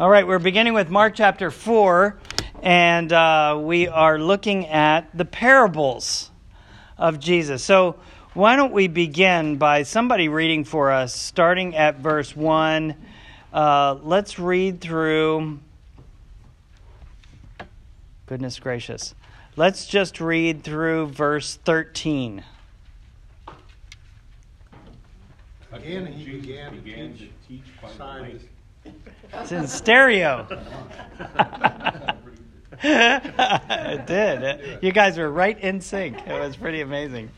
All 0.00 0.08
right, 0.08 0.26
we're 0.26 0.38
beginning 0.38 0.72
with 0.72 0.88
Mark 0.88 1.14
chapter 1.14 1.50
4, 1.50 2.16
and 2.62 3.12
uh, 3.12 3.60
we 3.60 3.88
are 3.88 4.18
looking 4.18 4.66
at 4.68 5.06
the 5.14 5.26
parables 5.26 6.30
of 6.96 7.20
Jesus. 7.20 7.62
So, 7.62 7.96
why 8.32 8.56
don't 8.56 8.72
we 8.72 8.88
begin 8.88 9.58
by 9.58 9.82
somebody 9.82 10.28
reading 10.28 10.64
for 10.64 10.90
us, 10.90 11.14
starting 11.14 11.76
at 11.76 11.98
verse 11.98 12.34
1. 12.34 12.96
Uh, 13.52 13.98
let's 14.02 14.38
read 14.38 14.80
through. 14.80 15.60
Goodness 18.24 18.58
gracious. 18.58 19.14
Let's 19.56 19.86
just 19.86 20.22
read 20.22 20.64
through 20.64 21.08
verse 21.08 21.56
13. 21.66 22.42
Again, 25.70 26.06
he 26.06 26.24
Jesus 26.24 26.72
began 26.72 27.12
to 27.12 27.28
teach 27.46 27.62
teach 27.62 27.64
by 27.82 27.90
signs. 27.90 28.42
Lake. 29.32 29.42
It's 29.42 29.52
in 29.52 29.66
stereo. 29.66 30.46
it 32.84 34.06
did. 34.06 34.82
You 34.82 34.90
guys 34.90 35.16
were 35.16 35.30
right 35.30 35.56
in 35.60 35.80
sync. 35.80 36.26
It 36.26 36.32
was 36.32 36.56
pretty 36.56 36.80
amazing. 36.80 37.30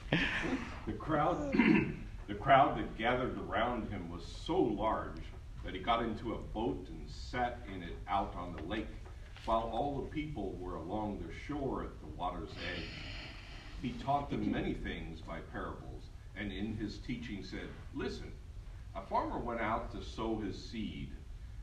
The 0.87 0.95
crowd, 0.95 1.52
the 2.29 2.35
crowd 2.35 2.79
that 2.79 2.97
gathered 2.97 3.38
around 3.38 3.91
him 3.91 4.11
was 4.11 4.23
so 4.25 4.57
large 4.59 5.21
that 5.62 5.75
he 5.75 5.80
got 5.80 6.02
into 6.02 6.33
a 6.33 6.38
boat 6.38 6.87
and 6.88 7.07
sat 7.11 7.59
in 7.75 7.83
it 7.83 7.97
out 8.09 8.35
on 8.37 8.57
the 8.57 8.63
lake, 8.63 8.88
while 9.45 9.71
all 9.71 10.01
the 10.01 10.09
people 10.09 10.57
were 10.59 10.77
along 10.77 11.19
the 11.19 11.35
shore 11.47 11.83
at 11.83 12.01
the 12.01 12.07
water's 12.16 12.51
edge. 12.74 12.87
He 13.83 13.93
taught 14.02 14.30
them 14.30 14.51
many 14.51 14.73
things 14.73 15.21
by 15.21 15.41
parables, 15.52 16.05
and 16.37 16.51
in 16.51 16.74
his 16.74 16.97
teaching 17.07 17.45
said, 17.45 17.69
Listen, 17.95 18.33
a 18.97 19.02
farmer 19.02 19.38
went 19.38 19.61
out 19.61 19.93
to 19.93 20.02
sow 20.02 20.38
his 20.38 20.57
seed. 20.57 21.11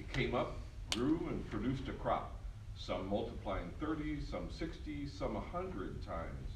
It 0.00 0.14
came 0.14 0.34
up, 0.34 0.56
grew, 0.94 1.28
and 1.28 1.48
produced 1.50 1.86
a 1.88 1.92
crop, 1.92 2.34
some 2.74 3.10
multiplying 3.10 3.70
thirty, 3.78 4.18
some 4.24 4.48
sixty, 4.50 5.06
some 5.06 5.36
a 5.36 5.40
hundred 5.40 6.02
times. 6.06 6.48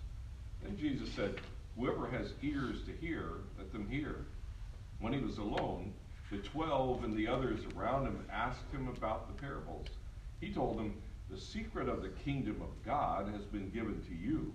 Then 0.62 0.78
Jesus 0.78 1.10
said, 1.10 1.42
Whoever 1.76 2.06
has 2.06 2.32
ears 2.42 2.78
to 2.86 2.92
hear, 2.92 3.42
let 3.58 3.70
them 3.70 3.86
hear. 3.86 4.24
When 4.98 5.12
he 5.12 5.20
was 5.20 5.36
alone, 5.36 5.92
the 6.30 6.38
twelve 6.38 7.04
and 7.04 7.14
the 7.14 7.28
others 7.28 7.60
around 7.76 8.06
him 8.06 8.24
asked 8.32 8.70
him 8.72 8.88
about 8.88 9.28
the 9.28 9.38
parables. 9.38 9.88
He 10.40 10.50
told 10.50 10.78
them, 10.78 10.94
The 11.30 11.38
secret 11.38 11.86
of 11.86 12.00
the 12.00 12.08
kingdom 12.24 12.62
of 12.62 12.82
God 12.82 13.28
has 13.28 13.44
been 13.44 13.68
given 13.68 14.02
to 14.08 14.14
you. 14.14 14.54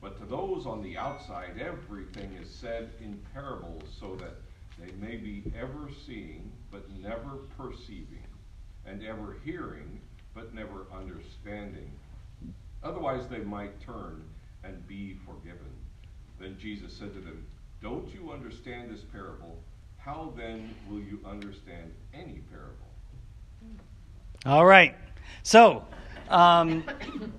But 0.00 0.18
to 0.18 0.26
those 0.26 0.66
on 0.66 0.82
the 0.82 0.98
outside, 0.98 1.60
everything 1.60 2.32
is 2.42 2.50
said 2.50 2.90
in 3.00 3.24
parables, 3.32 3.84
so 4.00 4.16
that 4.16 4.34
they 4.78 4.90
may 5.00 5.16
be 5.16 5.44
ever 5.56 5.88
seeing, 6.04 6.50
but 6.70 6.90
never 6.98 7.38
perceiving, 7.56 8.23
and 8.86 9.04
ever 9.04 9.36
hearing, 9.44 10.00
but 10.34 10.54
never 10.54 10.86
understanding. 10.92 11.90
Otherwise, 12.82 13.26
they 13.28 13.38
might 13.38 13.80
turn 13.80 14.22
and 14.62 14.86
be 14.86 15.16
forgiven. 15.26 15.70
Then 16.38 16.56
Jesus 16.60 16.92
said 16.92 17.14
to 17.14 17.20
them, 17.20 17.46
Don't 17.82 18.08
you 18.14 18.32
understand 18.32 18.90
this 18.90 19.02
parable? 19.02 19.58
How 19.98 20.32
then 20.36 20.74
will 20.88 21.00
you 21.00 21.20
understand 21.24 21.92
any 22.12 22.42
parable? 22.50 22.74
All 24.44 24.66
right. 24.66 24.94
So, 25.42 25.84
um, 26.28 26.84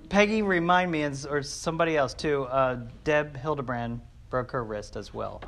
Peggy, 0.08 0.42
remind 0.42 0.90
me, 0.90 1.02
and- 1.02 1.26
or 1.30 1.42
somebody 1.42 1.96
else 1.96 2.14
too, 2.14 2.44
uh, 2.44 2.80
Deb 3.04 3.36
Hildebrand 3.36 4.00
broke 4.30 4.50
her 4.50 4.64
wrist 4.64 4.96
as 4.96 5.14
well. 5.14 5.40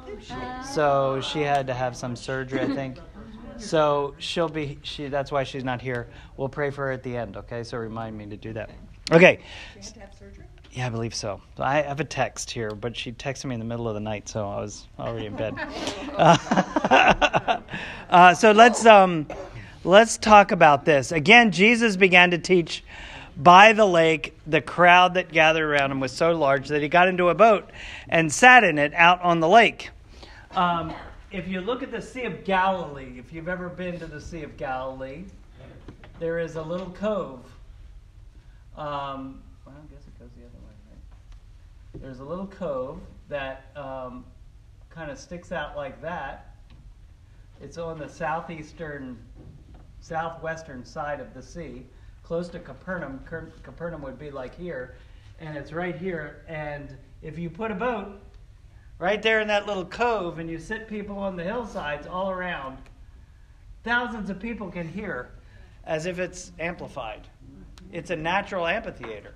So 0.73 1.21
she 1.21 1.41
had 1.41 1.67
to 1.67 1.75
have 1.75 1.97
some 1.97 2.15
surgery, 2.15 2.61
I 2.61 2.69
think. 2.69 2.99
So 3.59 4.15
she'll 4.19 4.49
be, 4.49 4.79
she, 4.83 5.09
that's 5.09 5.33
why 5.33 5.45
she's 5.45 5.65
not 5.65 5.81
here. 5.81 6.09
We'll 6.37 6.49
pray 6.49 6.71
for 6.71 6.87
her 6.87 6.93
at 6.93 7.03
the 7.03 7.17
end, 7.17 7.37
okay? 7.37 7.63
So 7.65 7.79
remind 7.79 8.17
me 8.17 8.27
to 8.27 8.37
do 8.37 8.53
that. 8.53 8.71
Okay. 9.11 9.41
She 9.75 9.81
had 9.81 9.95
to 9.95 10.01
have 10.01 10.15
surgery? 10.15 10.45
Yeah, 10.73 10.87
I 10.87 10.91
believe 10.91 11.15
so. 11.15 11.41
I 11.59 11.83
have 11.83 11.99
a 11.99 12.05
text 12.05 12.51
here, 12.51 12.71
but 12.71 12.97
she 12.97 13.13
texted 13.13 13.47
me 13.47 13.55
in 13.55 13.59
the 13.59 13.67
middle 13.67 13.89
of 13.89 13.95
the 13.95 14.01
night, 14.01 14.29
so 14.29 14.47
I 14.49 14.61
was 14.61 14.87
already 14.99 15.27
in 15.27 15.35
bed. 15.35 15.55
Uh, 16.13 17.61
uh, 18.11 18.35
so 18.35 18.53
let's 18.53 18.85
um, 18.85 19.27
let's 19.83 20.19
talk 20.19 20.53
about 20.53 20.85
this 20.85 21.11
again. 21.11 21.53
Jesus 21.53 21.97
began 21.97 22.31
to 22.33 22.39
teach 22.39 22.85
by 23.37 23.73
the 23.73 23.87
lake. 23.87 24.37
The 24.47 24.61
crowd 24.61 25.15
that 25.15 25.33
gathered 25.33 25.69
around 25.69 25.91
him 25.91 26.01
was 26.01 26.13
so 26.13 26.33
large 26.33 26.69
that 26.69 26.83
he 26.83 26.89
got 26.89 27.09
into 27.09 27.29
a 27.29 27.35
boat 27.35 27.71
and 28.09 28.31
sat 28.33 28.63
in 28.63 28.79
it 28.79 28.93
out 28.95 29.23
on 29.23 29.41
the 29.41 29.49
lake. 29.49 29.91
Um, 30.53 30.93
if 31.31 31.47
you 31.47 31.61
look 31.61 31.83
at 31.83 31.91
the 31.91 32.01
Sea 32.01 32.25
of 32.25 32.45
Galilee, 32.45 33.19
if 33.19 33.33
you've 33.33 33.49
ever 33.49 33.69
been 33.69 33.99
to 33.99 34.07
the 34.07 34.21
Sea 34.21 34.43
of 34.43 34.57
Galilee, 34.57 35.25
there 36.19 36.39
is 36.39 36.57
a 36.57 36.63
little 36.63 36.91
cove. 36.91 37.45
Um, 38.77 39.43
well, 39.67 39.75
I 39.77 39.93
guess 39.93 40.07
it 40.07 40.19
goes 40.19 40.31
the 40.37 40.45
other 40.45 40.59
way, 40.65 40.73
right? 40.91 42.03
There's 42.03 42.21
a 42.21 42.25
little 42.25 42.47
cove 42.47 43.01
that 43.29 43.71
um, 43.77 44.25
kind 44.89 45.11
of 45.11 45.19
sticks 45.19 45.53
out 45.53 45.77
like 45.77 46.01
that. 46.01 46.57
It's 47.61 47.77
on 47.77 47.99
the 47.99 48.09
southeastern, 48.09 49.19
southwestern 50.01 50.85
side 50.85 51.21
of 51.21 51.35
the 51.35 51.43
sea, 51.43 51.85
close 52.23 52.49
to 52.51 52.59
Capernaum. 52.59 53.21
Capernaum 53.63 54.01
would 54.03 54.19
be 54.19 54.31
like 54.31 54.57
here, 54.57 54.95
and 55.41 55.59
it's 55.59 55.73
right 55.73 55.97
here. 55.97 56.45
And 56.49 56.97
if 57.21 57.39
you 57.39 57.51
put 57.51 57.71
a 57.71 57.75
boat 57.75 58.21
right 58.99 59.23
there 59.23 59.41
in 59.41 59.49
that 59.49 59.67
little 59.67 59.85
cove 59.85 60.39
and 60.39 60.51
you 60.51 60.59
sit 60.59 60.89
people 60.89 61.19
on 61.19 61.37
the 61.37 61.45
hillsides 61.45 62.07
all 62.07 62.31
around, 62.31 62.79
thousands 63.85 64.31
of 64.31 64.41
people 64.41 64.71
can 64.71 64.89
hear 64.89 65.31
as 65.85 66.07
if 66.07 66.19
it's 66.19 66.53
amplified. 66.59 67.27
It's 67.93 68.11
a 68.11 68.17
natural 68.17 68.67
amphitheater. 68.67 69.35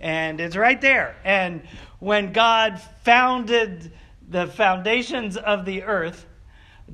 And 0.00 0.40
it's 0.40 0.56
right 0.56 0.80
there. 0.80 1.16
And 1.24 1.62
when 1.98 2.32
God 2.32 2.80
founded 3.02 3.92
the 4.28 4.46
foundations 4.46 5.36
of 5.36 5.64
the 5.64 5.82
earth, 5.82 6.26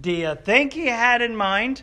do 0.01 0.13
you 0.13 0.35
think 0.35 0.73
he 0.73 0.87
had 0.87 1.23
in 1.23 1.35
mind 1.37 1.83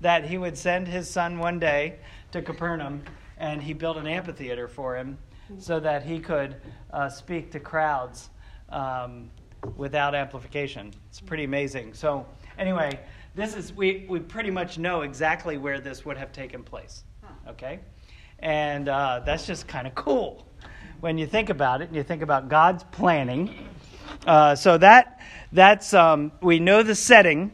that 0.00 0.24
he 0.24 0.38
would 0.38 0.56
send 0.56 0.88
his 0.88 1.08
son 1.08 1.38
one 1.38 1.58
day 1.58 1.98
to 2.32 2.42
Capernaum 2.42 3.02
and 3.38 3.62
he 3.62 3.72
built 3.72 3.96
an 3.96 4.06
amphitheater 4.06 4.68
for 4.68 4.96
him 4.96 5.18
so 5.58 5.80
that 5.80 6.02
he 6.04 6.18
could 6.18 6.56
uh, 6.92 7.08
speak 7.08 7.50
to 7.52 7.60
crowds 7.60 8.30
um, 8.70 9.30
without 9.76 10.14
amplification? 10.14 10.92
It's 11.08 11.20
pretty 11.20 11.44
amazing. 11.44 11.94
So, 11.94 12.26
anyway, 12.58 12.98
this 13.34 13.54
is 13.54 13.72
we, 13.72 14.06
we 14.08 14.20
pretty 14.20 14.50
much 14.50 14.78
know 14.78 15.02
exactly 15.02 15.58
where 15.58 15.80
this 15.80 16.04
would 16.04 16.16
have 16.16 16.32
taken 16.32 16.62
place. 16.62 17.04
Okay? 17.48 17.80
And 18.40 18.88
uh, 18.88 19.22
that's 19.24 19.46
just 19.46 19.66
kind 19.66 19.86
of 19.86 19.94
cool 19.94 20.46
when 21.00 21.18
you 21.18 21.26
think 21.26 21.50
about 21.50 21.80
it 21.80 21.88
and 21.88 21.96
you 21.96 22.02
think 22.02 22.22
about 22.22 22.48
God's 22.48 22.84
planning. 22.84 23.68
Uh, 24.26 24.54
so 24.54 24.78
that 24.78 25.20
that's 25.52 25.94
um, 25.94 26.32
we 26.42 26.58
know 26.58 26.82
the 26.82 26.94
setting, 26.94 27.52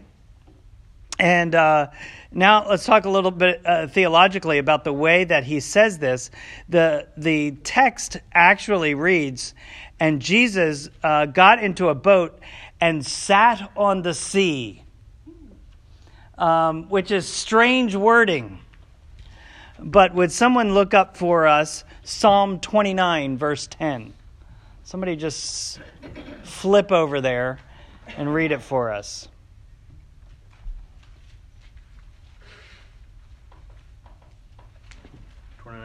and 1.18 1.54
uh, 1.54 1.88
now 2.34 2.68
let's 2.68 2.84
talk 2.84 3.04
a 3.04 3.10
little 3.10 3.30
bit 3.30 3.62
uh, 3.64 3.86
theologically 3.86 4.58
about 4.58 4.82
the 4.82 4.92
way 4.92 5.22
that 5.24 5.44
he 5.44 5.60
says 5.60 5.98
this. 5.98 6.30
the 6.68 7.06
The 7.16 7.52
text 7.62 8.18
actually 8.32 8.94
reads, 8.94 9.54
"And 10.00 10.20
Jesus 10.20 10.88
uh, 11.02 11.26
got 11.26 11.62
into 11.62 11.88
a 11.88 11.94
boat 11.94 12.38
and 12.80 13.06
sat 13.06 13.70
on 13.76 14.02
the 14.02 14.14
sea," 14.14 14.82
um, 16.36 16.88
which 16.88 17.12
is 17.12 17.28
strange 17.28 17.94
wording. 17.94 18.58
But 19.78 20.14
would 20.14 20.32
someone 20.32 20.74
look 20.74 20.92
up 20.92 21.16
for 21.16 21.46
us 21.46 21.84
Psalm 22.02 22.58
29, 22.58 23.38
verse 23.38 23.66
10? 23.68 24.12
Somebody 24.82 25.16
just 25.16 25.80
flip 26.42 26.92
over 26.92 27.20
there 27.20 27.58
and 28.16 28.32
read 28.32 28.52
it 28.52 28.62
for 28.62 28.90
us. 28.92 29.28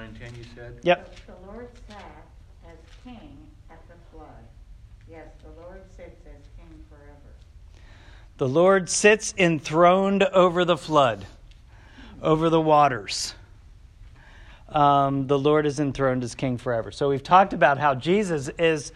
Twenty-nine 0.09 0.31
ten, 0.31 0.39
you 0.39 0.45
said? 0.55 0.79
Yep. 0.83 1.15
The 1.25 1.51
Lord 1.51 1.69
sat 1.89 2.25
as 2.69 2.77
king 3.03 3.37
at 3.69 3.79
the 3.87 3.95
flood. 4.11 4.27
Yes, 5.09 5.27
the 5.43 5.61
Lord 5.61 5.81
sits 5.95 6.21
as 6.25 6.41
king 6.57 6.83
forever. 6.89 7.33
The 8.37 8.47
Lord 8.47 8.89
sits 8.89 9.33
enthroned 9.37 10.23
over 10.23 10.65
the 10.65 10.77
flood, 10.77 11.25
over 12.21 12.49
the 12.49 12.61
waters. 12.61 13.33
um, 14.71 15.27
the 15.27 15.37
Lord 15.37 15.65
is 15.65 15.79
enthroned 15.79 16.23
as 16.23 16.35
king 16.35 16.57
forever. 16.57 16.91
So 16.91 17.09
we've 17.09 17.23
talked 17.23 17.53
about 17.53 17.77
how 17.77 17.95
Jesus 17.95 18.49
is 18.57 18.91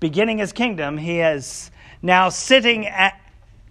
beginning 0.00 0.38
his 0.38 0.52
kingdom. 0.52 0.98
He 0.98 1.20
is 1.20 1.70
now 2.02 2.28
sitting 2.28 2.86
at, 2.86 3.20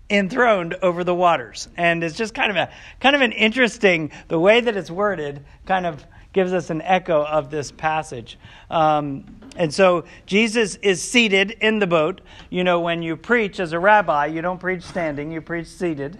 enthroned 0.09 0.75
over 0.81 1.03
the 1.03 1.15
waters, 1.15 1.67
and 1.77 2.03
it's 2.03 2.15
just 2.15 2.33
kind 2.33 2.51
of 2.51 2.57
a 2.57 2.71
kind 2.99 3.15
of 3.15 3.21
an 3.21 3.31
interesting 3.31 4.11
the 4.27 4.39
way 4.39 4.61
that 4.61 4.75
it's 4.75 4.91
worded. 4.91 5.43
Kind 5.65 5.85
of 5.85 6.05
gives 6.35 6.51
us 6.51 6.69
an 6.69 6.81
echo 6.81 7.23
of 7.23 7.49
this 7.49 7.71
passage. 7.71 8.37
Um, 8.69 9.39
and 9.55 9.73
so 9.73 10.03
Jesus 10.25 10.75
is 10.75 11.01
seated 11.01 11.51
in 11.51 11.79
the 11.79 11.87
boat. 11.87 12.19
You 12.49 12.65
know, 12.65 12.81
when 12.81 13.01
you 13.01 13.15
preach 13.15 13.61
as 13.61 13.71
a 13.71 13.79
rabbi, 13.79 14.25
you 14.25 14.41
don't 14.41 14.59
preach 14.59 14.83
standing, 14.83 15.31
you 15.31 15.39
preach 15.39 15.67
seated. 15.67 16.17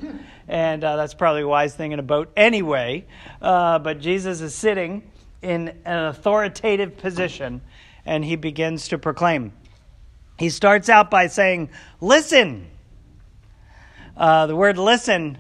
And 0.48 0.86
uh, 0.86 0.96
that's 0.96 1.14
probably 1.14 1.42
a 1.42 1.48
wise 1.48 1.76
thing 1.76 1.92
in 1.92 2.00
a 2.00 2.04
boat 2.04 2.32
anyway. 2.38 3.06
Uh, 3.42 3.78
but 3.80 4.00
Jesus 4.00 4.40
is 4.40 4.56
sitting 4.56 5.04
in 5.42 5.78
an 5.84 6.06
authoritative 6.06 6.96
position 6.96 7.60
and 8.06 8.24
he 8.24 8.38
begins 8.38 8.88
to 8.88 8.98
proclaim. 8.98 9.52
He 10.40 10.50
starts 10.50 10.88
out 10.88 11.12
by 11.12 11.28
saying, 11.28 11.72
Listen. 12.00 12.68
Uh, 14.16 14.48
the 14.48 14.56
word 14.56 14.78
listen 14.78 15.38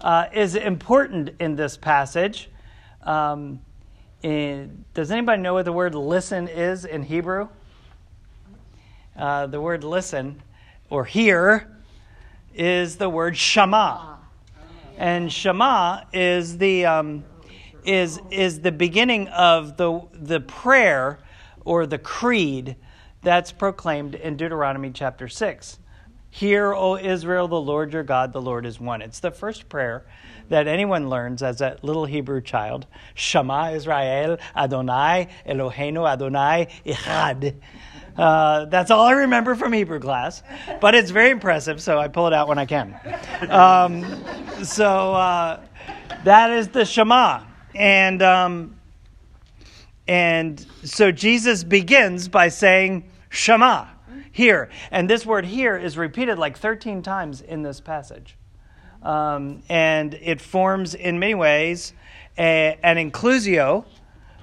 uh, 0.00 0.26
is 0.34 0.56
important 0.56 1.30
in 1.38 1.54
this 1.54 1.76
passage. 1.76 2.50
Um, 3.02 3.60
in, 4.22 4.84
does 4.94 5.10
anybody 5.10 5.42
know 5.42 5.54
what 5.54 5.64
the 5.64 5.72
word 5.72 5.94
listen 5.94 6.48
is 6.48 6.84
in 6.84 7.02
Hebrew? 7.02 7.48
Uh, 9.16 9.46
the 9.46 9.60
word 9.60 9.84
listen 9.84 10.42
or 10.90 11.04
hear 11.04 11.70
is 12.54 12.96
the 12.96 13.08
word 13.08 13.36
shema. 13.36 14.16
And 14.98 15.32
shema 15.32 16.02
is 16.12 16.58
the, 16.58 16.86
um, 16.86 17.24
is, 17.84 18.20
is 18.30 18.60
the 18.60 18.72
beginning 18.72 19.28
of 19.28 19.76
the, 19.76 20.00
the 20.12 20.40
prayer 20.40 21.18
or 21.64 21.86
the 21.86 21.98
creed 21.98 22.76
that's 23.22 23.52
proclaimed 23.52 24.14
in 24.14 24.36
Deuteronomy 24.36 24.90
chapter 24.90 25.28
6. 25.28 25.78
Hear, 26.30 26.74
O 26.74 26.96
Israel, 26.96 27.48
the 27.48 27.60
Lord 27.60 27.92
your 27.92 28.02
God, 28.02 28.32
the 28.32 28.42
Lord 28.42 28.66
is 28.66 28.78
one. 28.78 29.02
It's 29.02 29.20
the 29.20 29.30
first 29.30 29.68
prayer 29.68 30.06
that 30.48 30.66
anyone 30.66 31.08
learns 31.08 31.42
as 31.42 31.60
a 31.60 31.78
little 31.82 32.04
Hebrew 32.04 32.40
child. 32.40 32.86
Shema 33.14 33.72
Israel, 33.72 34.38
Adonai, 34.54 35.28
Eloheinu, 35.46 36.08
Adonai, 36.08 36.68
Echad. 36.84 37.54
Uh, 38.16 38.64
that's 38.66 38.90
all 38.90 39.04
I 39.04 39.12
remember 39.12 39.54
from 39.54 39.72
Hebrew 39.72 40.00
class, 40.00 40.42
but 40.80 40.94
it's 40.94 41.10
very 41.10 41.30
impressive, 41.30 41.82
so 41.82 41.98
I 41.98 42.08
pull 42.08 42.26
it 42.26 42.32
out 42.32 42.48
when 42.48 42.58
I 42.58 42.64
can. 42.64 42.98
Um, 43.50 44.24
so 44.64 45.14
uh, 45.14 45.60
that 46.24 46.50
is 46.50 46.68
the 46.68 46.86
Shema, 46.86 47.42
and 47.74 48.22
um, 48.22 48.76
and 50.08 50.64
so 50.82 51.12
Jesus 51.12 51.62
begins 51.62 52.28
by 52.28 52.48
saying 52.48 53.10
Shema 53.28 53.86
here, 54.32 54.70
and 54.90 55.10
this 55.10 55.26
word 55.26 55.44
here 55.44 55.76
is 55.76 55.98
repeated 55.98 56.38
like 56.38 56.56
13 56.56 57.02
times 57.02 57.42
in 57.42 57.62
this 57.62 57.80
passage. 57.80 58.36
Um, 59.06 59.62
and 59.68 60.14
it 60.14 60.40
forms 60.40 60.94
in 60.94 61.20
many 61.20 61.36
ways 61.36 61.92
a, 62.36 62.76
an 62.82 62.96
inclusio 62.96 63.84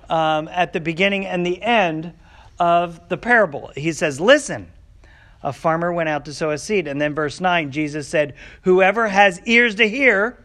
um, 0.10 0.48
at 0.48 0.72
the 0.72 0.80
beginning 0.80 1.26
and 1.26 1.46
the 1.46 1.62
end 1.62 2.14
of 2.60 3.10
the 3.10 3.18
parable. 3.18 3.74
He 3.76 3.92
says, 3.92 4.22
Listen, 4.22 4.72
a 5.42 5.52
farmer 5.52 5.92
went 5.92 6.08
out 6.08 6.24
to 6.26 6.34
sow 6.34 6.52
a 6.52 6.58
seed. 6.58 6.88
And 6.88 7.02
then 7.02 7.14
verse 7.14 7.42
9, 7.42 7.72
Jesus 7.72 8.08
said, 8.08 8.36
Whoever 8.62 9.10
has 9.10 9.42
ears 9.46 9.76
to 9.76 9.90
hear, 9.90 10.38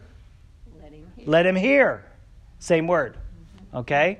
let 0.81 0.91
him 0.91 1.05
hear. 1.15 1.25
Let 1.25 1.45
him 1.45 1.55
hear. 1.55 2.03
Same 2.59 2.87
word. 2.87 3.15
Okay? 3.73 4.19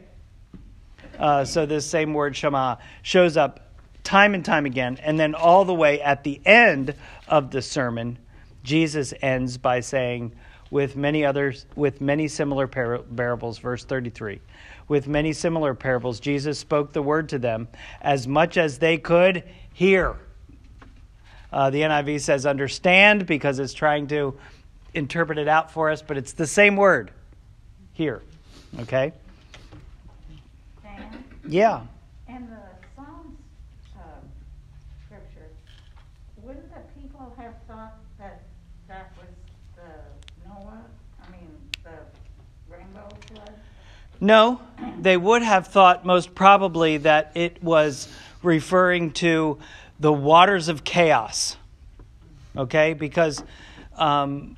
Uh, 1.19 1.43
so 1.43 1.65
this 1.65 1.85
same 1.85 2.13
word, 2.13 2.37
Shema, 2.37 2.77
shows 3.01 3.35
up 3.35 3.73
time 4.05 4.33
and 4.33 4.45
time 4.45 4.65
again. 4.65 4.97
And 5.03 5.19
then 5.19 5.35
all 5.35 5.65
the 5.65 5.73
way 5.73 6.01
at 6.01 6.23
the 6.23 6.39
end 6.45 6.95
of 7.27 7.51
the 7.51 7.61
sermon, 7.61 8.17
Jesus 8.69 9.15
ends 9.23 9.57
by 9.57 9.79
saying, 9.79 10.31
with 10.69 10.95
many 10.95 11.25
others, 11.25 11.65
with 11.75 12.01
many 12.01 12.27
similar 12.27 12.67
parables, 12.67 13.57
verse 13.57 13.83
33. 13.83 14.39
With 14.87 15.07
many 15.07 15.33
similar 15.33 15.73
parables, 15.73 16.19
Jesus 16.19 16.59
spoke 16.59 16.93
the 16.93 17.01
word 17.01 17.29
to 17.29 17.39
them 17.39 17.67
as 17.99 18.27
much 18.27 18.57
as 18.57 18.77
they 18.77 18.99
could 18.99 19.43
hear. 19.73 20.15
Uh, 21.51 21.71
the 21.71 21.81
NIV 21.81 22.21
says 22.21 22.45
understand 22.45 23.25
because 23.25 23.57
it's 23.57 23.73
trying 23.73 24.05
to 24.09 24.37
interpret 24.93 25.39
it 25.39 25.47
out 25.47 25.71
for 25.71 25.89
us, 25.89 26.03
but 26.03 26.15
it's 26.15 26.33
the 26.33 26.45
same 26.45 26.75
word 26.75 27.09
here. 27.93 28.21
Okay? 28.81 29.13
Yeah. 31.47 31.81
in 32.27 32.47
the 32.47 32.61
Psalms 32.95 33.35
uh, 33.97 34.01
scripture, 35.07 35.49
wouldn't 36.43 36.71
the 36.71 37.01
people 37.01 37.33
have 37.39 37.55
thought 37.67 37.95
that 38.19 38.43
that 38.87 39.13
was 39.17 39.33
the 39.75 40.47
Noah, 40.47 40.83
I 41.23 41.31
mean, 41.31 41.49
the 41.83 41.91
rainbow 42.71 43.07
flood? 43.27 43.53
No, 44.21 44.61
they 44.99 45.15
would 45.17 45.41
have 45.41 45.67
thought 45.67 46.05
most 46.05 46.35
probably 46.35 46.97
that 46.97 47.31
it 47.35 47.63
was 47.63 48.07
referring 48.43 49.11
to 49.11 49.59
the 49.99 50.11
waters 50.11 50.67
of 50.67 50.83
chaos. 50.83 51.57
Okay? 52.55 52.93
Because 52.93 53.43
um, 53.97 54.57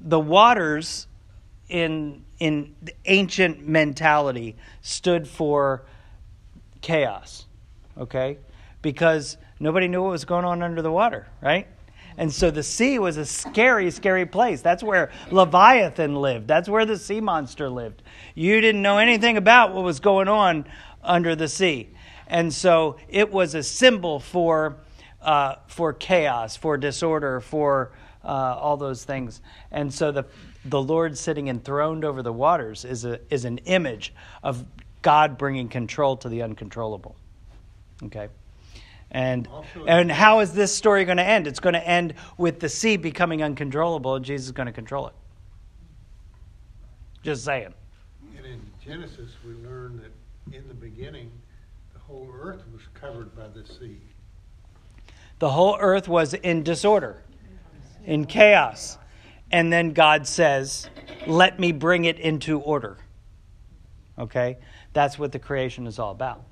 the 0.00 0.20
waters 0.20 1.06
in, 1.68 2.24
in 2.38 2.74
ancient 3.04 3.66
mentality 3.66 4.56
stood 4.82 5.28
for 5.28 5.82
chaos. 6.80 7.46
Okay? 7.98 8.38
Because 8.80 9.36
nobody 9.60 9.88
knew 9.88 10.02
what 10.02 10.10
was 10.10 10.24
going 10.24 10.44
on 10.44 10.62
under 10.62 10.82
the 10.82 10.92
water, 10.92 11.26
right? 11.40 11.66
And 12.16 12.32
so 12.32 12.50
the 12.50 12.62
sea 12.62 12.98
was 12.98 13.16
a 13.16 13.24
scary, 13.24 13.90
scary 13.90 14.26
place. 14.26 14.60
That's 14.60 14.82
where 14.82 15.10
Leviathan 15.30 16.14
lived. 16.14 16.48
That's 16.48 16.68
where 16.68 16.84
the 16.84 16.98
sea 16.98 17.20
monster 17.20 17.68
lived. 17.68 18.02
You 18.34 18.60
didn't 18.60 18.82
know 18.82 18.98
anything 18.98 19.36
about 19.36 19.74
what 19.74 19.84
was 19.84 20.00
going 20.00 20.28
on 20.28 20.66
under 21.02 21.34
the 21.34 21.48
sea. 21.48 21.90
And 22.26 22.52
so 22.52 22.96
it 23.08 23.30
was 23.30 23.54
a 23.54 23.62
symbol 23.62 24.20
for, 24.20 24.76
uh, 25.20 25.56
for 25.66 25.92
chaos, 25.92 26.56
for 26.56 26.76
disorder, 26.76 27.40
for 27.40 27.92
uh, 28.24 28.28
all 28.28 28.76
those 28.76 29.04
things. 29.04 29.40
And 29.70 29.92
so 29.92 30.12
the, 30.12 30.24
the 30.64 30.80
Lord 30.80 31.18
sitting 31.18 31.48
enthroned 31.48 32.04
over 32.04 32.22
the 32.22 32.32
waters 32.32 32.84
is, 32.84 33.04
a, 33.04 33.20
is 33.30 33.44
an 33.44 33.58
image 33.58 34.14
of 34.42 34.64
God 35.02 35.36
bringing 35.36 35.68
control 35.68 36.16
to 36.18 36.28
the 36.28 36.42
uncontrollable. 36.42 37.16
Okay? 38.04 38.28
And, 39.12 39.46
and 39.86 40.10
how 40.10 40.40
is 40.40 40.54
this 40.54 40.74
story 40.74 41.04
going 41.04 41.18
to 41.18 41.24
end? 41.24 41.46
It's 41.46 41.60
going 41.60 41.74
to 41.74 41.86
end 41.86 42.14
with 42.38 42.60
the 42.60 42.68
sea 42.68 42.96
becoming 42.96 43.42
uncontrollable 43.42 44.16
and 44.16 44.24
Jesus 44.24 44.46
is 44.46 44.52
going 44.52 44.66
to 44.66 44.72
control 44.72 45.06
it. 45.06 45.12
Just 47.22 47.44
saying. 47.44 47.74
And 48.36 48.46
in 48.46 48.60
Genesis, 48.84 49.30
we 49.46 49.52
learn 49.68 50.00
that 50.02 50.56
in 50.56 50.66
the 50.66 50.74
beginning, 50.74 51.30
the 51.92 52.00
whole 52.00 52.28
earth 52.34 52.62
was 52.72 52.80
covered 52.94 53.36
by 53.36 53.48
the 53.48 53.66
sea. 53.66 53.98
The 55.38 55.50
whole 55.50 55.76
earth 55.78 56.08
was 56.08 56.32
in 56.32 56.62
disorder, 56.62 57.22
in 58.06 58.24
chaos. 58.24 58.96
And 59.50 59.70
then 59.70 59.92
God 59.92 60.26
says, 60.26 60.88
Let 61.26 61.60
me 61.60 61.72
bring 61.72 62.06
it 62.06 62.18
into 62.18 62.60
order. 62.60 62.96
Okay? 64.18 64.56
That's 64.94 65.18
what 65.18 65.32
the 65.32 65.38
creation 65.38 65.86
is 65.86 65.98
all 65.98 66.12
about. 66.12 66.44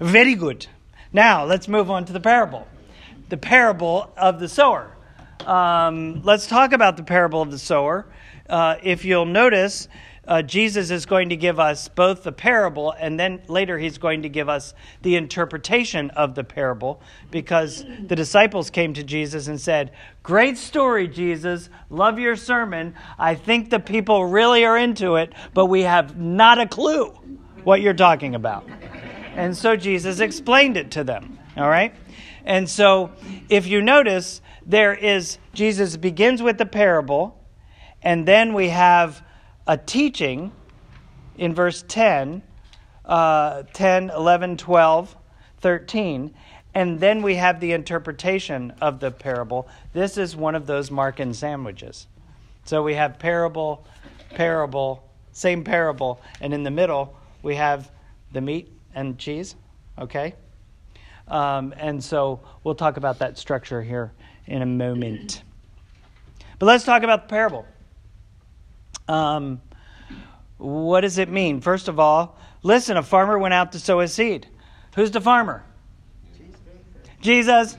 Very 0.00 0.34
good. 0.34 0.66
Now, 1.12 1.44
let's 1.44 1.68
move 1.68 1.90
on 1.90 2.04
to 2.06 2.12
the 2.12 2.20
parable. 2.20 2.66
The 3.28 3.36
parable 3.36 4.12
of 4.16 4.40
the 4.40 4.48
sower. 4.48 4.94
Um, 5.46 6.22
let's 6.22 6.46
talk 6.46 6.72
about 6.72 6.96
the 6.96 7.02
parable 7.02 7.40
of 7.40 7.50
the 7.50 7.58
sower. 7.58 8.06
Uh, 8.48 8.76
if 8.82 9.04
you'll 9.04 9.24
notice, 9.24 9.88
uh, 10.26 10.42
Jesus 10.42 10.90
is 10.90 11.06
going 11.06 11.30
to 11.30 11.36
give 11.36 11.58
us 11.58 11.88
both 11.88 12.22
the 12.22 12.32
parable 12.32 12.92
and 12.92 13.18
then 13.18 13.40
later 13.48 13.78
he's 13.78 13.96
going 13.96 14.22
to 14.22 14.28
give 14.28 14.50
us 14.50 14.74
the 15.00 15.16
interpretation 15.16 16.10
of 16.10 16.34
the 16.34 16.44
parable 16.44 17.00
because 17.30 17.86
the 18.06 18.14
disciples 18.14 18.68
came 18.68 18.92
to 18.92 19.02
Jesus 19.02 19.48
and 19.48 19.58
said, 19.58 19.90
Great 20.22 20.58
story, 20.58 21.08
Jesus. 21.08 21.70
Love 21.88 22.18
your 22.18 22.36
sermon. 22.36 22.94
I 23.18 23.34
think 23.34 23.70
the 23.70 23.80
people 23.80 24.26
really 24.26 24.66
are 24.66 24.76
into 24.76 25.16
it, 25.16 25.32
but 25.54 25.66
we 25.66 25.82
have 25.82 26.18
not 26.18 26.58
a 26.58 26.66
clue 26.66 27.06
what 27.64 27.80
you're 27.80 27.94
talking 27.94 28.34
about. 28.34 28.68
And 29.38 29.56
so 29.56 29.76
Jesus 29.76 30.18
explained 30.18 30.76
it 30.76 30.90
to 30.92 31.04
them. 31.04 31.38
All 31.56 31.68
right? 31.68 31.94
And 32.44 32.68
so 32.68 33.12
if 33.48 33.68
you 33.68 33.80
notice, 33.80 34.40
there 34.66 34.92
is, 34.92 35.38
Jesus 35.52 35.96
begins 35.96 36.42
with 36.42 36.58
the 36.58 36.66
parable, 36.66 37.40
and 38.02 38.26
then 38.26 38.52
we 38.52 38.70
have 38.70 39.22
a 39.64 39.76
teaching 39.76 40.50
in 41.36 41.54
verse 41.54 41.84
10, 41.86 42.42
uh, 43.04 43.62
10, 43.72 44.10
11, 44.10 44.56
12, 44.56 45.16
13. 45.60 46.34
And 46.74 46.98
then 46.98 47.22
we 47.22 47.36
have 47.36 47.60
the 47.60 47.72
interpretation 47.72 48.72
of 48.80 48.98
the 48.98 49.12
parable. 49.12 49.68
This 49.92 50.18
is 50.18 50.34
one 50.34 50.56
of 50.56 50.66
those 50.66 50.90
Markan 50.90 51.32
sandwiches. 51.32 52.08
So 52.64 52.82
we 52.82 52.94
have 52.94 53.20
parable, 53.20 53.86
parable, 54.30 55.04
same 55.30 55.62
parable, 55.62 56.20
and 56.40 56.52
in 56.52 56.64
the 56.64 56.72
middle, 56.72 57.16
we 57.42 57.54
have 57.54 57.88
the 58.32 58.40
meat 58.40 58.77
and 58.94 59.18
cheese, 59.18 59.56
okay? 59.98 60.34
Um, 61.28 61.74
and 61.76 62.02
so 62.02 62.40
we'll 62.64 62.74
talk 62.74 62.96
about 62.96 63.18
that 63.18 63.38
structure 63.38 63.82
here 63.82 64.12
in 64.46 64.62
a 64.62 64.66
moment. 64.66 65.42
But 66.58 66.66
let's 66.66 66.84
talk 66.84 67.02
about 67.02 67.28
the 67.28 67.30
parable. 67.30 67.66
Um, 69.06 69.60
what 70.56 71.02
does 71.02 71.18
it 71.18 71.28
mean? 71.28 71.60
First 71.60 71.88
of 71.88 72.00
all, 72.00 72.36
listen, 72.62 72.96
a 72.96 73.02
farmer 73.02 73.38
went 73.38 73.54
out 73.54 73.72
to 73.72 73.80
sow 73.80 74.00
his 74.00 74.12
seed. 74.12 74.46
Who's 74.94 75.10
the 75.10 75.20
farmer? 75.20 75.64
Jesus. 77.20 77.76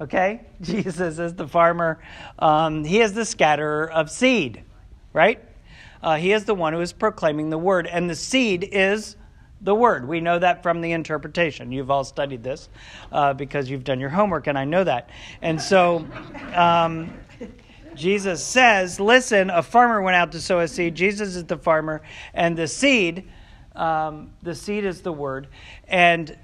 Okay? 0.00 0.42
Jesus 0.60 1.18
is 1.18 1.34
the 1.34 1.46
farmer. 1.46 1.98
Um, 2.38 2.84
he 2.84 3.00
is 3.00 3.12
the 3.12 3.24
scatterer 3.24 3.90
of 3.90 4.10
seed, 4.10 4.62
right? 5.12 5.42
Uh, 6.02 6.16
he 6.16 6.32
is 6.32 6.44
the 6.44 6.54
one 6.54 6.72
who 6.72 6.80
is 6.80 6.92
proclaiming 6.92 7.50
the 7.50 7.58
word. 7.58 7.86
And 7.86 8.08
the 8.08 8.14
seed 8.14 8.68
is 8.70 9.16
the 9.60 9.74
word. 9.74 10.06
We 10.06 10.20
know 10.20 10.38
that 10.38 10.62
from 10.62 10.80
the 10.80 10.92
interpretation. 10.92 11.72
You've 11.72 11.90
all 11.90 12.04
studied 12.04 12.42
this 12.42 12.68
uh, 13.10 13.34
because 13.34 13.68
you've 13.68 13.84
done 13.84 14.00
your 14.00 14.10
homework, 14.10 14.46
and 14.46 14.58
I 14.58 14.64
know 14.64 14.84
that. 14.84 15.10
And 15.42 15.60
so 15.60 16.06
um, 16.54 17.12
Jesus 17.94 18.42
says, 18.42 19.00
Listen, 19.00 19.50
a 19.50 19.62
farmer 19.62 20.00
went 20.00 20.16
out 20.16 20.32
to 20.32 20.40
sow 20.40 20.60
a 20.60 20.68
seed. 20.68 20.94
Jesus 20.94 21.34
is 21.34 21.44
the 21.44 21.58
farmer, 21.58 22.02
and 22.34 22.56
the 22.56 22.68
seed, 22.68 23.28
um, 23.74 24.32
the 24.42 24.54
seed 24.54 24.84
is 24.84 25.02
the 25.02 25.12
word. 25.12 25.48
And 25.88 26.36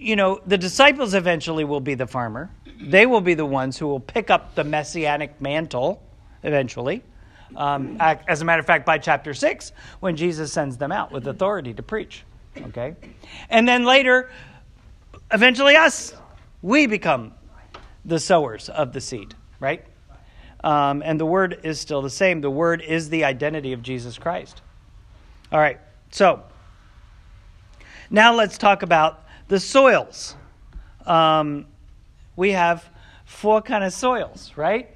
you 0.00 0.16
know, 0.16 0.40
the 0.46 0.56
disciples 0.56 1.12
eventually 1.12 1.64
will 1.64 1.80
be 1.80 1.94
the 1.94 2.06
farmer. 2.06 2.50
They 2.80 3.04
will 3.04 3.20
be 3.20 3.34
the 3.34 3.44
ones 3.44 3.76
who 3.76 3.86
will 3.86 4.00
pick 4.00 4.30
up 4.30 4.54
the 4.54 4.64
messianic 4.64 5.40
mantle 5.40 6.02
eventually. 6.42 7.02
Um, 7.56 7.96
as 8.00 8.42
a 8.42 8.44
matter 8.44 8.60
of 8.60 8.66
fact, 8.66 8.86
by 8.86 8.98
chapter 8.98 9.34
6, 9.34 9.72
when 10.00 10.16
Jesus 10.16 10.52
sends 10.52 10.76
them 10.76 10.92
out 10.92 11.12
with 11.12 11.26
authority 11.26 11.74
to 11.74 11.82
preach. 11.82 12.24
Okay? 12.56 12.94
And 13.48 13.66
then 13.66 13.84
later, 13.84 14.30
eventually 15.32 15.76
us, 15.76 16.14
we 16.62 16.86
become 16.86 17.32
the 18.04 18.18
sowers 18.18 18.68
of 18.68 18.92
the 18.92 19.00
seed, 19.00 19.34
right? 19.58 19.84
Um, 20.62 21.02
and 21.04 21.18
the 21.18 21.26
word 21.26 21.60
is 21.62 21.80
still 21.80 22.02
the 22.02 22.10
same. 22.10 22.40
The 22.40 22.50
word 22.50 22.82
is 22.82 23.08
the 23.08 23.24
identity 23.24 23.72
of 23.72 23.82
Jesus 23.82 24.18
Christ. 24.18 24.60
All 25.52 25.58
right, 25.58 25.80
so 26.10 26.42
now 28.10 28.34
let's 28.34 28.58
talk 28.58 28.82
about 28.82 29.24
the 29.48 29.58
soils. 29.58 30.34
Um, 31.06 31.66
we 32.36 32.52
have 32.52 32.88
four 33.24 33.62
kind 33.62 33.84
of 33.84 33.92
soils, 33.92 34.52
right? 34.56 34.88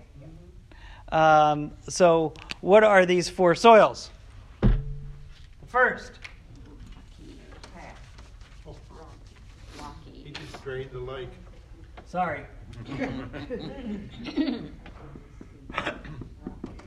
Um, 1.11 1.73
so, 1.89 2.35
what 2.65 2.83
are 2.83 3.05
these 3.05 3.29
four 3.29 3.55
soils? 3.55 4.09
First, 5.67 6.13
He 10.25 10.31
just 10.31 10.65
drained 10.65 10.91
the 10.91 11.01
lake. 11.01 11.29
sorry. 12.07 12.41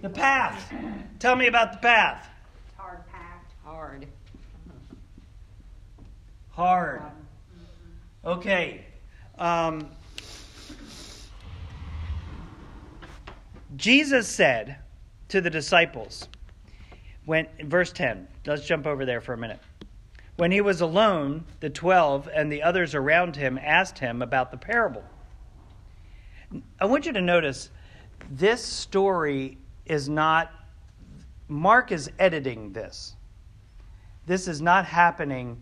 the 0.02 0.10
path. 0.12 0.74
Tell 1.20 1.36
me 1.36 1.46
about 1.46 1.74
the 1.74 1.78
path. 1.78 2.28
Hard 2.76 3.08
packed. 3.12 3.54
Hard. 3.64 4.08
Hard. 6.50 7.02
Okay. 8.26 8.84
Um, 9.38 9.90
Jesus 13.76 14.28
said 14.28 14.78
to 15.30 15.42
the 15.42 15.50
disciples, 15.50 16.28
when 17.26 17.48
verse 17.64 17.92
10, 17.92 18.28
let's 18.46 18.66
jump 18.66 18.88
over 18.88 19.06
there 19.06 19.22
for 19.22 19.34
a 19.34 19.38
minute. 19.38 19.60
When 20.38 20.52
he 20.52 20.62
was 20.62 20.82
alone, 20.82 21.46
the 21.60 21.70
twelve 21.70 22.30
and 22.34 22.52
the 22.52 22.62
others 22.62 22.94
around 22.94 23.36
him 23.36 23.60
asked 23.62 23.98
him 23.98 24.22
about 24.22 24.52
the 24.52 24.58
parable. 24.58 25.04
I 26.80 26.86
want 26.86 27.08
you 27.08 27.14
to 27.14 27.22
notice 27.22 27.72
this 28.30 28.64
story 28.64 29.58
is 29.86 30.08
not, 30.08 30.52
Mark 31.48 31.92
is 31.92 32.12
editing 32.20 32.72
this. 32.72 33.16
This 34.28 34.48
is 34.48 34.62
not 34.62 34.86
happening, 34.86 35.62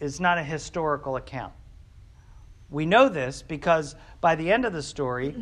it's 0.00 0.18
not 0.18 0.38
a 0.38 0.42
historical 0.42 1.16
account. 1.16 1.52
We 2.70 2.86
know 2.86 3.08
this 3.08 3.42
because 3.42 3.94
by 4.20 4.34
the 4.34 4.50
end 4.50 4.64
of 4.64 4.72
the 4.72 4.82
story, 4.82 5.36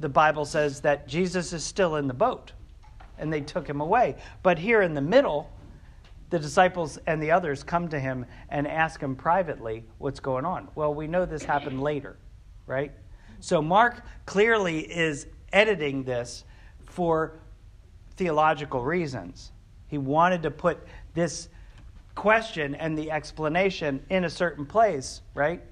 the 0.00 0.08
Bible 0.08 0.44
says 0.44 0.80
that 0.80 1.06
Jesus 1.06 1.52
is 1.52 1.62
still 1.62 1.96
in 1.96 2.08
the 2.08 2.14
boat 2.14 2.52
and 3.18 3.32
they 3.32 3.40
took 3.40 3.68
him 3.68 3.80
away. 3.80 4.16
But 4.42 4.58
here 4.58 4.82
in 4.82 4.94
the 4.94 5.00
middle, 5.00 5.50
the 6.30 6.38
disciples 6.38 6.98
and 7.06 7.22
the 7.22 7.30
others 7.30 7.62
come 7.62 7.88
to 7.88 7.98
him 7.98 8.26
and 8.48 8.66
ask 8.66 9.00
him 9.00 9.16
privately 9.16 9.84
what's 9.98 10.20
going 10.20 10.44
on. 10.44 10.68
Well, 10.74 10.94
we 10.94 11.06
know 11.06 11.24
this 11.24 11.42
happened 11.42 11.82
later, 11.82 12.16
right? 12.66 12.92
So 13.40 13.62
Mark 13.62 14.02
clearly 14.26 14.80
is 14.80 15.26
editing 15.52 16.04
this 16.04 16.44
for 16.86 17.38
theological 18.16 18.82
reasons. 18.82 19.52
He 19.86 19.96
wanted 19.96 20.42
to 20.42 20.50
put 20.50 20.78
this 21.14 21.48
question 22.14 22.74
and 22.74 22.98
the 22.98 23.10
explanation 23.10 24.04
in 24.10 24.24
a 24.24 24.30
certain 24.30 24.66
place, 24.66 25.22
right? 25.34 25.62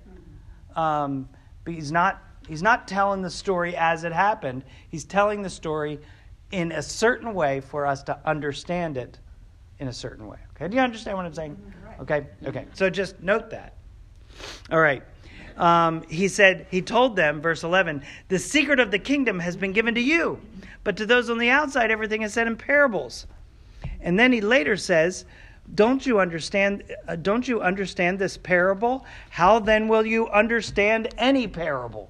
Um, 0.75 1.29
but 1.65 1.75
he's 1.75 1.91
not 1.91 2.23
he's 2.47 2.63
not 2.63 2.87
telling 2.87 3.23
the 3.23 3.31
story 3.31 3.77
as 3.77 4.05
it 4.05 4.13
happened. 4.13 4.65
He's 4.89 5.05
telling 5.05 5.43
the 5.43 5.51
story 5.51 6.01
in 6.57 6.73
a 6.73 6.81
certain 6.81 7.35
way 7.35 7.61
for 7.61 7.85
us 7.85 8.03
to 8.03 8.19
understand 8.25 8.97
it 8.97 9.19
in 9.79 9.89
a 9.89 9.93
certain 9.93 10.27
way. 10.27 10.39
Okay, 10.55 10.69
do 10.69 10.77
you 10.77 10.83
understand 10.83 11.19
what 11.19 11.27
I'm 11.27 11.35
saying? 11.35 11.75
Okay, 12.01 12.27
okay. 12.47 12.65
So 12.73 12.89
just 12.89 13.21
note 13.21 13.51
that. 13.51 13.75
All 14.71 14.81
right. 14.81 15.03
Um, 15.59 16.03
he 16.09 16.29
said, 16.29 16.67
he 16.71 16.81
told 16.81 17.15
them, 17.15 17.43
verse 17.43 17.63
11, 17.63 18.03
the 18.29 18.39
secret 18.39 18.81
of 18.81 18.91
the 18.91 18.99
kingdom 18.99 19.39
has 19.39 19.55
been 19.55 19.73
given 19.73 19.95
to 19.97 20.01
you, 20.01 20.41
but 20.83 20.97
to 20.97 21.05
those 21.05 21.29
on 21.29 21.37
the 21.37 21.51
outside, 21.51 21.91
everything 21.91 22.23
is 22.23 22.33
said 22.33 22.47
in 22.47 22.57
parables. 22.57 23.27
And 24.01 24.19
then 24.19 24.33
he 24.33 24.41
later 24.41 24.79
says, 24.79 25.27
don't 25.75 26.07
you 26.07 26.21
understand 26.21 26.85
uh, 27.07 27.17
don't 27.17 27.49
you 27.49 27.61
understand 27.61 28.21
this 28.21 28.37
parable 28.37 29.05
how 29.31 29.59
then 29.59 29.89
will 29.89 30.07
you 30.07 30.29
understand 30.29 31.13
any 31.19 31.49
parable 31.49 32.09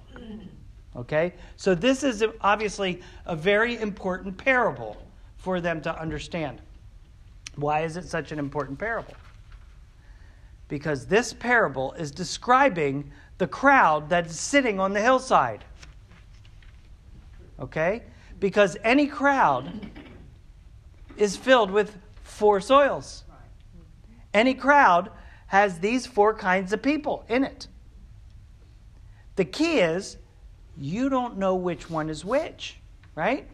okay? 0.97 1.35
So 1.57 1.75
this 1.75 2.03
is 2.03 2.25
obviously 2.41 3.01
a 3.27 3.37
very 3.37 3.79
important 3.79 4.37
parable 4.37 4.97
for 5.37 5.61
them 5.61 5.81
to 5.83 6.01
understand. 6.01 6.61
Why 7.57 7.83
is 7.83 7.97
it 7.97 8.05
such 8.05 8.33
an 8.33 8.39
important 8.39 8.79
parable? 8.79 9.15
Because 10.69 11.07
this 11.07 11.33
parable 11.33 11.93
is 11.93 12.11
describing 12.11 13.11
the 13.39 13.47
crowd 13.47 14.09
that's 14.09 14.39
sitting 14.39 14.81
on 14.81 14.93
the 14.93 15.01
hillside. 15.01 15.65
Okay? 17.61 18.03
Because 18.41 18.77
any 18.83 19.07
crowd 19.07 19.91
is 21.17 21.37
filled 21.37 21.71
with 21.71 21.97
four 22.23 22.61
soils. 22.61 23.25
Any 24.35 24.55
crowd 24.55 25.11
has 25.47 25.79
these 25.79 26.07
four 26.07 26.35
kinds 26.35 26.73
of 26.73 26.83
people 26.83 27.25
in 27.29 27.45
it. 27.45 27.69
The 29.37 29.45
key 29.45 29.79
is 29.79 30.19
you 30.79 31.09
don't 31.09 31.39
know 31.39 31.55
which 31.55 31.89
one 31.89 32.11
is 32.11 32.25
which, 32.25 32.77
right? 33.15 33.47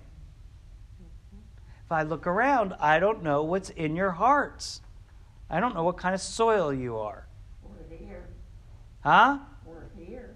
If 1.85 1.93
I 1.93 2.03
look 2.03 2.27
around, 2.27 2.75
I 2.81 2.99
don't 2.99 3.23
know 3.23 3.43
what's 3.43 3.71
in 3.71 3.97
your 3.97 4.13
hearts. 4.13 4.81
I 5.51 5.61
don't 5.61 5.75
know 5.75 5.85
what 5.85 5.99
kind 5.99 6.15
of 6.15 6.21
soil 6.21 6.73
you 6.73 6.97
are. 6.97 7.27
We're 7.63 7.97
here. 7.99 8.25
Huh? 9.01 9.39
We're 9.67 9.75
here. 9.99 10.35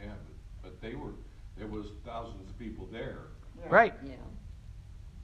Yeah, 0.00 0.12
but, 0.62 0.70
but 0.70 0.80
they 0.80 0.94
were, 0.94 1.10
there 1.58 1.66
was 1.66 1.86
thousands 2.06 2.48
of 2.48 2.58
people 2.58 2.88
there. 2.92 3.18
Yeah. 3.60 3.66
Right. 3.68 3.94
Yeah. 4.04 4.12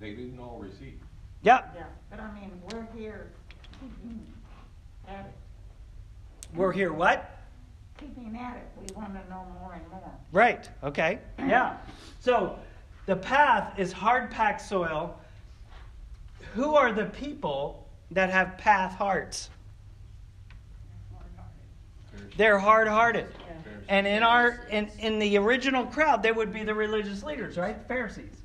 They 0.00 0.10
didn't 0.10 0.38
all 0.40 0.58
receive. 0.58 0.98
Yep. 1.42 1.74
Yeah, 1.76 1.84
but 2.10 2.20
I 2.20 2.32
mean, 2.34 2.50
we're 2.72 2.86
here 2.96 3.30
mm-hmm. 3.76 4.08
keeping 4.08 4.26
at 5.08 5.26
it. 5.26 5.34
We're 6.54 6.72
here 6.72 6.92
what? 6.92 7.38
Keeping 7.99 8.38
at 8.40 8.57
it. 8.57 8.67
We 8.81 8.95
want 8.95 9.12
to 9.14 9.31
know 9.31 9.45
more 9.61 9.75
and 9.75 9.88
more. 9.90 10.12
Right. 10.33 10.69
Okay. 10.83 11.19
Yeah. 11.38 11.76
So 12.21 12.59
the 13.07 13.17
path 13.17 13.78
is 13.78 13.93
hard 13.93 14.31
packed 14.31 14.61
soil. 14.61 15.19
Who 16.55 16.75
are 16.75 16.93
the 16.93 17.07
people 17.07 17.88
that 18.11 18.31
have 18.31 18.59
path 18.59 18.95
hearts? 18.95 19.50
They're 22.37 22.59
hard 22.59 22.87
hearted. 22.87 23.26
And 23.88 24.07
in 24.07 24.23
our 24.23 24.67
in, 24.71 24.90
in 24.99 25.19
the 25.19 25.38
original 25.38 25.87
crowd, 25.87 26.23
they 26.23 26.33
would 26.33 26.52
be 26.52 26.62
the 26.62 26.75
religious 26.75 27.23
leaders, 27.23 27.57
right? 27.57 27.78
The 27.78 27.88
Pharisees. 27.88 28.37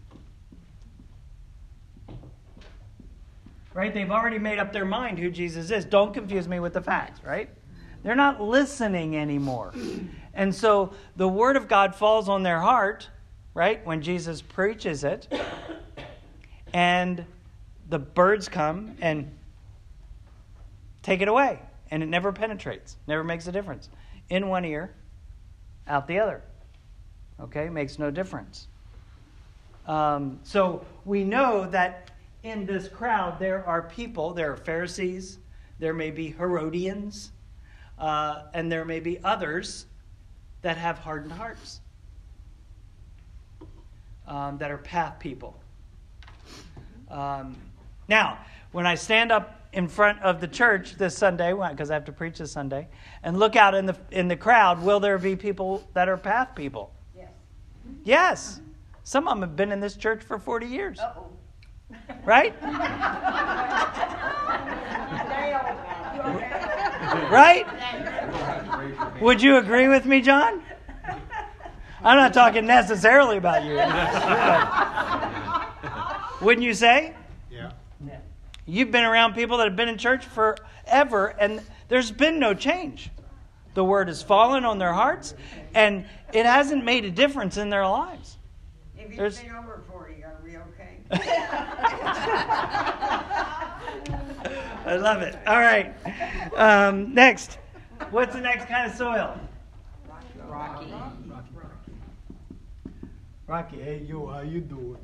Right? 3.73 3.93
They've 3.93 4.11
already 4.11 4.39
made 4.39 4.59
up 4.59 4.71
their 4.71 4.85
mind 4.85 5.19
who 5.19 5.29
Jesus 5.29 5.71
is. 5.71 5.83
Don't 5.83 6.13
confuse 6.13 6.47
me 6.47 6.59
with 6.59 6.73
the 6.73 6.81
facts, 6.81 7.19
right? 7.23 7.49
They're 8.03 8.15
not 8.15 8.41
listening 8.41 9.15
anymore. 9.17 9.73
And 10.33 10.53
so 10.53 10.93
the 11.15 11.27
word 11.27 11.55
of 11.55 11.67
God 11.67 11.95
falls 11.95 12.27
on 12.29 12.43
their 12.43 12.59
heart, 12.59 13.07
right? 13.53 13.85
When 13.85 14.01
Jesus 14.01 14.41
preaches 14.41 15.03
it. 15.03 15.27
And 16.73 17.25
the 17.89 17.99
birds 17.99 18.49
come 18.49 18.97
and 18.99 19.31
take 21.03 21.21
it 21.21 21.27
away, 21.27 21.59
and 21.91 22.01
it 22.01 22.07
never 22.07 22.31
penetrates, 22.31 22.97
never 23.05 23.23
makes 23.23 23.45
a 23.45 23.51
difference. 23.51 23.89
In 24.29 24.47
one 24.47 24.65
ear, 24.65 24.95
out 25.87 26.07
the 26.07 26.17
other. 26.17 26.41
Okay, 27.39 27.69
makes 27.69 27.99
no 27.99 28.09
difference. 28.09 28.67
Um, 29.85 30.39
so 30.43 30.85
we 31.05 31.23
know 31.23 31.69
that 31.69 32.09
in 32.41 32.65
this 32.65 32.87
crowd 32.87 33.37
there 33.37 33.63
are 33.67 33.83
people, 33.83 34.33
there 34.33 34.51
are 34.51 34.57
Pharisees, 34.57 35.39
there 35.77 35.93
may 35.93 36.09
be 36.09 36.31
Herodians, 36.31 37.32
uh, 37.97 38.43
and 38.53 38.71
there 38.71 38.85
may 38.85 38.99
be 38.99 39.19
others 39.23 39.85
that 40.61 40.77
have 40.77 40.97
hardened 40.97 41.33
hearts, 41.33 41.81
um, 44.27 44.57
that 44.57 44.71
are 44.71 44.77
path 44.77 45.19
people. 45.19 45.59
Um, 47.09 47.55
now, 48.07 48.39
when 48.71 48.87
I 48.87 48.95
stand 48.95 49.31
up 49.31 49.67
in 49.73 49.87
front 49.87 50.21
of 50.21 50.41
the 50.41 50.47
church 50.47 50.95
this 50.95 51.17
Sunday, 51.17 51.53
because 51.53 51.91
I 51.91 51.93
have 51.93 52.05
to 52.05 52.11
preach 52.11 52.39
this 52.39 52.51
Sunday, 52.51 52.87
and 53.23 53.37
look 53.37 53.55
out 53.55 53.75
in 53.75 53.85
the 53.85 53.95
in 54.11 54.27
the 54.27 54.35
crowd, 54.35 54.81
will 54.81 54.99
there 54.99 55.17
be 55.17 55.35
people 55.35 55.87
that 55.93 56.09
are 56.09 56.17
path 56.17 56.55
people? 56.55 56.91
Yes. 57.15 57.29
Yes. 58.03 58.61
Some 59.03 59.27
of 59.27 59.35
them 59.35 59.47
have 59.47 59.55
been 59.55 59.71
in 59.71 59.79
this 59.79 59.95
church 59.95 60.23
for 60.23 60.39
40 60.39 60.65
years. 60.65 60.99
Uh-oh. 60.99 61.29
Right? 62.23 62.55
Dale. 67.23 67.31
Right? 67.31 69.21
Would 69.21 69.41
you 69.41 69.57
agree 69.57 69.87
with 69.87 70.05
me, 70.05 70.21
John? 70.21 70.61
I'm 72.03 72.17
not 72.17 72.33
talking 72.33 72.65
necessarily 72.65 73.37
about 73.37 73.63
you. 73.63 73.75
Wouldn't 76.45 76.65
you 76.65 76.73
say? 76.73 77.13
Yeah. 77.49 77.71
You've 78.65 78.91
been 78.91 79.03
around 79.03 79.33
people 79.33 79.57
that 79.57 79.67
have 79.67 79.75
been 79.75 79.89
in 79.89 79.97
church 79.97 80.25
forever, 80.25 81.27
and 81.39 81.61
there's 81.89 82.11
been 82.11 82.39
no 82.39 82.53
change. 82.53 83.09
The 83.73 83.83
word 83.83 84.07
has 84.07 84.21
fallen 84.21 84.65
on 84.65 84.77
their 84.77 84.93
hearts, 84.93 85.33
and 85.73 86.05
it 86.33 86.45
hasn't 86.45 86.83
made 86.83 87.05
a 87.05 87.11
difference 87.11 87.57
in 87.57 87.69
their 87.69 87.87
lives. 87.87 88.37
If 88.97 89.17
you've 89.17 89.41
been 89.41 89.55
over 89.55 89.81
forty, 89.89 90.23
are 90.23 90.39
we 90.43 90.57
okay? 90.57 90.99
I 94.85 94.95
love 94.95 95.21
it. 95.21 95.37
All 95.47 95.59
right. 95.59 95.93
Um, 96.55 97.13
next. 97.13 97.57
What's 98.11 98.33
the 98.33 98.41
next 98.41 98.67
kind 98.67 98.91
of 98.91 98.97
soil? 98.97 99.39
Rocky. 100.47 100.93
Rocky, 103.45 103.81
hey 103.81 104.01
you, 104.07 104.27
how 104.27 104.41
you 104.41 104.61
doing? 104.61 104.97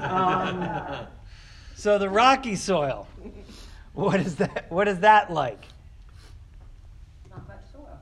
Um, 0.00 1.06
so 1.74 1.98
the 1.98 2.08
rocky 2.08 2.54
soil. 2.54 3.08
What 3.94 4.20
is 4.20 4.36
that? 4.36 4.70
What 4.70 4.86
is 4.88 5.00
that 5.00 5.32
like? 5.32 5.64
Not 7.30 7.48
much 7.48 7.58
soil. 7.72 7.98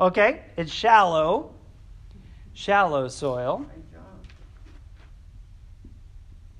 Okay, 0.00 0.42
it's 0.56 0.72
shallow. 0.72 1.54
Shallow 2.54 3.08
soil. 3.08 3.58
Great 3.58 3.92
job. 3.92 4.02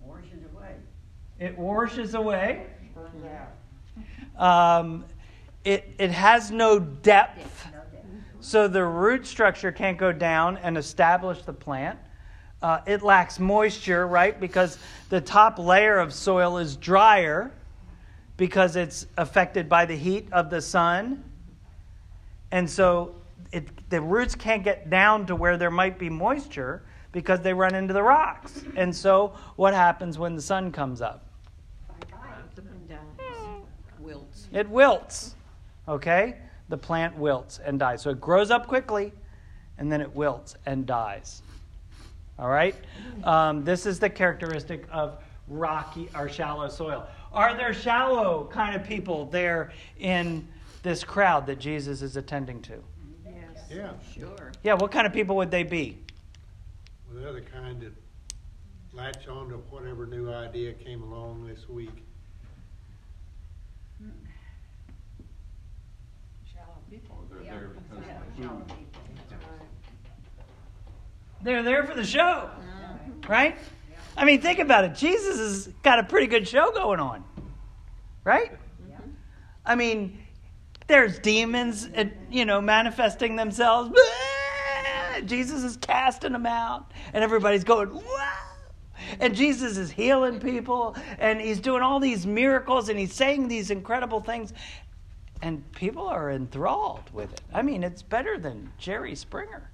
Washes 0.01 0.45
away. 0.53 0.75
It 1.39 1.59
washes 1.59 2.15
away. 2.15 2.67
Burns 2.95 3.25
out. 3.25 3.53
Um, 4.37 5.05
it 5.65 5.95
it 5.99 6.11
has 6.11 6.51
no 6.51 6.79
depth, 6.79 7.67
so 8.41 8.69
the 8.69 8.85
root 8.85 9.27
structure 9.27 9.73
can't 9.73 9.99
go 9.99 10.13
down 10.13 10.57
and 10.59 10.79
establish 10.79 11.43
the 11.43 11.53
plant. 11.53 11.99
Uh, 12.63 12.81
it 12.87 13.03
lacks 13.03 13.39
moisture, 13.39 14.07
right? 14.07 14.39
Because 14.39 14.79
the 15.09 15.21
top 15.21 15.59
layer 15.59 15.99
of 15.99 16.13
soil 16.13 16.59
is 16.59 16.77
drier 16.77 17.53
because 18.37 18.77
it's 18.77 19.07
affected 19.17 19.69
by 19.69 19.87
the 19.87 19.97
heat 19.97 20.29
of 20.33 20.51
the 20.51 20.61
sun. 20.61 21.25
And 22.51 22.69
so 22.69 23.15
it, 23.53 23.91
the 23.91 24.01
roots 24.01 24.35
can't 24.35 24.65
get 24.65 24.91
down 24.91 25.27
to 25.27 25.37
where 25.37 25.57
there 25.57 25.71
might 25.71 25.99
be 25.99 26.09
moisture 26.11 26.83
because 27.13 27.41
they 27.41 27.53
run 27.53 27.75
into 27.75 27.93
the 27.93 28.03
rocks. 28.03 28.65
And 28.77 28.95
so 28.95 29.35
what 29.57 29.75
happens 29.75 30.19
when 30.19 30.37
the 30.37 30.43
sun 30.43 30.73
comes 30.73 31.01
up? 31.01 31.30
Wilts. 34.01 34.49
It 34.53 34.69
wilts. 34.69 35.35
Okay? 35.89 36.37
The 36.69 36.79
plant 36.79 37.17
wilts 37.17 37.59
and 37.65 37.79
dies. 37.79 38.03
So 38.03 38.11
it 38.11 38.21
grows 38.21 38.51
up 38.51 38.67
quickly 38.67 39.13
and 39.79 39.91
then 39.91 40.01
it 40.01 40.15
wilts 40.15 40.57
and 40.67 40.87
dies. 40.87 41.43
All 42.39 42.49
right? 42.49 42.75
Um, 43.25 43.65
this 43.65 43.87
is 43.87 43.99
the 43.99 44.09
characteristic 44.09 44.87
of 44.91 45.19
rocky 45.49 46.09
or 46.15 46.29
shallow 46.29 46.69
soil. 46.69 47.07
Are 47.33 47.57
there 47.57 47.75
shallow 47.75 48.49
kind 48.53 48.75
of 48.75 48.85
people 48.85 49.27
there 49.27 49.73
in 49.99 50.47
this 50.83 51.05
crowd 51.05 51.47
that 51.47 51.59
Jesus 51.59 52.03
is 52.03 52.17
attending 52.17 52.63
to? 52.63 52.83
Yes. 53.25 53.65
Yeah, 53.71 53.93
Sure. 54.15 54.53
Yeah, 54.63 54.75
what 54.75 54.91
kind 54.91 55.07
of 55.07 55.13
people 55.13 55.37
would 55.37 55.51
they 55.51 55.63
be? 55.63 55.99
well, 57.09 57.23
they're 57.23 57.33
the 57.33 57.41
kind 57.41 57.81
that 57.83 57.93
latch 58.93 59.29
on 59.29 59.49
to 59.51 59.57
whatever 59.71 60.07
new 60.07 60.33
idea 60.33 60.73
came 60.73 61.03
along 61.03 61.47
this 61.47 61.69
week. 61.69 62.05
Shallow 66.53 66.79
people. 66.91 67.19
Or 67.31 67.37
they're 67.37 67.40
there 67.51 67.69
because 67.69 67.99
of 67.99 68.37
the 68.37 68.43
food. 68.43 68.73
They're 71.43 71.63
there 71.63 71.85
for 71.85 71.95
the 71.95 72.05
show, 72.05 72.51
right? 73.29 73.57
I 74.17 74.25
mean, 74.25 74.41
think 74.41 74.59
about 74.59 74.85
it. 74.85 74.95
Jesus 74.95 75.39
has 75.39 75.75
got 75.83 75.99
a 75.99 76.05
pretty 76.05 76.27
good 76.27 76.47
show 76.47 76.71
going 76.73 77.01
on, 77.01 77.25
right? 78.25 78.53
I 79.65 79.75
mean, 79.75 80.19
there's 80.87 81.19
demons, 81.19 81.89
uh, 81.97 82.05
you 82.31 82.45
know, 82.45 82.61
manifesting 82.61 83.37
themselves. 83.37 83.93
Jesus 85.25 85.65
is 85.65 85.77
casting 85.77 86.33
them 86.33 86.47
out, 86.47 86.93
and 87.13 87.23
everybody's 87.23 87.65
going, 87.65 87.95
wow. 87.95 88.33
And 89.19 89.35
Jesus 89.35 89.77
is 89.77 89.91
healing 89.91 90.41
people, 90.41 90.97
and 91.19 91.41
he's 91.41 91.61
doing 91.61 91.83
all 91.83 92.01
these 92.01 92.27
miracles, 92.27 92.89
and 92.89 92.99
he's 92.99 93.15
saying 93.15 93.49
these 93.49 93.71
incredible 93.71 94.21
things. 94.21 94.53
And 95.43 95.71
people 95.73 96.07
are 96.07 96.31
enthralled 96.31 97.11
with 97.13 97.33
it. 97.33 97.41
I 97.53 97.63
mean, 97.63 97.83
it's 97.83 98.03
better 98.03 98.39
than 98.39 98.71
Jerry 98.79 99.15
Springer. 99.15 99.71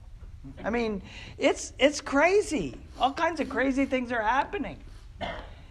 I 0.64 0.70
mean, 0.70 1.02
it's 1.38 1.72
it's 1.78 2.00
crazy. 2.00 2.76
All 3.00 3.12
kinds 3.12 3.40
of 3.40 3.48
crazy 3.48 3.84
things 3.84 4.12
are 4.12 4.22
happening. 4.22 4.78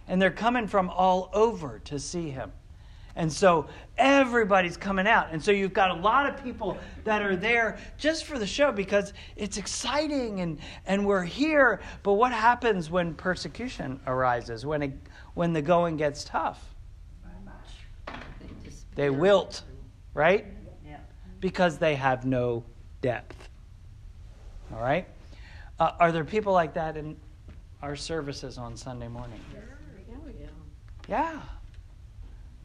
And 0.07 0.21
they're 0.21 0.31
coming 0.31 0.67
from 0.67 0.89
all 0.89 1.29
over 1.33 1.79
to 1.85 1.97
see 1.97 2.29
him. 2.29 2.51
And 3.17 3.31
so 3.31 3.67
everybody's 3.97 4.75
coming 4.75 5.07
out. 5.07 5.27
And 5.31 5.41
so 5.41 5.51
you've 5.51 5.73
got 5.73 5.91
a 5.91 6.01
lot 6.01 6.27
of 6.27 6.43
people 6.43 6.77
that 7.05 7.21
are 7.21 7.37
there 7.37 7.77
just 7.97 8.25
for 8.25 8.37
the 8.37 8.45
show 8.45 8.73
because 8.73 9.13
it's 9.37 9.57
exciting 9.57 10.41
and, 10.41 10.59
and 10.85 11.05
we're 11.05 11.23
here. 11.23 11.79
But 12.03 12.13
what 12.13 12.33
happens 12.33 12.91
when 12.91 13.13
persecution 13.13 14.01
arises, 14.05 14.65
when, 14.65 14.81
it, 14.83 14.93
when 15.33 15.53
the 15.53 15.61
going 15.61 15.95
gets 15.95 16.25
tough? 16.25 16.75
They 18.95 19.09
wilt, 19.09 19.63
right? 20.15 20.45
Yeah. 20.83 20.97
Because 21.39 21.77
they 21.77 21.93
have 21.93 22.25
no 22.25 22.63
depth. 23.01 23.49
All 24.73 24.81
right? 24.81 25.07
Uh, 25.79 25.91
are 25.99 26.11
there 26.11 26.25
people 26.25 26.53
like 26.53 26.73
that 26.73 26.97
in 26.97 27.15
our 27.83 27.95
services 27.95 28.57
on 28.57 28.75
Sunday 28.75 29.07
morning? 29.07 29.39
Yeah. 31.07 31.39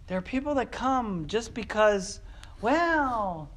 There 0.06 0.16
are 0.16 0.22
people 0.22 0.54
that 0.54 0.72
come 0.72 1.26
just 1.26 1.52
because, 1.52 2.20
well, 2.62 3.50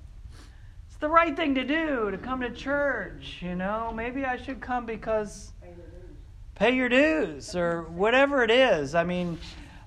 it's 0.88 0.97
the 0.97 1.08
right 1.08 1.36
thing 1.36 1.56
to 1.56 1.63
do 1.63 2.12
to 2.12 2.17
come 2.17 2.41
to 2.41 2.51
church, 2.51 3.38
you 3.41 3.56
know. 3.56 3.91
Maybe 3.95 4.25
I 4.25 4.36
should 4.36 4.60
come 4.60 4.86
because 4.86 5.53
pay 6.56 6.75
your 6.75 6.89
dues 6.89 7.56
or 7.56 7.84
whatever 7.84 8.43
it 8.43 8.51
is. 8.51 8.93
I 8.93 9.03
mean, 9.03 9.39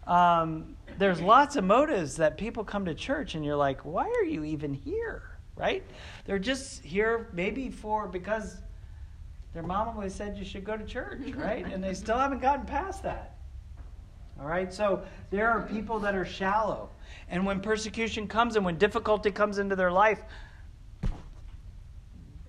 um, 0.07 0.76
there's 0.99 1.21
lots 1.21 1.57
of 1.57 1.65
motives 1.65 2.17
that 2.17 2.39
people 2.39 2.65
come 2.65 2.85
to 2.87 2.95
church 2.95 3.35
and 3.35 3.45
you're 3.45 3.57
like, 3.57 3.85
why 3.85 4.05
are 4.05 4.25
you 4.25 4.45
even 4.45 4.73
here? 4.73 5.23
Right? 5.57 5.83
They're 6.25 6.39
just 6.39 6.85
here 6.85 7.29
maybe 7.33 7.71
for 7.71 8.09
because 8.09 8.59
their 9.55 9.63
mom 9.63 9.89
always 9.89 10.15
said 10.15 10.37
you 10.37 10.45
should 10.45 10.65
go 10.65 10.77
to 10.77 10.85
church, 10.85 11.21
right? 11.35 11.65
And 11.65 11.83
they 11.83 11.95
still 11.95 12.19
haven't 12.19 12.41
gotten 12.41 12.67
past 12.67 13.03
that. 13.03 13.37
All 14.39 14.47
right, 14.47 14.73
so 14.73 15.03
there 15.31 15.49
are 15.49 15.63
people 15.63 15.99
that 16.01 16.15
are 16.15 16.27
shallow. 16.27 16.91
And 17.31 17.47
when 17.47 17.61
persecution 17.61 18.29
comes 18.29 18.57
and 18.57 18.65
when 18.65 18.77
difficulty 18.77 19.31
comes 19.31 19.57
into 19.57 19.75
their 19.75 19.91
life, 19.91 20.21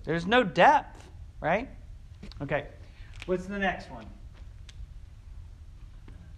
there's 0.04 0.26
no 0.26 0.42
depth, 0.42 1.08
right? 1.40 1.68
Okay, 2.42 2.66
what's 3.24 3.46
the 3.46 3.58
next 3.58 3.90
one? 3.90 4.04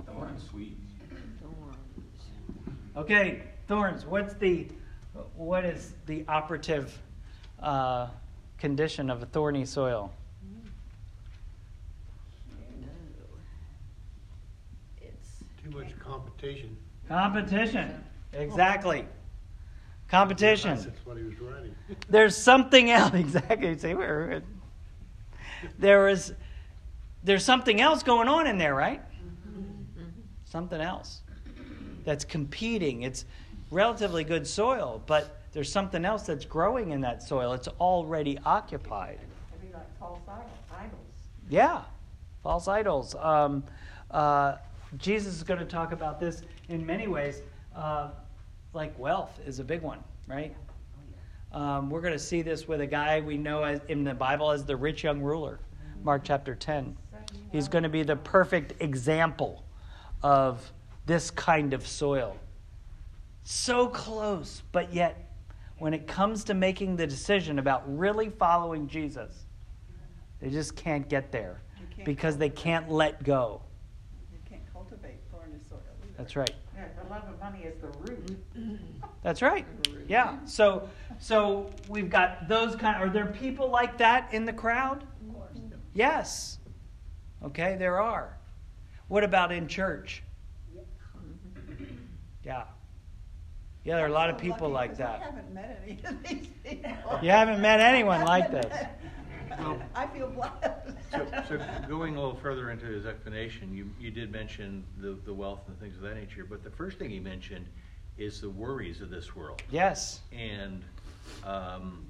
Thorns, 0.06 0.44
sweet. 0.50 0.79
Okay, 3.00 3.40
thorns. 3.66 4.04
What's 4.04 4.34
the 4.34 4.66
what 5.34 5.64
is 5.64 5.94
the 6.04 6.22
operative 6.28 6.96
uh, 7.62 8.08
condition 8.58 9.08
of 9.08 9.22
a 9.22 9.26
thorny 9.26 9.64
soil? 9.64 10.12
It's 15.00 15.42
Too 15.64 15.70
much 15.70 15.98
competition. 15.98 16.76
Competition. 17.08 18.04
Exactly. 18.32 19.08
Competition. 20.06 20.76
That's 20.76 21.04
what 21.04 21.16
he 21.16 21.24
was 21.24 21.40
writing. 21.40 21.74
There's 22.08 22.36
something 22.36 22.92
else. 22.92 23.12
Exactly. 23.14 23.76
See, 23.76 23.94
we're, 23.94 24.42
there 25.80 26.06
is, 26.08 26.32
there's 27.24 27.44
something 27.44 27.80
else 27.80 28.04
going 28.04 28.28
on 28.28 28.46
in 28.46 28.56
there, 28.56 28.72
right? 28.72 29.02
Something 30.44 30.80
else 30.80 31.22
that's 32.04 32.24
competing. 32.24 33.02
It's 33.02 33.24
relatively 33.70 34.24
good 34.24 34.46
soil, 34.46 35.02
but 35.06 35.36
there's 35.52 35.70
something 35.70 36.04
else 36.04 36.22
that's 36.22 36.44
growing 36.44 36.90
in 36.90 37.00
that 37.00 37.22
soil. 37.22 37.52
It's 37.52 37.68
already 37.80 38.38
occupied. 38.44 39.18
Maybe 39.60 39.72
like 39.72 39.98
false 39.98 40.20
idols. 40.72 40.94
Yeah, 41.48 41.82
false 42.42 42.68
idols. 42.68 43.14
Um, 43.16 43.64
uh, 44.10 44.56
Jesus 44.98 45.34
is 45.34 45.42
going 45.42 45.60
to 45.60 45.66
talk 45.66 45.92
about 45.92 46.20
this 46.20 46.42
in 46.68 46.84
many 46.84 47.06
ways. 47.06 47.42
Uh, 47.74 48.10
like 48.72 48.96
wealth 48.98 49.38
is 49.46 49.58
a 49.58 49.64
big 49.64 49.82
one, 49.82 50.02
right? 50.26 50.54
Um, 51.52 51.90
we're 51.90 52.00
going 52.00 52.12
to 52.12 52.18
see 52.18 52.42
this 52.42 52.68
with 52.68 52.80
a 52.80 52.86
guy 52.86 53.20
we 53.20 53.36
know 53.36 53.64
as, 53.64 53.80
in 53.88 54.04
the 54.04 54.14
Bible 54.14 54.52
as 54.52 54.64
the 54.64 54.76
rich 54.76 55.02
young 55.02 55.20
ruler, 55.20 55.58
Mark 56.04 56.22
chapter 56.24 56.54
10. 56.54 56.96
He's 57.50 57.66
going 57.66 57.82
to 57.82 57.88
be 57.88 58.04
the 58.04 58.16
perfect 58.16 58.80
example 58.80 59.64
of 60.22 60.72
this 61.10 61.28
kind 61.28 61.74
of 61.74 61.84
soil. 61.84 62.36
So 63.42 63.88
close, 63.88 64.62
but 64.70 64.94
yet 64.94 65.34
when 65.78 65.92
it 65.92 66.06
comes 66.06 66.44
to 66.44 66.54
making 66.54 66.94
the 66.94 67.04
decision 67.04 67.58
about 67.58 67.82
really 67.98 68.28
following 68.28 68.86
Jesus, 68.86 69.46
they 70.40 70.50
just 70.50 70.76
can't 70.76 71.08
get 71.08 71.32
there 71.32 71.62
can't 71.90 72.04
because 72.04 72.36
they 72.36 72.48
can't 72.48 72.88
let 72.88 73.24
go. 73.24 73.60
You 74.30 74.38
can't 74.48 74.62
cultivate 74.72 75.16
thorny 75.32 75.58
soil 75.68 75.80
either. 76.00 76.14
That's 76.16 76.36
right. 76.36 76.54
Yeah, 76.76 76.84
the 77.02 77.10
love 77.10 77.24
of 77.24 77.40
money 77.40 77.64
is 77.64 77.74
the 77.80 77.88
root. 78.08 78.38
That's 79.24 79.42
right. 79.42 79.66
Yeah. 80.06 80.38
So 80.44 80.88
so 81.18 81.70
we've 81.88 82.08
got 82.08 82.46
those 82.46 82.76
kind 82.76 83.02
are 83.02 83.10
there 83.10 83.26
people 83.26 83.68
like 83.68 83.98
that 83.98 84.32
in 84.32 84.44
the 84.44 84.52
crowd? 84.52 85.02
Of 85.02 85.34
course. 85.34 85.58
Yes. 85.92 86.58
Okay, 87.42 87.74
there 87.76 88.00
are. 88.00 88.38
What 89.08 89.24
about 89.24 89.50
in 89.50 89.66
church? 89.66 90.22
Yeah. 92.50 92.64
Yeah, 93.84 93.94
there 93.94 94.04
are 94.06 94.08
a 94.08 94.12
lot 94.12 94.28
of 94.28 94.38
people 94.38 94.68
like 94.68 94.90
like 94.90 94.98
'cause 94.98 95.00
I 95.06 95.18
that. 95.18 95.22
haven't 95.22 95.54
met 95.54 95.80
any 95.84 96.00
of 96.04 96.22
these 96.24 96.48
people. 96.64 97.20
You 97.22 97.30
haven't 97.30 97.60
met 97.62 97.78
anyone 97.78 98.24
like 98.24 98.50
this. 98.50 98.86
Well- 99.56 99.80
I 99.94 100.06
feel 100.08 100.28
blessed. 100.30 100.96
So, 101.12 101.26
so 101.48 101.60
going 101.88 102.16
a 102.16 102.20
little 102.20 102.34
further 102.36 102.70
into 102.72 102.86
his 102.86 103.06
explanation, 103.06 103.72
you, 103.72 103.88
you 104.00 104.10
did 104.10 104.32
mention 104.32 104.84
the, 104.98 105.16
the 105.24 105.32
wealth 105.32 105.60
and 105.68 105.78
things 105.78 105.94
of 105.96 106.02
that 106.02 106.16
nature, 106.16 106.44
but 106.44 106.64
the 106.64 106.70
first 106.70 106.98
thing 106.98 107.08
he 107.10 107.20
mentioned 107.20 107.66
is 108.18 108.40
the 108.40 108.50
worries 108.50 109.00
of 109.00 109.10
this 109.10 109.36
world. 109.36 109.62
Yes. 109.70 110.20
And, 110.36 110.82
um, 111.44 112.04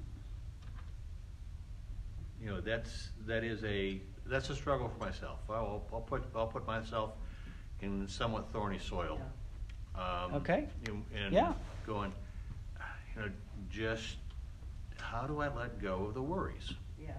you 2.41 2.49
know, 2.49 2.61
that's, 2.61 3.09
that 3.27 3.43
is 3.43 3.63
a, 3.63 4.01
that's 4.25 4.49
a 4.49 4.55
struggle 4.55 4.89
for 4.89 5.03
myself. 5.05 5.39
I'll, 5.49 5.83
I'll 5.93 6.01
put, 6.01 6.23
I'll 6.35 6.47
put 6.47 6.65
myself 6.65 7.11
in 7.81 8.07
somewhat 8.07 8.51
thorny 8.51 8.79
soil. 8.79 9.19
Um, 9.95 10.35
Okay. 10.35 10.67
you 10.87 11.03
And 11.15 11.33
Yeah. 11.33 11.53
going, 11.85 12.13
you 13.15 13.21
know, 13.21 13.31
just, 13.69 14.17
how 14.97 15.27
do 15.27 15.41
I 15.41 15.47
let 15.53 15.79
go 15.81 16.05
of 16.05 16.13
the 16.13 16.21
worries? 16.21 16.73
Yeah. 16.99 17.11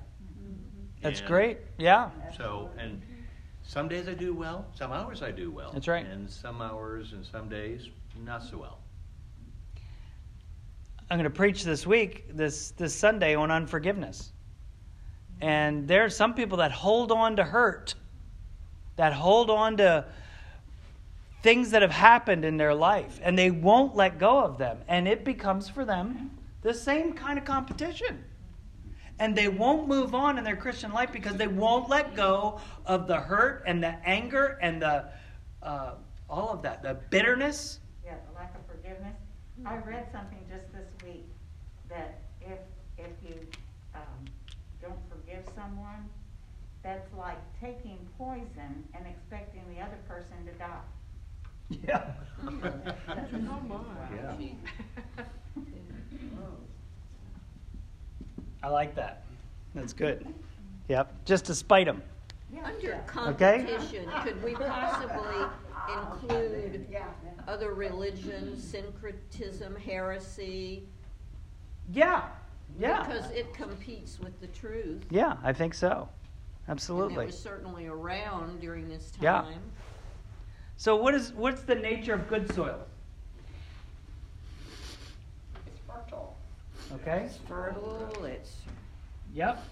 That's 1.03 1.21
And- 1.21 1.29
great. 1.29 1.59
Yeah. 1.79 2.11
so, 2.37 2.71
and 2.79 3.03
some 3.63 3.89
days 3.89 4.09
I 4.09 4.15
do 4.15 4.35
well, 4.35 4.67
some 4.75 4.93
hours 4.93 5.23
I 5.23 5.31
do 5.31 5.51
well. 5.51 5.73
That's 5.73 5.89
right. 5.89 6.07
And 6.07 6.29
some 6.31 6.63
hours 6.63 7.13
and 7.13 7.25
some 7.25 7.49
days, 7.49 7.89
not 8.17 8.43
so 8.43 8.59
well. 8.59 8.79
I'm 11.11 11.19
going 11.19 11.25
to 11.25 11.31
preach 11.31 11.63
this 11.65 11.87
week, 11.87 12.25
this 12.35 12.71
this 12.71 12.95
Sunday 12.95 13.35
on 13.35 13.51
unforgiveness. 13.51 14.33
And 15.43 15.87
there 15.87 16.05
are 16.05 16.11
some 16.11 16.33
people 16.35 16.59
that 16.59 16.73
hold 16.73 17.13
on 17.13 17.37
to 17.37 17.45
hurt, 17.45 17.95
that 18.97 19.13
hold 19.13 19.51
on 19.51 19.77
to 19.79 20.07
things 21.43 21.71
that 21.73 21.83
have 21.83 21.93
happened 21.93 22.45
in 22.45 22.57
their 22.57 22.75
life, 22.75 23.21
and 23.23 23.37
they 23.39 23.51
won't 23.51 23.97
let 23.97 24.19
go 24.19 24.39
of 24.41 24.59
them. 24.59 24.79
And 24.89 25.09
it 25.09 25.25
becomes 25.25 25.69
for 25.69 25.85
them 25.85 26.39
the 26.63 26.73
same 26.73 27.13
kind 27.13 27.39
of 27.39 27.45
competition. 27.45 28.25
And 29.19 29.37
they 29.37 29.49
won't 29.49 29.89
move 29.89 30.15
on 30.15 30.39
in 30.39 30.45
their 30.45 30.57
Christian 30.57 30.93
life 30.93 31.13
because 31.13 31.37
they 31.37 31.47
won't 31.47 31.89
let 31.89 32.15
go 32.15 32.61
of 32.87 33.07
the 33.07 33.17
hurt 33.17 33.65
and 33.67 33.83
the 33.83 33.95
anger 34.05 34.59
and 34.63 34.81
the 34.81 35.05
uh, 35.63 35.95
all 36.29 36.49
of 36.51 36.63
that, 36.63 36.83
the 36.83 36.95
bitterness. 37.11 37.79
Yeah, 38.05 38.15
the 38.29 38.35
lack 38.35 38.55
of 38.55 38.67
forgiveness. 38.67 39.17
I 39.65 39.77
read 39.77 40.09
something 40.13 40.39
just 40.51 40.73
this 40.73 40.89
week 41.05 41.29
that 41.89 42.23
if, 42.41 42.59
if 42.99 43.11
you, 43.23 43.37
um, 43.95 44.25
don't 44.81 44.99
forgive 45.09 45.45
someone, 45.55 46.09
that's 46.83 47.13
like 47.17 47.39
taking 47.61 47.99
poison 48.19 48.85
and 48.95 49.07
expecting 49.07 49.63
the 49.73 49.81
other 49.81 49.99
person 50.09 50.35
to 50.47 50.53
die. 50.59 50.81
Yeah. 51.87 52.03
Yeah. 54.15 54.35
I 58.63 58.69
like 58.69 58.95
that. 58.95 59.25
That's 59.75 59.93
good. 59.93 60.27
Yep. 60.89 61.25
Just 61.25 61.45
to 61.47 61.55
spite 61.55 61.87
them. 61.87 62.03
Under 62.63 63.03
Okay. 63.29 63.65
competition, 63.65 64.09
could 64.23 64.43
we 64.45 64.55
possibly 64.55 65.47
include 65.97 66.87
other 67.49 67.73
religions, 67.73 68.63
syncretism, 68.63 69.75
heresy? 69.77 70.85
Yeah. 71.93 72.29
Yeah. 72.79 73.03
Because 73.03 73.31
it 73.33 73.53
competes 73.55 74.21
with 74.21 74.39
the 74.41 74.47
truth. 74.49 75.05
Yeah, 75.11 75.37
I 75.43 75.53
think 75.53 75.75
so. 75.75 76.09
And 76.69 76.73
Absolutely. 76.77 77.25
it 77.25 77.27
was 77.27 77.39
certainly 77.39 77.87
around 77.87 78.61
during 78.61 78.89
this 78.89 79.13
Yeah. 79.21 79.43
time. 79.43 79.61
So 80.83 80.97
what 80.97 81.15
is 81.15 81.33
what's 81.35 81.63
the 81.63 81.77
nature 81.77 82.13
of 82.13 82.27
good 82.27 82.53
soil? 82.53 82.81
It's 85.65 85.79
fertile. 85.87 86.37
Okay. 86.95 87.23
It's 87.27 87.37
fertile, 87.49 88.25
it's, 88.25 88.57
Yep. 89.33 89.65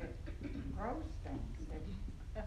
It 0.00 0.76
grows 0.78 1.02
things. 1.24 2.44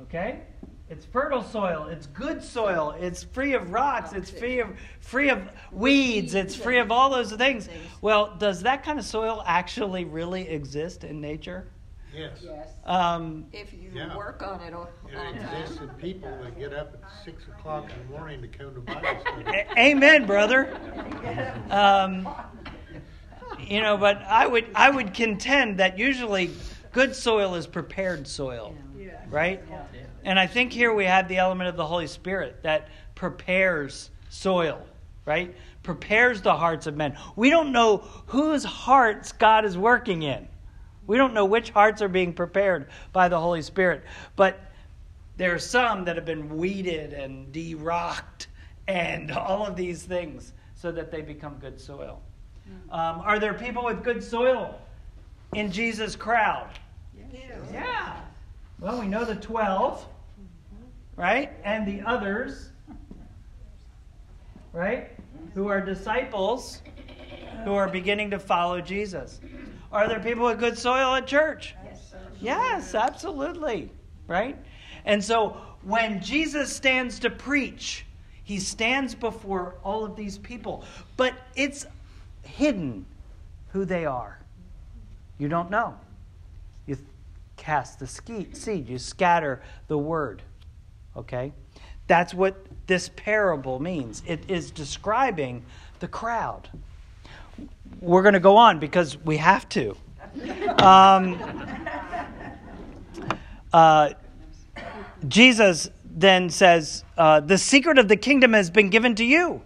Okay. 0.00 0.40
It's 0.88 1.04
fertile 1.04 1.44
soil. 1.44 1.88
It's 1.88 2.06
good 2.06 2.42
soil. 2.42 2.96
It's 2.98 3.22
free 3.22 3.52
of 3.52 3.70
rocks. 3.70 4.14
It's 4.14 4.30
free 4.30 4.60
of 4.60 4.70
free 5.00 5.28
of 5.28 5.46
weeds. 5.72 6.34
It's 6.34 6.56
free 6.56 6.78
of 6.78 6.90
all 6.90 7.10
those 7.10 7.32
things. 7.32 7.68
Well, 8.00 8.34
does 8.38 8.62
that 8.62 8.82
kind 8.82 8.98
of 8.98 9.04
soil 9.04 9.42
actually 9.44 10.06
really 10.06 10.48
exist 10.48 11.04
in 11.04 11.20
nature? 11.20 11.68
Yes. 12.14 12.38
Yes. 12.42 12.68
Um, 12.86 13.44
if 13.52 13.72
you 13.72 13.90
Yeah. 13.92 14.16
work 14.16 14.42
on 14.42 14.60
it 14.62 14.72
all 14.74 14.88
It 15.10 15.16
all 15.16 15.32
the 15.32 15.38
exists 15.40 15.78
time. 15.78 15.88
in 15.90 15.94
people 15.96 16.30
that 16.42 16.58
get 16.58 16.72
up 16.72 16.94
at 16.94 17.10
six 17.24 17.46
o'clock 17.48 17.84
in 17.90 18.06
the 18.06 18.18
morning 18.18 18.40
to 18.42 18.48
come 18.48 18.74
to 18.74 18.80
Bible 18.80 19.20
study. 19.20 19.44
A- 19.56 19.78
Amen, 19.78 20.26
brother. 20.26 20.74
Um, 21.70 22.28
you 23.60 23.80
know, 23.80 23.96
but 23.96 24.22
I 24.22 24.46
would 24.46 24.66
I 24.74 24.90
would 24.90 25.12
contend 25.14 25.78
that 25.78 25.98
usually 25.98 26.50
good 26.92 27.14
soil 27.14 27.54
is 27.54 27.66
prepared 27.66 28.26
soil, 28.26 28.74
Yeah. 28.96 29.12
right? 29.28 29.62
And 30.24 30.38
I 30.38 30.46
think 30.46 30.72
here 30.72 30.92
we 30.92 31.04
have 31.04 31.28
the 31.28 31.38
element 31.38 31.68
of 31.68 31.76
the 31.76 31.86
Holy 31.86 32.06
Spirit 32.06 32.62
that 32.62 32.88
prepares 33.14 34.10
soil, 34.30 34.84
right? 35.24 35.54
Prepares 35.82 36.42
the 36.42 36.54
hearts 36.54 36.86
of 36.86 36.96
men. 36.96 37.16
We 37.36 37.50
don't 37.50 37.72
know 37.72 37.98
whose 38.26 38.64
hearts 38.64 39.32
God 39.32 39.64
is 39.64 39.76
working 39.78 40.22
in. 40.22 40.48
We 41.08 41.16
don't 41.16 41.34
know 41.34 41.46
which 41.46 41.70
hearts 41.70 42.00
are 42.02 42.08
being 42.08 42.32
prepared 42.32 42.88
by 43.12 43.28
the 43.28 43.40
Holy 43.40 43.62
Spirit, 43.62 44.04
but 44.36 44.60
there 45.38 45.54
are 45.54 45.58
some 45.58 46.04
that 46.04 46.14
have 46.16 46.26
been 46.26 46.56
weeded 46.56 47.12
and 47.12 47.50
de-rocked 47.50 48.48
and 48.86 49.32
all 49.32 49.66
of 49.66 49.74
these 49.74 50.02
things 50.02 50.52
so 50.74 50.92
that 50.92 51.10
they 51.10 51.22
become 51.22 51.54
good 51.54 51.80
soil. 51.80 52.20
Um, 52.90 53.20
are 53.20 53.38
there 53.38 53.54
people 53.54 53.84
with 53.84 54.04
good 54.04 54.22
soil 54.22 54.78
in 55.54 55.72
Jesus' 55.72 56.14
crowd? 56.14 56.68
Yeah. 57.72 58.20
Well, 58.78 59.00
we 59.00 59.08
know 59.08 59.24
the 59.24 59.36
12, 59.36 60.06
right? 61.16 61.50
And 61.64 61.86
the 61.86 62.06
others, 62.06 62.68
right? 64.72 65.10
Who 65.54 65.68
are 65.68 65.80
disciples 65.80 66.82
who 67.64 67.74
are 67.74 67.88
beginning 67.88 68.30
to 68.30 68.38
follow 68.38 68.80
Jesus. 68.80 69.40
Are 69.92 70.08
there 70.08 70.20
people 70.20 70.44
with 70.44 70.58
good 70.58 70.76
soil 70.76 71.14
at 71.14 71.26
church? 71.26 71.74
Yes, 72.40 72.94
absolutely. 72.94 73.90
Right? 74.26 74.56
And 75.04 75.22
so 75.22 75.56
when 75.82 76.22
Jesus 76.22 76.74
stands 76.74 77.18
to 77.20 77.30
preach, 77.30 78.04
he 78.44 78.58
stands 78.58 79.14
before 79.14 79.76
all 79.84 80.04
of 80.04 80.16
these 80.16 80.38
people, 80.38 80.84
but 81.16 81.34
it's 81.56 81.86
hidden 82.42 83.06
who 83.72 83.84
they 83.84 84.06
are. 84.06 84.38
You 85.38 85.48
don't 85.48 85.70
know. 85.70 85.94
You 86.86 86.96
cast 87.56 87.98
the 87.98 88.06
seed, 88.06 88.88
you 88.88 88.98
scatter 88.98 89.62
the 89.86 89.98
word. 89.98 90.42
Okay? 91.16 91.52
That's 92.06 92.32
what 92.32 92.56
this 92.86 93.10
parable 93.16 93.80
means. 93.80 94.22
It 94.26 94.40
is 94.48 94.70
describing 94.70 95.64
the 96.00 96.08
crowd. 96.08 96.68
We're 98.00 98.22
going 98.22 98.34
to 98.34 98.40
go 98.40 98.56
on 98.56 98.78
because 98.78 99.16
we 99.18 99.36
have 99.38 99.68
to. 99.70 99.96
Um, 100.82 101.40
uh, 103.72 104.10
Jesus 105.26 105.90
then 106.04 106.50
says, 106.50 107.04
uh, 107.16 107.40
The 107.40 107.58
secret 107.58 107.98
of 107.98 108.08
the 108.08 108.16
kingdom 108.16 108.52
has 108.52 108.70
been 108.70 108.90
given 108.90 109.14
to 109.16 109.24
you. 109.24 109.62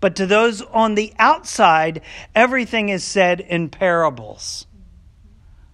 But 0.00 0.16
to 0.16 0.26
those 0.26 0.60
on 0.60 0.96
the 0.96 1.14
outside, 1.18 2.02
everything 2.34 2.90
is 2.90 3.04
said 3.04 3.40
in 3.40 3.70
parables. 3.70 4.66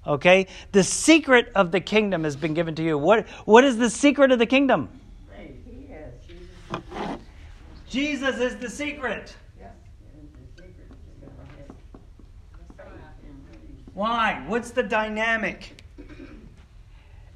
Okay? 0.07 0.47
The 0.73 0.85
secret 0.85 1.51
of 1.55 1.73
the 1.73 1.81
kingdom 1.81 2.25
has 2.25 2.37
been 2.37 2.55
given 2.55 2.75
to 2.77 2.83
you. 2.83 2.97
What, 2.97 3.29
what 3.45 3.65
is 3.65 3.77
the 3.77 3.91
secret 3.91 4.31
of 4.31 4.39
the 4.39 4.47
kingdom? 4.47 4.89
Jesus 7.89 8.39
is 8.39 8.57
the 8.57 8.71
secret. 8.71 9.35
Why? 14.01 14.43
What's 14.47 14.71
the 14.71 14.83
dynamic? 14.83 15.83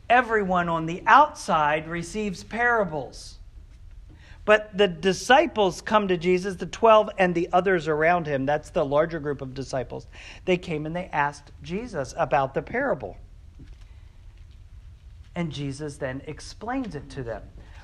Everyone 0.09 0.71
on 0.71 0.87
the 0.87 1.03
outside 1.07 1.87
receives 1.87 2.43
parables. 2.43 3.37
But 4.47 4.75
the 4.75 4.89
disciples 4.89 5.83
come 5.83 6.09
to 6.09 6.17
Jesus, 6.17 6.57
the 6.57 6.65
12 6.65 7.11
and 7.19 7.35
the 7.35 7.51
others 7.53 7.87
around 7.87 8.27
him, 8.27 8.47
that's 8.47 8.71
the 8.71 8.83
larger 8.83 9.21
group 9.21 9.43
of 9.43 9.53
disciples. 9.53 10.07
They 10.47 10.57
came 10.57 10.87
and 10.87 10.97
they 10.97 11.11
asked 11.13 11.53
Jesus 11.63 12.15
about 12.17 12.55
the 12.55 12.63
parable. 12.63 13.19
And 15.35 15.53
Jesus 15.53 15.99
then 15.99 16.23
explains 16.27 16.95
it 16.95 17.11
to 17.11 17.23
them. 17.23 17.43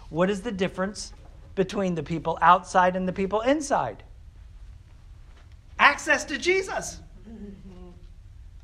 What 0.08 0.30
is 0.30 0.40
the 0.40 0.52
difference 0.52 1.12
between 1.54 1.96
the 1.96 2.02
people 2.02 2.38
outside 2.40 2.96
and 2.96 3.06
the 3.06 3.12
people 3.12 3.42
inside? 3.42 4.04
Access 5.78 6.24
to 6.24 6.38
Jesus. 6.38 7.00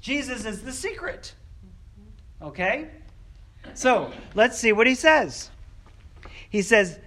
Jesus 0.07 0.45
is 0.45 0.63
the 0.63 0.73
secret. 0.73 1.35
Mm-hmm. 2.41 2.47
Okay? 2.47 2.87
So 3.75 4.13
let's 4.37 4.57
see 4.57 4.71
what 4.71 4.87
he 4.87 4.95
says. 4.95 5.51
He 6.49 6.63
says, 6.63 7.01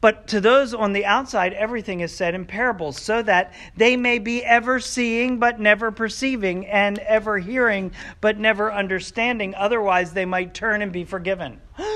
But 0.00 0.28
to 0.28 0.40
those 0.40 0.72
on 0.72 0.92
the 0.92 1.04
outside, 1.04 1.52
everything 1.52 1.98
is 1.98 2.14
said 2.14 2.36
in 2.36 2.44
parables, 2.44 3.02
so 3.02 3.22
that 3.22 3.52
they 3.76 3.96
may 3.96 4.20
be 4.20 4.44
ever 4.44 4.78
seeing 4.78 5.40
but 5.40 5.58
never 5.58 5.90
perceiving, 5.90 6.64
and 6.66 7.00
ever 7.00 7.38
hearing 7.38 7.90
but 8.20 8.38
never 8.38 8.72
understanding. 8.72 9.56
Otherwise, 9.56 10.12
they 10.12 10.24
might 10.24 10.54
turn 10.54 10.80
and 10.80 10.92
be 10.92 11.04
forgiven. 11.04 11.60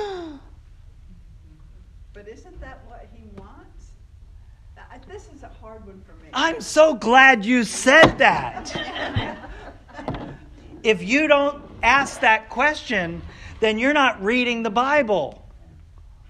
But 2.13 2.29
isn't 2.29 2.61
that 2.63 2.81
what 2.89 3.07
he 3.13 3.29
wants? 3.39 3.91
This 5.07 5.29
is 5.37 5.43
a 5.43 5.51
hard 5.61 5.87
one 5.87 6.03
for 6.07 6.13
me. 6.25 6.31
I'm 6.33 6.63
so 6.63 6.95
glad 6.95 7.45
you 7.45 7.63
said 7.63 8.17
that. 8.19 9.45
if 10.87 11.03
you 11.03 11.27
don't 11.27 11.63
ask 11.83 12.21
that 12.21 12.49
question, 12.49 13.21
then 13.59 13.77
you're 13.79 13.93
not 13.93 14.23
reading 14.23 14.63
the 14.63 14.71
Bible. 14.71 15.45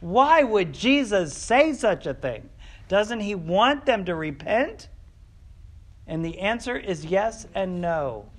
Why 0.01 0.42
would 0.42 0.73
Jesus 0.73 1.37
say 1.37 1.75
such 1.75 2.07
a 2.07 2.14
thing? 2.14 2.49
Doesn't 2.88 3.21
he 3.21 3.35
want 3.35 3.85
them 3.85 4.07
to 4.07 4.14
repent? 4.14 4.88
And 6.07 6.25
the 6.25 6.38
answer 6.38 6.75
is 6.75 7.05
yes 7.05 7.47
and 7.55 7.83
no. 7.83 8.31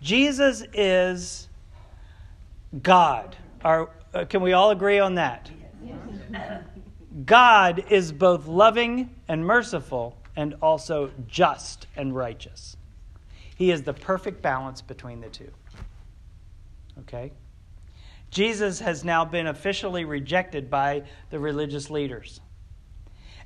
Jesus 0.00 0.64
is 0.72 1.48
God. 2.82 3.36
Are, 3.62 3.90
uh, 4.14 4.24
can 4.24 4.40
we 4.40 4.54
all 4.54 4.70
agree 4.70 5.00
on 5.00 5.16
that? 5.16 5.50
God 7.26 7.84
is 7.90 8.10
both 8.10 8.46
loving 8.46 9.14
and 9.28 9.44
merciful 9.44 10.16
and 10.34 10.54
also 10.62 11.10
just 11.26 11.86
and 11.96 12.14
righteous. 12.14 12.76
He 13.54 13.70
is 13.70 13.82
the 13.82 13.94
perfect 13.94 14.42
balance 14.42 14.82
between 14.82 15.20
the 15.20 15.28
two. 15.28 15.50
Okay? 17.00 17.32
Jesus 18.30 18.80
has 18.80 19.04
now 19.04 19.24
been 19.24 19.46
officially 19.46 20.04
rejected 20.04 20.68
by 20.68 21.04
the 21.30 21.38
religious 21.38 21.88
leaders. 21.88 22.40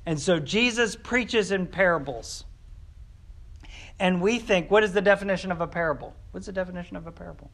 And 0.05 0.19
so 0.19 0.39
Jesus 0.39 0.95
preaches 0.95 1.51
in 1.51 1.67
parables. 1.67 2.45
And 3.99 4.21
we 4.21 4.39
think, 4.39 4.71
what 4.71 4.83
is 4.83 4.93
the 4.93 5.01
definition 5.01 5.51
of 5.51 5.61
a 5.61 5.67
parable? 5.67 6.15
What's 6.31 6.47
the 6.47 6.53
definition 6.53 6.95
of 6.95 7.05
a 7.05 7.11
parable? 7.11 7.51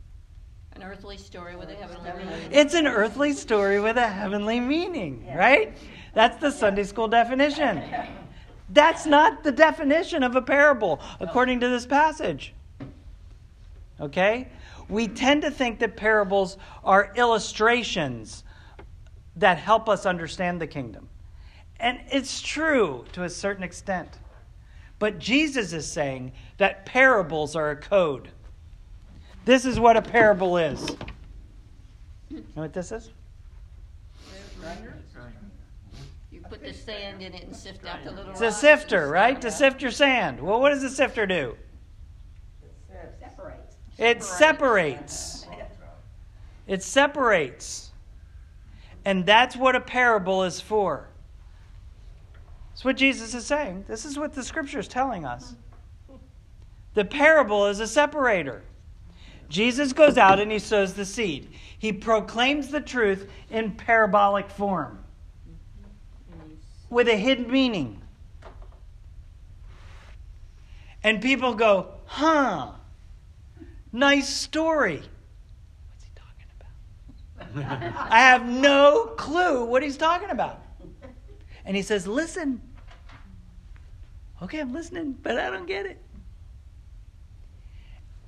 An 0.73 0.83
earthly 0.83 1.17
story 1.17 1.55
with 1.55 1.69
a 1.69 1.75
heavenly 1.75 2.11
meaning. 2.11 2.49
It's 2.51 2.73
an 2.73 2.87
earthly 2.87 3.33
story 3.33 3.79
with 3.79 3.97
a 3.97 4.07
heavenly 4.07 4.59
meaning, 4.59 5.25
right? 5.35 5.75
That's 6.13 6.39
the 6.39 6.51
Sunday 6.51 6.83
school 6.83 7.07
definition. 7.07 7.83
That's 8.69 9.05
not 9.05 9.43
the 9.43 9.51
definition 9.51 10.23
of 10.23 10.35
a 10.35 10.41
parable, 10.41 10.99
according 11.19 11.59
to 11.59 11.69
this 11.69 11.85
passage. 11.85 12.53
Okay? 13.99 14.47
We 14.89 15.07
tend 15.07 15.43
to 15.43 15.51
think 15.51 15.79
that 15.79 15.95
parables 15.95 16.57
are 16.83 17.13
illustrations 17.15 18.43
that 19.35 19.57
help 19.57 19.89
us 19.89 20.05
understand 20.05 20.61
the 20.61 20.67
kingdom. 20.67 21.09
And 21.79 21.99
it's 22.09 22.41
true 22.41 23.05
to 23.13 23.23
a 23.23 23.29
certain 23.29 23.63
extent. 23.63 24.09
But 24.97 25.19
Jesus 25.19 25.73
is 25.73 25.91
saying 25.91 26.31
that 26.57 26.85
parables 26.85 27.55
are 27.55 27.71
a 27.71 27.75
code. 27.75 28.29
This 29.43 29.65
is 29.65 29.79
what 29.79 29.97
a 29.97 30.01
parable 30.01 30.57
is. 30.57 30.89
You 32.29 32.37
know 32.55 32.63
what 32.63 32.73
this 32.73 32.91
is? 32.91 33.11
You 36.45 36.57
put 36.57 36.63
the 36.63 36.73
sand 36.73 37.21
in 37.21 37.33
it 37.33 37.43
and 37.43 37.55
sift 37.55 37.85
out 37.85 38.03
the 38.03 38.11
little 38.11 38.31
It's 38.31 38.41
a 38.41 38.51
sifter, 38.51 39.07
right? 39.07 39.39
To 39.41 39.49
sift 39.49 39.81
your 39.81 39.91
sand. 39.91 40.39
Well, 40.39 40.59
what 40.59 40.69
does 40.69 40.83
a 40.83 40.89
sifter 40.89 41.25
do? 41.25 41.55
It 42.91 43.13
separates. 43.19 43.75
It 43.97 44.23
separates. 44.23 45.47
It 46.67 46.83
separates. 46.83 47.91
And 49.05 49.25
that's 49.25 49.55
what 49.55 49.75
a 49.75 49.79
parable 49.79 50.43
is 50.43 50.61
for. 50.61 51.07
That's 52.69 52.85
what 52.85 52.97
Jesus 52.97 53.33
is 53.33 53.45
saying. 53.45 53.85
This 53.87 54.05
is 54.05 54.17
what 54.17 54.33
the 54.33 54.43
scripture 54.43 54.79
is 54.79 54.87
telling 54.87 55.25
us. 55.25 55.55
The 56.93 57.05
parable 57.05 57.67
is 57.67 57.79
a 57.79 57.87
separator. 57.87 58.63
Jesus 59.49 59.93
goes 59.93 60.17
out 60.17 60.39
and 60.39 60.51
he 60.51 60.59
sows 60.59 60.93
the 60.93 61.05
seed. 61.05 61.49
He 61.77 61.91
proclaims 61.91 62.69
the 62.69 62.81
truth 62.81 63.29
in 63.49 63.71
parabolic 63.71 64.49
form 64.49 65.04
with 66.95 67.09
a 67.09 67.17
hidden 67.17 67.51
meaning. 67.51 68.01
And 71.03 71.21
people 71.21 71.53
go, 71.53 71.89
huh, 72.05 72.71
nice 73.91 74.29
story. 74.29 75.01
What's 75.89 76.05
he 76.05 76.11
talking 76.15 77.63
about? 77.67 78.11
I 78.11 78.19
have 78.19 78.47
no 78.47 79.07
clue 79.17 79.65
what 79.65 79.83
he's 79.83 79.97
talking 79.97 80.29
about. 80.29 80.63
And 81.65 81.75
he 81.75 81.81
says, 81.81 82.07
listen. 82.07 82.61
Okay, 84.41 84.61
I'm 84.61 84.71
listening, 84.71 85.17
but 85.21 85.37
I 85.37 85.49
don't 85.49 85.67
get 85.67 85.85
it. 85.85 86.01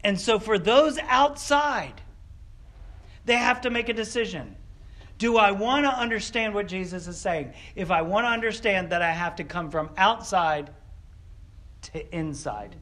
And 0.04 0.20
so 0.20 0.40
for 0.40 0.60
those 0.60 0.98
outside, 1.08 2.02
they 3.24 3.38
have 3.38 3.62
to 3.62 3.70
make 3.70 3.88
a 3.88 3.94
decision. 3.94 4.57
Do 5.18 5.38
I 5.38 5.52
want 5.52 5.86
to 5.86 5.92
understand 5.92 6.54
what 6.54 6.68
Jesus 6.68 7.08
is 7.08 7.18
saying? 7.18 7.54
If 7.76 7.90
I 7.92 8.02
want 8.02 8.26
to 8.26 8.30
understand 8.30 8.92
that 8.92 9.02
I 9.02 9.12
have 9.12 9.36
to 9.38 9.44
come 9.44 9.72
from 9.72 9.90
outside 9.98 10.70
to 11.94 12.16
inside. 12.16 12.76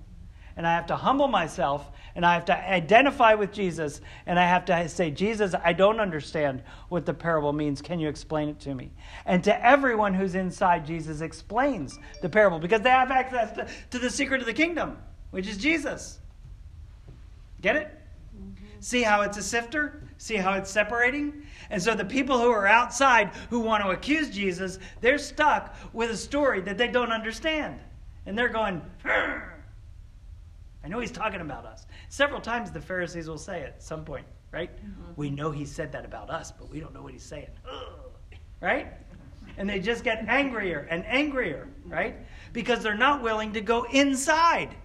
And 0.57 0.65
I 0.65 0.73
have 0.73 0.87
to 0.87 0.95
humble 0.95 1.27
myself 1.27 1.91
and 2.15 2.25
I 2.25 2.33
have 2.33 2.45
to 2.45 2.57
identify 2.57 3.33
with 3.33 3.51
Jesus 3.51 3.99
and 4.25 4.39
I 4.39 4.47
have 4.47 4.63
to 4.65 4.87
say, 4.87 5.11
Jesus, 5.11 5.53
I 5.63 5.73
don't 5.73 5.99
understand 5.99 6.63
what 6.87 7.05
the 7.05 7.13
parable 7.13 7.51
means. 7.51 7.81
Can 7.81 7.99
you 7.99 8.07
explain 8.07 8.47
it 8.47 8.59
to 8.61 8.73
me? 8.73 8.91
And 9.25 9.43
to 9.43 9.65
everyone 9.65 10.13
who's 10.13 10.33
inside, 10.33 10.85
Jesus 10.85 11.19
explains 11.19 11.99
the 12.21 12.29
parable 12.29 12.59
because 12.59 12.81
they 12.81 12.89
have 12.89 13.11
access 13.11 13.51
to, 13.55 13.67
to 13.91 13.99
the 13.99 14.09
secret 14.09 14.39
of 14.39 14.47
the 14.47 14.53
kingdom, 14.53 14.97
which 15.31 15.47
is 15.47 15.57
Jesus. 15.57 16.19
Get 17.61 17.75
it? 17.75 17.99
See 18.79 19.01
how 19.01 19.21
it's 19.21 19.37
a 19.37 19.43
sifter? 19.43 20.03
See 20.17 20.35
how 20.35 20.53
it's 20.53 20.71
separating? 20.71 21.44
And 21.69 21.81
so 21.81 21.95
the 21.95 22.05
people 22.05 22.39
who 22.39 22.49
are 22.49 22.67
outside 22.67 23.31
who 23.49 23.59
want 23.59 23.83
to 23.83 23.89
accuse 23.89 24.29
Jesus, 24.29 24.79
they're 25.01 25.17
stuck 25.17 25.75
with 25.93 26.11
a 26.11 26.17
story 26.17 26.61
that 26.61 26.77
they 26.77 26.87
don't 26.87 27.11
understand. 27.11 27.79
And 28.25 28.37
they're 28.37 28.49
going. 28.49 28.81
I 30.85 30.87
know 30.87 30.99
he's 30.99 31.11
talking 31.11 31.41
about 31.41 31.65
us. 31.65 31.87
Several 32.09 32.39
times 32.39 32.71
the 32.71 32.81
Pharisees 32.81 33.27
will 33.27 33.37
say 33.37 33.61
it 33.61 33.73
at 33.75 33.83
some 33.83 34.05
point, 34.05 34.25
right? 34.51 34.75
Mm-hmm. 34.75 35.11
We 35.15 35.29
know 35.31 35.51
he 35.51 35.65
said 35.65 35.91
that 35.93 36.05
about 36.05 36.29
us, 36.29 36.51
but 36.51 36.69
we 36.69 36.79
don't 36.79 36.93
know 36.93 37.01
what 37.01 37.13
he's 37.13 37.23
saying. 37.23 37.49
Ugh. 37.67 38.11
Right? 38.61 38.93
And 39.57 39.69
they 39.69 39.79
just 39.79 40.03
get 40.03 40.25
angrier 40.27 40.87
and 40.89 41.05
angrier, 41.05 41.69
right? 41.85 42.15
Because 42.53 42.83
they're 42.83 42.95
not 42.95 43.23
willing 43.23 43.53
to 43.53 43.61
go 43.61 43.83
inside. 43.91 44.75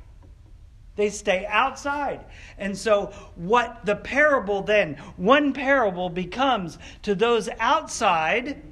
They 1.01 1.11
stay 1.11 1.47
outside. 1.47 2.25
And 2.59 2.77
so, 2.77 3.13
what 3.37 3.85
the 3.85 3.97
parable 3.97 4.63
then, 4.63 4.95
one 5.17 5.53
parable 5.53 6.09
becomes 6.09 6.79
to 7.03 7.15
those 7.15 7.49
outside 7.59 8.63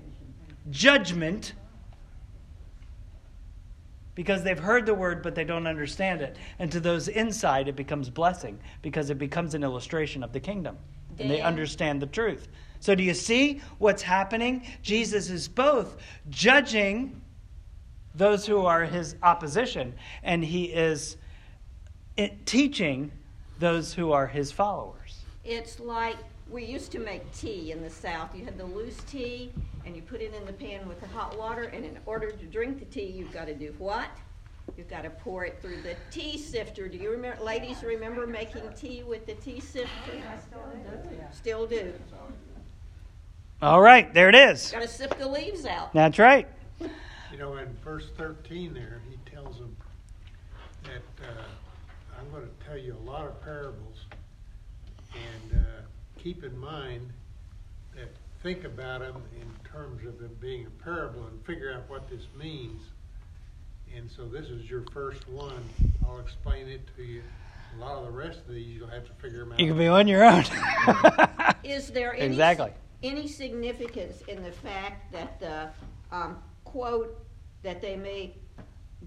judgment 0.71 1.55
because 4.14 4.43
they've 4.43 4.59
heard 4.59 4.85
the 4.85 4.95
word 4.95 5.23
but 5.23 5.35
they 5.35 5.45
don't 5.45 5.67
understand 5.67 6.21
it. 6.21 6.37
And 6.59 6.71
to 6.73 6.81
those 6.81 7.09
inside, 7.09 7.69
it 7.69 7.77
becomes 7.77 8.11
blessing 8.11 8.59
because 8.83 9.11
it 9.11 9.19
becomes 9.19 9.55
an 9.55 9.62
illustration 9.62 10.23
of 10.23 10.33
the 10.33 10.41
kingdom. 10.41 10.77
And 11.21 11.31
they 11.31 11.41
understand 11.41 12.03
the 12.03 12.07
truth. 12.07 12.49
So, 12.81 12.95
do 12.95 13.03
you 13.03 13.14
see 13.14 13.61
what's 13.79 14.03
happening? 14.03 14.67
Jesus 14.83 15.31
is 15.31 15.49
both 15.49 15.97
judging 16.31 17.21
those 18.14 18.47
who 18.47 18.67
are 18.67 18.85
his 18.85 19.17
opposition, 19.23 19.95
and 20.23 20.45
he 20.45 20.64
is 20.64 21.17
teaching 22.46 23.12
those 23.59 23.94
who 23.94 24.12
are 24.12 24.26
his 24.26 24.52
followers. 24.52 25.20
It's 25.44 25.81
like 25.81 26.16
we 26.50 26.64
used 26.64 26.92
to 26.92 26.98
make 26.98 27.31
tea 27.33 27.72
in 27.72 27.83
the 27.83 27.90
South. 27.90 28.35
You 28.35 28.44
had 28.44 28.57
the 28.59 28.64
loose 28.64 28.98
tea, 29.11 29.52
and 29.85 29.94
you 29.96 30.02
put 30.02 30.20
it 30.20 30.35
in 30.35 30.44
the 30.46 30.52
pan 30.52 30.88
with 30.88 31.00
the 31.00 31.09
hot 31.09 31.38
water. 31.38 31.64
And 31.64 31.85
in 31.85 31.98
order 32.07 32.31
to 32.31 32.44
drink 32.46 32.78
the 32.78 32.87
tea, 32.87 33.07
you've 33.07 33.33
got 33.33 33.46
to 33.46 33.54
do 33.54 33.74
what? 33.78 34.09
You've 34.76 34.88
got 34.88 35.02
to 35.02 35.11
pour 35.11 35.44
it 35.46 35.59
through 35.62 35.81
the 35.83 35.96
tea 36.11 36.37
sifter. 36.37 36.88
Do 36.88 36.98
you 36.98 37.11
remember, 37.11 37.42
ladies, 37.42 37.83
remember 37.83 38.26
making 38.26 38.62
tea 38.76 39.02
with 39.02 39.26
the 39.26 39.35
tea 39.35 39.61
sifter? 39.61 39.88
Still 41.33 41.66
do. 41.66 41.92
All 43.61 43.81
right, 43.81 44.12
there 44.12 44.28
it 44.28 44.35
is. 44.35 44.70
Got 44.70 44.83
to 44.83 44.88
sift 44.88 45.18
the 45.18 45.26
leaves 45.26 45.64
out. 45.64 45.92
That's 45.92 46.18
right. 46.18 46.46
You 46.78 47.38
know, 47.38 47.57
in 47.57 47.68
verse 47.85 48.11
thirteen 48.16 48.72
there, 48.74 49.00
he 49.11 49.16
tells 49.31 49.59
them 49.59 49.76
that, 50.85 51.26
uh, 51.26 51.31
I'm 51.31 51.37
gonna 51.37 51.44
tell 52.68 52.76
you 52.78 52.94
a 52.94 53.11
lot 53.11 53.26
of 53.26 53.42
parables. 53.42 53.96
And, 55.14 55.61
uh, 55.61 55.81
keep 56.18 56.44
in 56.44 56.57
mind 56.59 57.09
that, 57.96 58.09
think 58.42 58.64
about 58.64 59.00
them 59.00 59.22
in 59.40 59.70
terms 59.70 60.07
of 60.07 60.18
them 60.18 60.37
being 60.40 60.66
a 60.66 60.83
parable 60.85 61.26
and 61.26 61.44
figure 61.44 61.72
out 61.72 61.88
what 61.88 62.09
this 62.09 62.22
means. 62.38 62.83
And 63.96 64.11
so 64.11 64.26
this 64.26 64.46
is 64.46 64.68
your 64.70 64.85
first 64.92 65.26
one. 65.28 65.64
I'll 66.07 66.20
explain 66.20 66.68
it 66.68 66.83
to 66.96 67.02
you. 67.02 67.22
A 67.76 67.81
lot 67.81 67.96
of 67.98 68.04
the 68.04 68.11
rest 68.12 68.40
of 68.46 68.54
these, 68.54 68.76
you'll 68.76 68.87
have 68.88 69.07
to 69.07 69.12
figure 69.14 69.40
them 69.40 69.52
out. 69.52 69.61
You 69.61 69.68
can 69.68 69.78
be 69.78 69.88
on 69.88 70.07
your 70.07 70.24
own. 70.24 70.44
Is 71.64 71.88
there 71.90 72.14
any, 72.14 72.26
Exactly. 72.26 72.72
any 73.02 73.26
significance 73.28 74.22
in 74.28 74.42
the 74.42 74.52
fact 74.52 75.12
that 75.12 75.40
the 75.40 75.68
um, 76.14 76.38
quote 76.64 77.24
that 77.62 77.81
they 77.81 77.96
may 77.96 78.35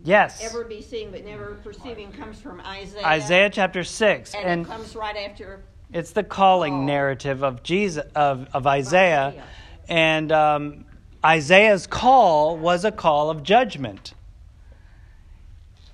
yes. 0.04 0.44
ever 0.44 0.64
be 0.66 0.82
seeing 0.82 1.12
but 1.12 1.24
never 1.26 1.56
perceiving 1.64 2.12
comes 2.12 2.40
from 2.40 2.62
Isaiah? 2.62 3.06
Isaiah 3.06 3.50
chapter 3.50 3.84
6. 3.84 4.34
And, 4.36 4.46
And 4.46 4.62
it 4.66 4.68
comes 4.70 4.96
right 4.96 5.16
after. 5.18 5.64
it's 5.94 6.12
the 6.12 6.24
calling 6.24 6.74
Oh. 6.74 6.84
narrative 6.84 7.44
of 7.44 7.64
Jesus 7.64 8.06
of, 8.16 8.48
of 8.54 8.68
Isaiah. 8.68 9.28
Isaiah. 9.30 9.44
And 9.90 10.32
um, 10.32 10.86
Isaiah's 11.24 11.86
call 11.88 12.58
was 12.58 12.86
a 12.86 12.92
call 12.92 13.30
of 13.30 13.44
judgment. 13.44 14.14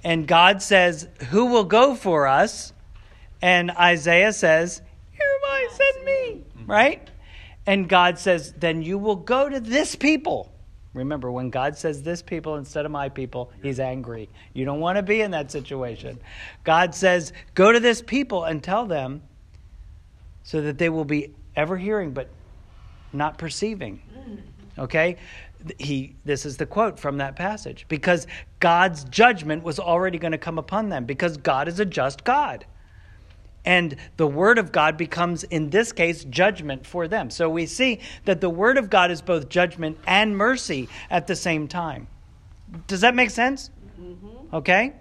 And 0.04 0.28
God 0.28 0.62
says, 0.62 1.08
Who 1.30 1.46
will 1.48 1.64
go 1.66 1.96
for 1.96 2.28
us? 2.28 2.74
And 3.42 3.72
Isaiah 3.72 4.32
says, 4.34 4.82
Here 5.12 5.28
am 5.44 5.52
I, 5.52 5.68
send 5.72 6.06
me. 6.06 6.44
Right? 6.66 7.10
And 7.66 7.90
God 7.90 8.18
says, 8.20 8.54
Then 8.54 8.82
you 8.84 8.98
will 8.98 9.16
go 9.16 9.50
to 9.50 9.60
this 9.60 9.96
people. 9.96 10.54
Remember, 10.98 11.32
when 11.32 11.52
God 11.52 11.78
says 11.78 12.02
this 12.02 12.24
people 12.24 12.56
instead 12.56 12.86
of 12.86 12.92
my 12.92 13.08
people, 13.08 13.52
he's 13.62 13.80
angry. 13.80 14.30
You 14.54 14.66
don't 14.66 14.80
want 14.80 14.98
to 14.98 15.04
be 15.04 15.22
in 15.22 15.32
that 15.32 15.52
situation. 15.52 16.20
God 16.64 16.96
says, 16.96 17.34
Go 17.54 17.72
to 17.72 17.80
this 17.80 18.02
people 18.02 18.46
and 18.46 18.64
tell 18.64 18.86
them 18.86 19.22
so 20.44 20.62
that 20.62 20.80
they 20.80 20.90
will 20.90 21.06
be 21.06 21.36
ever 21.56 21.78
hearing 21.78 22.12
but 22.12 22.30
not 23.14 23.38
perceiving. 23.38 24.02
Okay? 24.80 25.18
He 25.78 26.16
this 26.26 26.46
is 26.46 26.58
the 26.58 26.66
quote 26.66 27.00
from 27.00 27.18
that 27.18 27.36
passage 27.36 27.86
because 27.90 28.26
God's 28.60 29.04
judgment 29.06 29.64
was 29.64 29.80
already 29.80 30.18
going 30.18 30.32
to 30.32 30.38
come 30.38 30.58
upon 30.58 30.90
them 30.90 31.06
because 31.06 31.38
God 31.38 31.68
is 31.68 31.80
a 31.80 31.86
just 31.86 32.24
God. 32.24 32.66
And 33.68 33.98
the 34.16 34.26
word 34.26 34.60
of 34.60 34.72
God 34.72 34.96
becomes 34.96 35.44
in 35.44 35.72
this 35.72 35.92
case 35.92 36.24
judgment 36.24 36.88
for 36.88 37.10
them. 37.10 37.30
So 37.30 37.50
we 37.50 37.66
see 37.66 38.00
that 38.24 38.40
the 38.40 38.50
word 38.50 38.78
of 38.78 38.90
God 38.90 39.12
is 39.12 39.22
both 39.22 39.50
judgment 39.50 39.98
and 40.08 40.38
mercy 40.38 40.88
at 41.10 41.28
the 41.28 41.36
same 41.36 41.68
time. 41.68 42.08
Does 42.88 43.02
that 43.02 43.14
make 43.14 43.30
sense? 43.30 43.70
Mm-hmm. 44.00 44.56
Okay? 44.56 44.94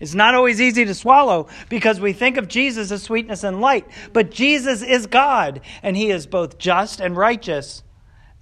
It's 0.00 0.14
not 0.14 0.34
always 0.34 0.60
easy 0.60 0.84
to 0.84 0.96
swallow 0.96 1.46
because 1.68 2.00
we 2.00 2.12
think 2.12 2.38
of 2.38 2.48
Jesus 2.48 2.90
as 2.90 3.04
sweetness 3.04 3.44
and 3.44 3.60
light, 3.60 3.86
but 4.12 4.32
Jesus 4.32 4.82
is 4.82 5.06
God, 5.06 5.60
and 5.84 5.96
he 5.96 6.10
is 6.10 6.26
both 6.26 6.58
just 6.58 6.98
and 6.98 7.16
righteous 7.16 7.84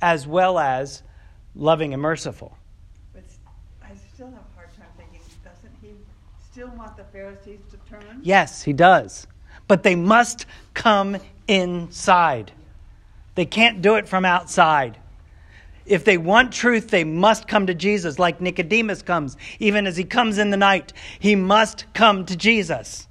as 0.01 0.27
well 0.27 0.59
as 0.59 1.03
loving 1.55 1.93
and 1.93 2.01
merciful. 2.01 2.57
But 3.13 3.25
I 3.83 3.91
still 4.15 4.29
have 4.29 4.37
a 4.37 4.55
hard 4.55 4.75
time 4.75 4.89
thinking, 4.97 5.21
doesn't 5.45 5.77
he 5.83 5.91
still 6.51 6.69
want 6.69 6.97
the 6.97 7.05
Pharisees 7.05 7.61
to 7.73 7.77
turn? 7.91 8.21
Yes, 8.23 8.63
he 8.63 8.73
does. 8.73 9.27
But 9.69 9.83
they 9.83 9.97
must 9.97 10.47
come 10.75 11.17
inside. 11.49 12.53
They 13.35 13.47
can't 13.47 13.83
do 13.83 13.97
it 13.97 14.09
from 14.09 14.25
outside. 14.25 14.99
If 15.85 16.05
they 16.05 16.19
want 16.19 16.53
truth, 16.53 16.89
they 16.89 17.05
must 17.05 17.47
come 17.47 17.67
to 17.69 17.75
Jesus, 17.75 18.19
like 18.19 18.41
Nicodemus 18.41 19.03
comes. 19.03 19.37
Even 19.61 19.87
as 19.87 19.97
he 19.97 20.05
comes 20.05 20.39
in 20.39 20.51
the 20.51 20.57
night, 20.57 20.93
he 21.19 21.37
must 21.37 21.87
come 21.95 22.27
to 22.27 22.37
Jesus. 22.37 23.07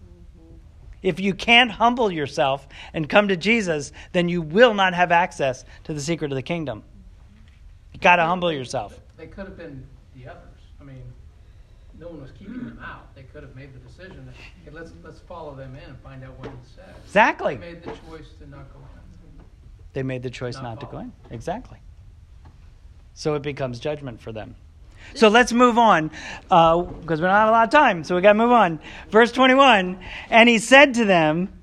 If 1.01 1.19
you 1.19 1.33
can't 1.33 1.71
humble 1.71 2.11
yourself 2.11 2.67
and 2.93 3.07
come 3.07 3.27
to 3.27 3.37
Jesus, 3.37 3.91
then 4.11 4.27
you 4.27 4.41
will 4.41 4.73
not 4.73 4.93
have 4.93 5.11
access 5.11 5.63
to 5.83 5.93
the 5.93 6.01
secret 6.01 6.31
of 6.31 6.35
the 6.35 6.41
kingdom. 6.41 6.83
You 7.93 7.99
got 7.99 8.17
to 8.17 8.25
humble 8.25 8.51
yourself. 8.51 8.99
They 9.15 9.27
could 9.27 9.45
have 9.45 9.55
been 9.55 9.85
the 10.15 10.27
others. 10.27 10.41
I 10.81 10.83
mean, 10.83 11.03
no 11.99 12.07
one 12.07 12.21
was 12.21 12.31
keeping 12.31 12.65
them 12.65 12.79
out. 12.83 13.15
They 13.15 13.23
could 13.23 13.43
have 13.43 13.55
made 13.55 13.73
the 13.73 13.79
decision 13.79 14.25
that, 14.25 14.35
hey, 14.35 14.71
let's, 14.71 14.91
let's 15.03 15.19
follow 15.19 15.55
them 15.55 15.75
in 15.75 15.89
and 15.89 15.99
find 15.99 16.23
out 16.23 16.37
what 16.39 16.47
it 16.47 16.53
says. 16.75 16.95
Exactly. 17.05 17.55
They 17.55 17.73
made 17.73 17.83
the 17.83 17.91
choice 17.91 18.27
to 18.39 18.49
not 18.49 18.71
go 18.73 18.79
in. 18.79 19.05
They 19.93 20.03
made 20.03 20.23
the 20.23 20.29
choice 20.29 20.55
Not 20.55 20.63
not 20.63 20.79
to 20.81 20.85
go 20.87 20.99
in. 20.99 21.13
Exactly. 21.31 21.77
So 23.13 23.35
it 23.35 23.41
becomes 23.41 23.79
judgment 23.79 24.19
for 24.19 24.33
them. 24.33 24.55
So 25.13 25.29
let's 25.29 25.53
move 25.53 25.77
on 25.77 26.11
uh, 26.51 26.81
because 26.81 27.21
we 27.21 27.27
don't 27.27 27.35
have 27.35 27.47
a 27.47 27.51
lot 27.51 27.63
of 27.63 27.69
time. 27.69 28.03
So 28.03 28.15
we 28.15 28.21
got 28.21 28.33
to 28.33 28.37
move 28.37 28.51
on. 28.51 28.79
Verse 29.09 29.31
21 29.31 29.99
And 30.29 30.49
he 30.49 30.59
said 30.59 30.95
to 30.95 31.05
them, 31.05 31.61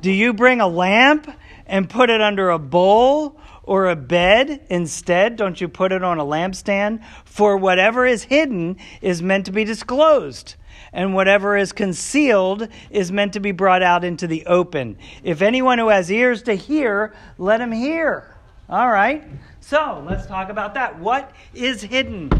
Do 0.00 0.12
you 0.12 0.32
bring 0.32 0.60
a 0.60 0.68
lamp 0.68 1.28
and 1.66 1.90
put 1.90 2.10
it 2.10 2.20
under 2.20 2.50
a 2.50 2.58
bowl 2.58 3.40
or 3.64 3.88
a 3.88 3.96
bed 3.96 4.64
instead? 4.68 5.36
Don't 5.36 5.60
you 5.60 5.68
put 5.68 5.92
it 5.92 6.02
on 6.02 6.18
a 6.18 6.24
lampstand? 6.24 7.04
For 7.24 7.56
whatever 7.56 8.06
is 8.06 8.24
hidden 8.24 8.78
is 9.00 9.22
meant 9.22 9.46
to 9.46 9.52
be 9.52 9.64
disclosed. 9.64 10.54
And 10.92 11.14
whatever 11.14 11.56
is 11.56 11.72
concealed 11.72 12.68
is 12.90 13.10
meant 13.10 13.32
to 13.32 13.40
be 13.40 13.52
brought 13.52 13.82
out 13.82 14.04
into 14.04 14.26
the 14.26 14.44
open. 14.46 14.98
If 15.22 15.40
anyone 15.40 15.78
who 15.78 15.88
has 15.88 16.10
ears 16.10 16.42
to 16.42 16.54
hear, 16.54 17.14
let 17.38 17.60
him 17.60 17.72
hear. 17.72 18.36
All 18.68 18.90
right. 18.90 19.24
So 19.60 20.04
let's 20.08 20.26
talk 20.26 20.50
about 20.50 20.74
that. 20.74 20.98
What 20.98 21.32
is 21.54 21.82
hidden? 21.82 22.30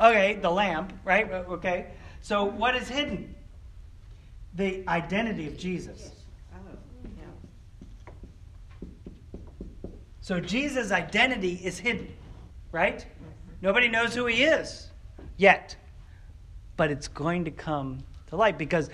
Okay, 0.00 0.38
the 0.40 0.50
lamp, 0.50 0.92
right? 1.04 1.28
Okay. 1.30 1.86
So 2.22 2.44
what 2.44 2.76
is 2.76 2.88
hidden? 2.88 3.34
The 4.54 4.84
identity 4.86 5.48
of 5.48 5.58
Jesus. 5.58 6.12
So 10.28 10.40
Jesus' 10.40 10.92
identity 10.92 11.58
is 11.64 11.78
hidden, 11.78 12.06
right? 12.70 13.06
Nobody 13.62 13.88
knows 13.88 14.14
who 14.14 14.26
he 14.26 14.44
is 14.44 14.90
yet. 15.38 15.74
But 16.76 16.90
it's 16.90 17.08
going 17.08 17.46
to 17.46 17.50
come 17.50 18.00
to 18.26 18.36
light 18.36 18.58
because 18.58 18.90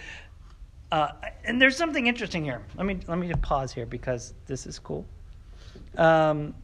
uh, 0.93 1.09
and 1.43 1.61
there's 1.61 1.77
something 1.77 2.07
interesting 2.07 2.45
here. 2.45 2.63
Let 2.77 2.87
me 2.87 3.01
let 3.09 3.19
me 3.19 3.27
just 3.27 3.43
pause 3.43 3.73
here 3.73 3.85
because 3.85 4.33
this 4.47 4.65
is 4.65 4.79
cool. 4.79 5.05
Um, 5.99 6.55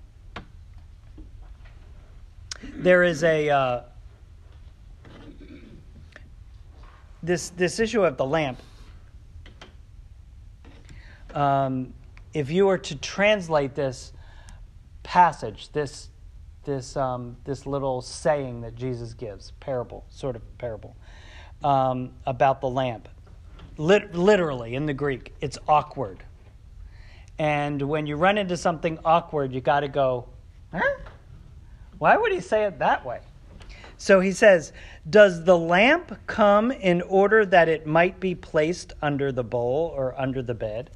there 2.63 3.03
is 3.03 3.25
a 3.25 3.51
uh, 3.51 3.83
this 7.25 7.49
this 7.49 7.81
issue 7.81 8.05
of 8.05 8.17
the 8.17 8.25
lamp. 8.25 8.61
Um, 11.35 11.93
if 12.33 12.53
you 12.53 12.67
were 12.67 12.79
to 12.79 12.95
translate 12.95 13.75
this 13.75 14.13
passage, 15.11 15.69
this 15.73 16.09
this 16.63 16.97
um, 16.97 17.37
this 17.43 17.67
little 17.67 18.01
saying 18.01 18.61
that 18.61 18.77
Jesus 18.77 19.13
gives, 19.13 19.51
parable, 19.59 20.05
sort 20.09 20.37
of 20.37 20.43
parable, 20.57 20.95
um, 21.65 22.13
about 22.27 22.61
the 22.61 22.69
lamp, 22.69 23.09
Lit- 23.77 24.15
literally 24.15 24.77
in 24.77 24.87
the 24.87 24.95
Greek, 24.95 25.35
it's 25.41 25.59
awkward. 25.67 26.23
And 27.41 27.83
when 27.83 28.07
you 28.07 28.15
run 28.15 28.39
into 28.39 28.57
something 28.57 29.01
awkward, 29.05 29.53
you 29.53 29.61
got 29.61 29.81
to 29.81 29.89
go, 29.89 30.29
huh? 30.71 30.99
Why 31.99 32.17
would 32.17 32.31
he 32.31 32.41
say 32.41 32.63
it 32.67 32.79
that 32.79 33.05
way? 33.05 33.19
So 33.97 34.21
he 34.21 34.31
says, 34.31 34.73
Does 35.09 35.43
the 35.43 35.59
lamp 35.59 36.17
come 36.29 36.71
in 36.71 37.03
order 37.03 37.45
that 37.47 37.69
it 37.69 37.85
might 37.85 38.21
be 38.21 38.37
placed 38.37 38.93
under 39.03 39.33
the 39.33 39.43
bowl 39.43 39.93
or 39.93 40.15
under 40.21 40.41
the 40.41 40.55
bed? 40.55 40.91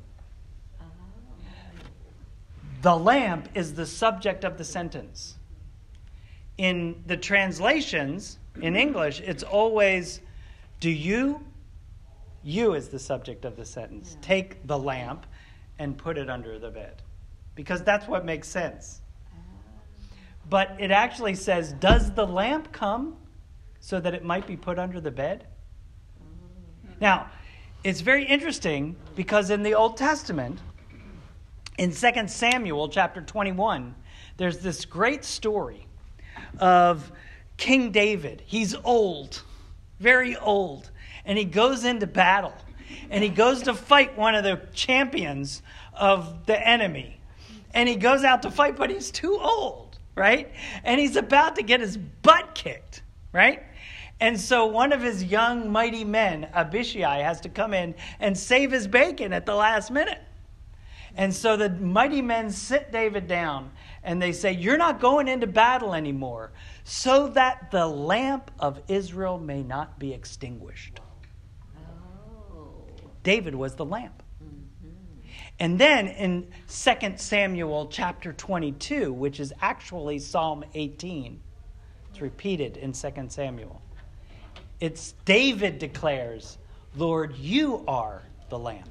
The 2.84 2.94
lamp 2.94 3.48
is 3.54 3.72
the 3.72 3.86
subject 3.86 4.44
of 4.44 4.58
the 4.58 4.64
sentence. 4.64 5.36
In 6.58 7.02
the 7.06 7.16
translations, 7.16 8.38
in 8.60 8.76
English, 8.76 9.20
it's 9.20 9.42
always, 9.42 10.20
Do 10.80 10.90
you? 10.90 11.40
You 12.42 12.74
is 12.74 12.90
the 12.90 12.98
subject 12.98 13.46
of 13.46 13.56
the 13.56 13.64
sentence. 13.64 14.18
Take 14.20 14.66
the 14.66 14.78
lamp 14.78 15.24
and 15.78 15.96
put 15.96 16.18
it 16.18 16.28
under 16.28 16.58
the 16.58 16.68
bed. 16.68 17.00
Because 17.54 17.82
that's 17.82 18.06
what 18.06 18.26
makes 18.26 18.48
sense. 18.48 19.00
Ah. 19.32 19.38
But 20.50 20.76
it 20.78 20.90
actually 20.90 21.36
says, 21.36 21.72
Does 21.72 22.12
the 22.12 22.26
lamp 22.26 22.70
come 22.70 23.16
so 23.80 23.98
that 23.98 24.12
it 24.12 24.26
might 24.26 24.46
be 24.46 24.58
put 24.58 24.78
under 24.78 25.00
the 25.00 25.10
bed? 25.10 25.46
Mm-hmm. 26.20 26.98
Now, 27.00 27.30
it's 27.82 28.02
very 28.02 28.26
interesting 28.26 28.94
because 29.16 29.48
in 29.48 29.62
the 29.62 29.72
Old 29.72 29.96
Testament, 29.96 30.60
in 31.78 31.92
2 31.92 32.28
Samuel 32.28 32.88
chapter 32.88 33.20
21, 33.20 33.94
there's 34.36 34.58
this 34.58 34.84
great 34.84 35.24
story 35.24 35.86
of 36.58 37.10
King 37.56 37.90
David. 37.90 38.42
He's 38.46 38.74
old, 38.84 39.42
very 40.00 40.36
old, 40.36 40.90
and 41.24 41.38
he 41.38 41.44
goes 41.44 41.84
into 41.84 42.06
battle 42.06 42.54
and 43.10 43.22
he 43.22 43.30
goes 43.30 43.62
to 43.62 43.74
fight 43.74 44.16
one 44.16 44.34
of 44.34 44.44
the 44.44 44.60
champions 44.72 45.62
of 45.94 46.46
the 46.46 46.68
enemy. 46.68 47.18
And 47.72 47.88
he 47.88 47.96
goes 47.96 48.22
out 48.24 48.42
to 48.42 48.50
fight, 48.50 48.76
but 48.76 48.90
he's 48.90 49.10
too 49.10 49.38
old, 49.40 49.98
right? 50.14 50.52
And 50.84 51.00
he's 51.00 51.16
about 51.16 51.56
to 51.56 51.62
get 51.62 51.80
his 51.80 51.96
butt 51.96 52.54
kicked, 52.54 53.02
right? 53.32 53.62
And 54.20 54.40
so 54.40 54.66
one 54.66 54.92
of 54.92 55.02
his 55.02 55.24
young, 55.24 55.70
mighty 55.72 56.04
men, 56.04 56.48
Abishai, 56.54 57.18
has 57.18 57.40
to 57.42 57.48
come 57.48 57.74
in 57.74 57.94
and 58.20 58.38
save 58.38 58.70
his 58.70 58.86
bacon 58.86 59.32
at 59.32 59.44
the 59.44 59.54
last 59.54 59.90
minute. 59.90 60.20
And 61.16 61.34
so 61.34 61.56
the 61.56 61.70
mighty 61.70 62.22
men 62.22 62.50
sit 62.50 62.90
David 62.90 63.28
down 63.28 63.70
and 64.02 64.20
they 64.20 64.32
say, 64.32 64.52
You're 64.52 64.76
not 64.76 65.00
going 65.00 65.28
into 65.28 65.46
battle 65.46 65.94
anymore, 65.94 66.52
so 66.82 67.28
that 67.28 67.70
the 67.70 67.86
lamp 67.86 68.50
of 68.58 68.80
Israel 68.88 69.38
may 69.38 69.62
not 69.62 69.98
be 69.98 70.12
extinguished. 70.12 71.00
Oh. 71.76 72.84
David 73.22 73.54
was 73.54 73.76
the 73.76 73.84
lamp. 73.84 74.22
Mm-hmm. 74.42 74.88
And 75.60 75.78
then 75.78 76.08
in 76.08 76.48
2 76.68 77.14
Samuel 77.16 77.86
chapter 77.86 78.32
22, 78.32 79.12
which 79.12 79.38
is 79.38 79.52
actually 79.60 80.18
Psalm 80.18 80.64
18, 80.74 81.40
it's 82.10 82.20
repeated 82.20 82.76
in 82.76 82.92
2 82.92 83.10
Samuel. 83.28 83.80
It's 84.80 85.12
David 85.24 85.78
declares, 85.78 86.58
Lord, 86.96 87.36
you 87.36 87.84
are 87.86 88.22
the 88.48 88.58
lamp. 88.58 88.88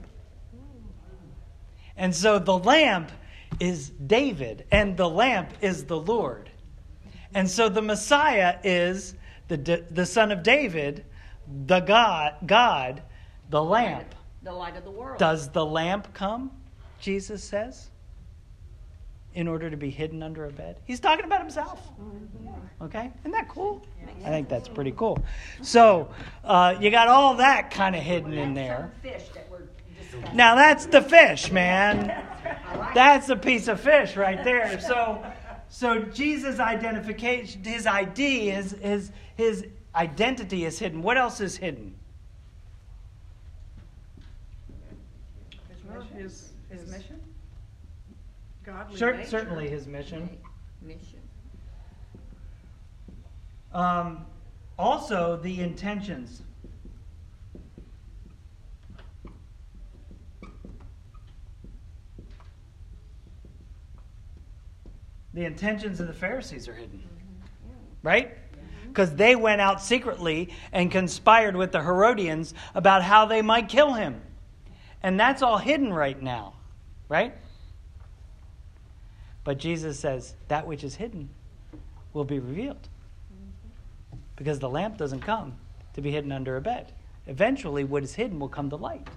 And 1.98 2.16
so 2.16 2.40
the 2.40 2.58
lamp 2.58 3.12
is 3.60 3.90
David, 3.90 4.66
and 4.72 4.98
the 4.98 5.10
lamp 5.10 5.52
is 5.62 5.86
the 5.86 6.00
Lord. 6.00 6.50
And 7.36 7.50
so 7.50 7.70
the 7.70 7.82
Messiah 7.82 8.58
is 8.64 9.16
the, 9.48 9.84
the 9.90 10.06
son 10.06 10.32
of 10.32 10.44
David, 10.44 11.06
the 11.66 11.80
God, 11.80 12.36
God, 12.46 13.04
the 13.50 13.64
lamp. 13.64 14.16
The 14.42 14.52
light 14.52 14.76
of 14.76 14.84
the 14.84 14.92
world. 14.92 15.20
Does 15.20 15.50
the 15.50 15.66
lamp 15.66 16.14
come, 16.14 16.52
Jesus 17.00 17.44
says, 17.44 17.90
in 19.36 19.48
order 19.48 19.70
to 19.70 19.78
be 19.78 19.90
hidden 19.90 20.22
under 20.22 20.46
a 20.46 20.52
bed? 20.52 20.80
He's 20.86 21.00
talking 21.00 21.26
about 21.26 21.42
himself. 21.42 21.80
Okay? 22.82 23.12
Isn't 23.22 23.32
that 23.32 23.48
cool? 23.48 23.86
I 24.26 24.30
think 24.30 24.50
that's 24.50 24.68
pretty 24.68 24.92
cool. 24.92 25.24
So 25.62 26.10
uh, 26.44 26.76
you 26.80 26.92
got 26.92 27.08
all 27.08 27.36
that 27.36 27.72
kind 27.72 27.96
of 27.96 28.02
hidden 28.02 28.34
in 28.34 28.54
there. 28.54 28.92
Fish 29.02 29.24
that 29.34 29.50
were 29.50 29.60
discussed. 29.60 30.03
Now 30.34 30.56
that's 30.56 30.86
the 30.86 31.02
fish, 31.02 31.52
man. 31.52 32.08
That's 32.94 33.30
a 33.30 33.36
piece 33.36 33.68
of 33.68 33.80
fish 33.80 34.16
right 34.16 34.44
there. 34.44 34.80
So, 34.80 35.24
so 35.70 36.00
Jesus' 36.00 36.60
identification, 36.60 37.64
his 37.64 37.86
ID, 37.86 38.50
his 38.50 38.72
his 38.82 39.12
his 39.36 39.66
identity 39.96 40.66
is 40.66 40.80
hidden. 40.80 41.02
What 41.02 41.18
else 41.18 41.42
is 41.42 41.58
hidden? 41.58 41.96
His, 46.16 46.52
his 46.70 46.90
mission? 46.92 47.20
Godly 48.64 48.98
Cer- 48.98 49.26
certainly 49.26 49.70
his 49.70 49.88
mission. 49.88 50.30
Mission. 50.82 51.20
Um, 53.74 54.26
also, 54.78 55.38
the 55.42 55.60
intentions. 55.62 56.42
The 65.34 65.46
intentions 65.46 66.00
of 66.00 66.08
the 66.08 66.14
Pharisees 66.14 66.68
are 66.68 66.74
hidden. 66.74 67.00
Mm-hmm. 67.00 68.08
Right? 68.08 68.38
Because 68.88 69.16
they 69.16 69.36
went 69.36 69.60
out 69.62 69.82
secretly 69.82 70.54
and 70.72 70.92
conspired 70.92 71.56
with 71.56 71.72
the 71.72 71.82
Herodians 71.82 72.54
about 72.76 73.02
how 73.02 73.26
they 73.26 73.42
might 73.42 73.68
kill 73.68 73.94
him. 73.94 74.22
And 75.02 75.20
that's 75.20 75.42
all 75.42 75.58
hidden 75.58 75.92
right 75.92 76.22
now. 76.22 76.54
Right? 77.10 77.34
But 79.44 79.58
Jesus 79.58 80.00
says, 80.00 80.36
that 80.48 80.66
which 80.66 80.84
is 80.84 80.96
hidden 80.96 81.30
will 82.14 82.24
be 82.24 82.40
revealed 82.40 82.78
mm-hmm. 82.78 84.18
because 84.36 84.60
the 84.60 84.70
lamp 84.70 84.98
doesn't 84.98 85.22
come 85.22 85.56
to 85.94 86.02
be 86.02 86.12
hidden 86.12 86.32
under 86.32 86.58
a 86.58 86.62
bed. 86.62 86.94
Eventually, 87.28 87.84
what 87.84 88.04
is 88.04 88.16
hidden 88.16 88.40
will 88.40 88.50
come 88.50 88.70
to 88.70 88.76
light. 88.76 89.08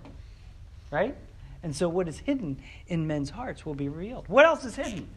Right? 0.90 1.16
And 1.62 1.74
so, 1.74 1.88
what 1.88 2.08
is 2.08 2.18
hidden 2.20 2.58
in 2.86 3.06
men's 3.06 3.30
hearts 3.30 3.66
will 3.66 3.74
be 3.74 3.88
revealed. 3.88 4.28
What 4.28 4.44
else 4.44 4.64
is 4.64 4.76
hidden? 4.76 5.08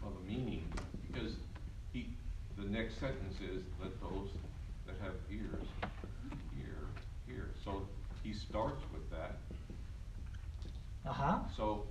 Well, 0.00 0.12
the 0.22 0.30
meaning, 0.30 0.64
because 1.10 1.32
he, 1.92 2.08
the 2.56 2.63
next 2.74 2.98
sentence 2.98 3.36
is, 3.40 3.62
let 3.80 3.92
those 4.00 4.30
that 4.84 4.96
have 5.00 5.14
ears 5.30 5.64
hear, 6.56 6.74
hear. 7.24 7.50
So 7.64 7.86
he 8.24 8.32
starts 8.32 8.82
with 8.92 9.08
that. 9.12 9.38
Uh 11.08 11.12
huh. 11.12 11.38
So, 11.56 11.84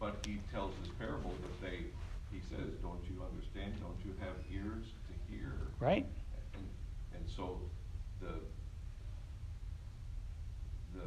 but 0.00 0.16
he 0.26 0.40
tells 0.50 0.72
this 0.82 0.90
parable 0.98 1.34
that 1.42 1.60
they, 1.60 1.84
he 2.32 2.40
says, 2.48 2.72
don't 2.80 3.02
you 3.04 3.22
understand? 3.22 3.74
Don't 3.80 4.00
you 4.02 4.14
have 4.20 4.34
ears 4.50 4.86
to 5.08 5.12
hear? 5.30 5.52
Right? 5.78 6.06
And, 6.54 6.64
and 7.14 7.24
so 7.28 7.60
the, 8.22 8.32
the, 10.94 11.06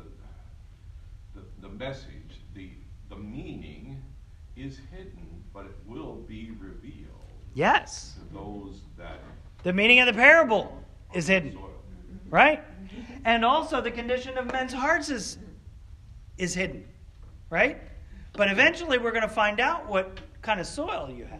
the, 1.33 1.67
the 1.67 1.69
message, 1.69 2.41
the, 2.53 2.69
the 3.09 3.15
meaning 3.15 3.99
is 4.55 4.77
hidden, 4.91 5.43
but 5.51 5.65
it 5.65 5.77
will 5.87 6.17
be 6.27 6.51
revealed 6.59 7.22
Yes. 7.53 8.15
The 9.63 9.73
meaning 9.73 9.99
of 9.99 10.07
the 10.07 10.13
parable 10.13 10.83
is 11.13 11.27
hidden. 11.27 11.57
Right? 12.29 12.63
And 13.25 13.45
also, 13.45 13.79
the 13.79 13.91
condition 13.91 14.37
of 14.37 14.51
men's 14.51 14.73
hearts 14.73 15.09
is, 15.09 15.37
is 16.37 16.53
hidden. 16.53 16.85
Right? 17.49 17.79
But 18.33 18.49
eventually, 18.49 18.97
we're 18.97 19.11
going 19.11 19.21
to 19.21 19.27
find 19.27 19.59
out 19.59 19.87
what 19.87 20.19
kind 20.41 20.59
of 20.59 20.65
soil 20.65 21.09
you 21.15 21.25
have. 21.25 21.39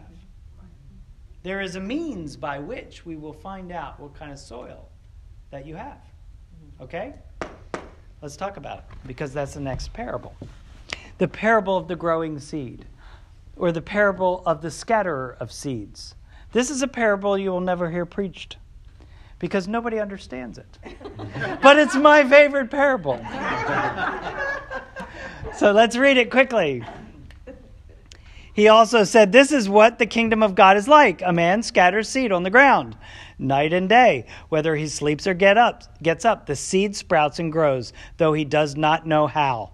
There 1.42 1.60
is 1.60 1.76
a 1.76 1.80
means 1.80 2.36
by 2.36 2.58
which 2.58 3.04
we 3.04 3.16
will 3.16 3.32
find 3.32 3.70
out 3.70 4.00
what 4.00 4.14
kind 4.14 4.32
of 4.32 4.38
soil 4.38 4.88
that 5.50 5.66
you 5.66 5.76
have. 5.76 5.98
Okay? 6.80 7.14
Let's 8.22 8.36
talk 8.36 8.56
about 8.56 8.78
it 8.78 8.84
because 9.06 9.34
that's 9.34 9.52
the 9.52 9.60
next 9.60 9.92
parable. 9.92 10.34
The 11.18 11.28
parable 11.28 11.76
of 11.76 11.86
the 11.86 11.96
growing 11.96 12.38
seed, 12.38 12.86
or 13.56 13.72
the 13.72 13.82
parable 13.82 14.42
of 14.46 14.62
the 14.62 14.70
scatterer 14.70 15.36
of 15.40 15.52
seeds. 15.52 16.14
This 16.52 16.70
is 16.70 16.82
a 16.82 16.88
parable 16.88 17.36
you 17.36 17.50
will 17.50 17.60
never 17.60 17.90
hear 17.90 18.06
preached 18.06 18.56
because 19.38 19.68
nobody 19.68 19.98
understands 19.98 20.58
it. 20.58 20.78
but 21.62 21.78
it's 21.78 21.94
my 21.96 22.28
favorite 22.28 22.70
parable. 22.70 23.18
so 25.56 25.72
let's 25.72 25.96
read 25.96 26.16
it 26.16 26.30
quickly. 26.30 26.84
He 28.54 28.68
also 28.68 29.02
said, 29.02 29.32
This 29.32 29.50
is 29.50 29.68
what 29.68 29.98
the 29.98 30.06
kingdom 30.06 30.42
of 30.42 30.54
God 30.54 30.76
is 30.76 30.86
like. 30.86 31.20
A 31.22 31.32
man 31.32 31.62
scatters 31.62 32.08
seed 32.08 32.32
on 32.32 32.44
the 32.44 32.50
ground 32.50 32.96
night 33.38 33.72
and 33.72 33.88
day. 33.88 34.26
Whether 34.48 34.76
he 34.76 34.86
sleeps 34.86 35.26
or 35.26 35.34
get 35.34 35.58
up, 35.58 35.82
gets 36.02 36.24
up, 36.24 36.46
the 36.46 36.56
seed 36.56 36.94
sprouts 36.96 37.38
and 37.38 37.52
grows, 37.52 37.92
though 38.16 38.32
he 38.32 38.44
does 38.44 38.76
not 38.76 39.06
know 39.06 39.26
how. 39.26 39.73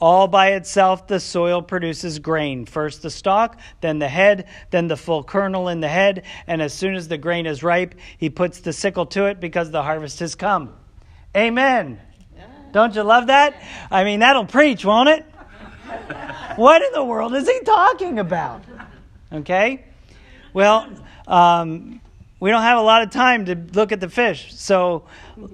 All 0.00 0.28
by 0.28 0.52
itself, 0.52 1.08
the 1.08 1.18
soil 1.18 1.60
produces 1.60 2.20
grain. 2.20 2.66
First 2.66 3.02
the 3.02 3.10
stalk, 3.10 3.58
then 3.80 3.98
the 3.98 4.08
head, 4.08 4.46
then 4.70 4.86
the 4.86 4.96
full 4.96 5.24
kernel 5.24 5.68
in 5.68 5.80
the 5.80 5.88
head. 5.88 6.24
And 6.46 6.62
as 6.62 6.72
soon 6.72 6.94
as 6.94 7.08
the 7.08 7.18
grain 7.18 7.46
is 7.46 7.62
ripe, 7.64 7.96
he 8.16 8.30
puts 8.30 8.60
the 8.60 8.72
sickle 8.72 9.06
to 9.06 9.26
it 9.26 9.40
because 9.40 9.70
the 9.70 9.82
harvest 9.82 10.20
has 10.20 10.34
come. 10.34 10.74
Amen. 11.36 12.00
Don't 12.72 12.94
you 12.94 13.02
love 13.02 13.28
that? 13.28 13.60
I 13.90 14.04
mean, 14.04 14.20
that'll 14.20 14.44
preach, 14.44 14.84
won't 14.84 15.08
it? 15.08 15.24
What 16.56 16.82
in 16.82 16.92
the 16.92 17.04
world 17.04 17.36
is 17.36 17.48
he 17.48 17.60
talking 17.60 18.18
about? 18.18 18.64
Okay? 19.32 19.84
Well, 20.52 20.88
um, 21.28 22.00
we 22.40 22.50
don't 22.50 22.62
have 22.62 22.78
a 22.78 22.82
lot 22.82 23.02
of 23.02 23.10
time 23.10 23.46
to 23.46 23.56
look 23.74 23.90
at 23.90 24.00
the 24.00 24.08
fish, 24.08 24.54
so 24.54 25.04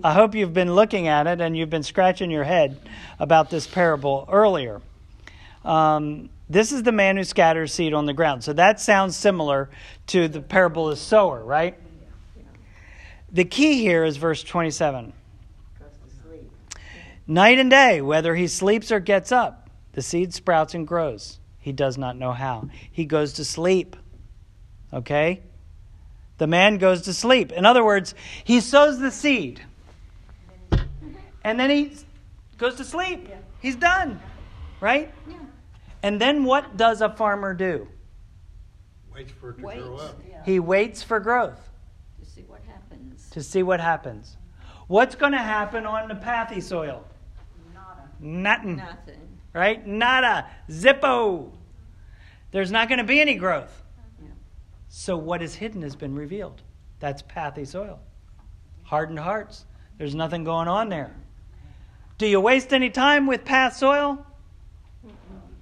I 0.03 0.12
hope 0.12 0.35
you've 0.35 0.53
been 0.53 0.74
looking 0.74 1.09
at 1.09 1.26
it 1.26 1.41
and 1.41 1.57
you've 1.57 1.70
been 1.70 1.82
scratching 1.82 2.30
your 2.30 2.45
head 2.45 2.76
about 3.18 3.49
this 3.51 3.66
parable 3.66 4.28
earlier. 4.30 4.82
Um, 5.64 6.28
this 6.49 6.72
is 6.72 6.82
the 6.82 6.93
man 6.93 7.16
who 7.16 7.24
scatters 7.24 7.72
seed 7.72 7.95
on 7.95 8.05
the 8.05 8.12
ground. 8.12 8.45
So 8.45 8.53
that 8.53 8.80
sounds 8.80 9.16
similar 9.16 9.70
to 10.09 10.28
the 10.28 10.43
parable 10.43 10.89
of 10.89 10.97
the 10.97 11.01
sower, 11.01 11.43
right? 11.43 11.78
The 13.32 13.45
key 13.45 13.80
here 13.80 14.05
is 14.05 14.18
verse 14.18 14.43
27. 14.43 15.12
Goes 15.78 15.89
to 15.89 16.22
sleep. 16.22 16.51
Night 17.26 17.59
and 17.59 17.70
day, 17.70 18.03
whether 18.03 18.35
he 18.35 18.47
sleeps 18.47 18.93
or 18.93 19.01
gets 19.01 19.32
up, 19.32 19.70
the 19.93 20.03
seed 20.03 20.35
sprouts 20.35 20.74
and 20.74 20.87
grows. 20.87 21.39
He 21.59 21.72
does 21.72 21.97
not 21.97 22.16
know 22.16 22.32
how. 22.32 22.68
He 22.93 23.07
goes 23.07 23.32
to 23.35 23.45
sleep. 23.45 23.97
Okay? 24.93 25.41
The 26.39 26.47
man 26.47 26.78
goes 26.78 27.03
to 27.03 27.14
sleep. 27.14 27.53
In 27.53 27.64
other 27.64 27.85
words, 27.85 28.14
he 28.43 28.61
sows 28.61 28.99
the 28.99 29.11
seed. 29.11 29.61
And 31.45 31.61
then 31.61 31.70
he 31.70 31.93
goes 32.59 32.76
to 32.76 32.85
sleep. 32.85 33.28
He's 33.61 33.76
done. 33.76 34.20
Right? 34.80 35.12
And 36.03 36.20
then 36.20 36.45
what 36.45 36.76
does 36.76 37.01
a 37.01 37.11
farmer 37.11 37.55
do? 37.55 37.87
Waits 39.14 39.32
for 39.32 39.51
it 39.51 39.59
to 39.59 39.62
Wait. 39.64 39.78
grow 39.78 39.97
up. 39.97 40.20
He 40.45 40.59
waits 40.59 41.03
for 41.03 41.20
growth 41.20 41.70
To 42.20 42.26
see 42.26 42.43
what 42.43 42.61
happens. 42.66 43.30
to 43.30 43.43
see 43.43 43.62
what 43.62 43.80
happens. 43.80 44.37
What's 44.89 45.14
going 45.14 45.32
to 45.32 45.39
happen 45.39 45.87
on 45.87 46.09
the 46.09 46.14
pathy 46.14 46.61
soil? 46.62 47.05
Nothing. 48.20 48.76
Nothing. 48.76 49.39
right? 49.53 49.87
Nada. 49.87 50.47
Zippo. 50.68 51.51
There's 52.51 52.70
not 52.70 52.89
going 52.89 52.99
to 52.99 53.05
be 53.05 53.20
any 53.20 53.35
growth. 53.37 53.82
So 54.97 55.16
what 55.16 55.42
is 55.42 55.57
hidden 55.57 55.82
has 55.82 55.97
been 55.97 56.14
revealed. 56.14 56.62
That's 57.01 57.20
pathy 57.22 57.64
soil. 57.64 57.99
Hardened 58.84 59.18
hearts. 59.18 59.66
There's 59.99 60.14
nothing 60.14 60.45
going 60.45 60.68
on 60.68 60.88
there. 60.88 61.16
Do 62.16 62.28
you 62.28 62.38
waste 62.38 62.72
any 62.72 62.90
time 62.90 63.26
with 63.26 63.45
path 63.45 63.74
soil? 63.74 64.24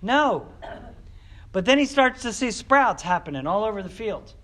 No. 0.02 0.48
But 1.50 1.64
then 1.64 1.78
he 1.78 1.86
starts 1.86 2.20
to 2.22 2.32
see 2.32 2.50
sprouts 2.50 3.02
happening 3.02 3.46
all 3.46 3.64
over 3.64 3.82
the 3.82 3.88
field. 3.88 4.34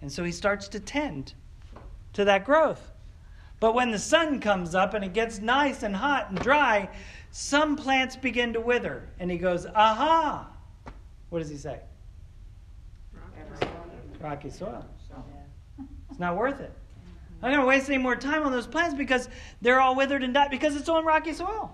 And 0.00 0.10
so 0.10 0.24
he 0.24 0.32
starts 0.32 0.66
to 0.68 0.80
tend 0.80 1.34
to 2.14 2.24
that 2.24 2.46
growth. 2.46 2.92
But 3.60 3.74
when 3.74 3.90
the 3.90 3.98
sun 3.98 4.40
comes 4.40 4.74
up 4.74 4.94
and 4.94 5.04
it 5.04 5.12
gets 5.12 5.38
nice 5.38 5.82
and 5.82 5.94
hot 5.94 6.30
and 6.30 6.38
dry, 6.40 6.88
some 7.30 7.76
plants 7.76 8.16
begin 8.16 8.54
to 8.54 8.60
wither. 8.62 9.06
And 9.20 9.30
he 9.30 9.36
goes, 9.36 9.66
aha! 9.66 10.48
What 11.28 11.40
does 11.40 11.50
he 11.50 11.58
say? 11.58 11.80
Rocky 14.20 14.50
soil. 14.50 14.84
It's 16.10 16.18
not 16.18 16.36
worth 16.36 16.60
it. 16.60 16.72
I'm 17.40 17.50
not 17.50 17.56
going 17.56 17.60
to 17.60 17.66
waste 17.66 17.88
any 17.88 17.98
more 17.98 18.16
time 18.16 18.42
on 18.42 18.50
those 18.50 18.66
plants 18.66 18.94
because 18.94 19.28
they're 19.62 19.80
all 19.80 19.94
withered 19.94 20.24
and 20.24 20.34
died 20.34 20.50
because 20.50 20.74
it's 20.74 20.88
on 20.88 21.04
rocky 21.04 21.32
soil. 21.32 21.72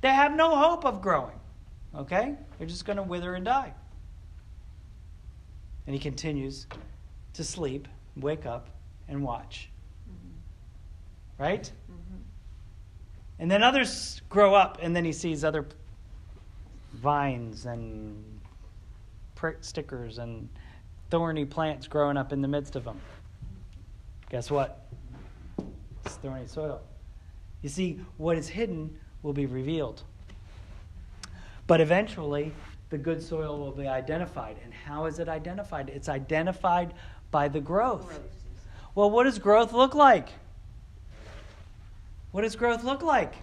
They 0.00 0.08
have 0.08 0.34
no 0.34 0.56
hope 0.56 0.84
of 0.84 1.00
growing. 1.00 1.38
Okay? 1.94 2.34
They're 2.58 2.66
just 2.66 2.84
going 2.84 2.96
to 2.96 3.02
wither 3.02 3.34
and 3.34 3.44
die. 3.44 3.72
And 5.86 5.94
he 5.94 6.00
continues 6.00 6.66
to 7.34 7.44
sleep, 7.44 7.86
wake 8.16 8.44
up, 8.44 8.68
and 9.08 9.22
watch. 9.22 9.70
Mm-hmm. 10.10 11.42
Right? 11.42 11.62
Mm-hmm. 11.90 12.20
And 13.38 13.50
then 13.50 13.62
others 13.62 14.20
grow 14.28 14.54
up, 14.54 14.78
and 14.82 14.94
then 14.94 15.04
he 15.04 15.12
sees 15.12 15.44
other 15.44 15.66
vines 16.94 17.66
and 17.66 18.22
prick 19.36 19.58
stickers 19.60 20.18
and 20.18 20.48
thorny 21.10 21.44
plants 21.44 21.86
growing 21.86 22.16
up 22.16 22.32
in 22.32 22.42
the 22.42 22.48
midst 22.48 22.76
of 22.76 22.84
them. 22.84 23.00
Guess 24.30 24.50
what? 24.50 24.86
It's 26.04 26.16
thorny 26.16 26.46
soil. 26.46 26.80
You 27.62 27.68
see, 27.68 28.00
what 28.16 28.36
is 28.36 28.48
hidden 28.48 28.98
will 29.22 29.32
be 29.32 29.46
revealed. 29.46 30.02
But 31.66 31.80
eventually, 31.80 32.52
the 32.90 32.98
good 32.98 33.22
soil 33.22 33.58
will 33.58 33.72
be 33.72 33.86
identified. 33.86 34.56
And 34.64 34.72
how 34.72 35.06
is 35.06 35.18
it 35.18 35.28
identified? 35.28 35.88
It's 35.88 36.08
identified 36.08 36.94
by 37.30 37.48
the 37.48 37.60
growth. 37.60 38.20
Well, 38.94 39.10
what 39.10 39.24
does 39.24 39.38
growth 39.38 39.72
look 39.72 39.94
like? 39.94 40.30
What 42.32 42.42
does 42.42 42.56
growth 42.56 42.84
look 42.84 43.02
like? 43.02 43.34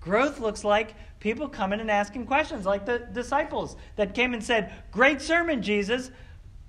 Growth 0.00 0.40
looks 0.40 0.64
like 0.64 0.94
people 1.24 1.48
coming 1.48 1.80
and 1.80 1.90
asking 1.90 2.26
questions, 2.26 2.66
like 2.66 2.84
the 2.84 2.98
disciples 2.98 3.78
that 3.96 4.14
came 4.14 4.34
and 4.34 4.44
said, 4.44 4.70
Great 4.92 5.22
sermon, 5.22 5.62
Jesus, 5.62 6.10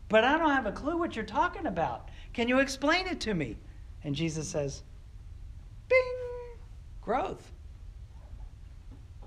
but 0.07 0.23
I 0.23 0.37
don't 0.37 0.49
have 0.49 0.65
a 0.65 0.71
clue 0.71 0.97
what 0.97 1.13
you're 1.13 1.25
talking 1.25 1.65
about. 1.65 2.07
Can 2.31 2.47
you 2.47 2.59
explain 2.59 3.05
it 3.05 3.19
to 3.19 3.33
me? 3.33 3.57
And 4.05 4.15
Jesus 4.15 4.47
says, 4.47 4.83
Bing! 5.89 5.99
Growth. 7.01 7.51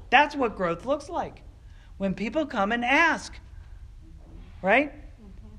That's 0.09 0.35
what 0.35 0.57
growth 0.57 0.87
looks 0.87 1.11
like 1.11 1.43
when 1.99 2.14
people 2.14 2.47
come 2.47 2.72
and 2.72 2.83
ask. 2.83 3.39
Right? 4.62 4.95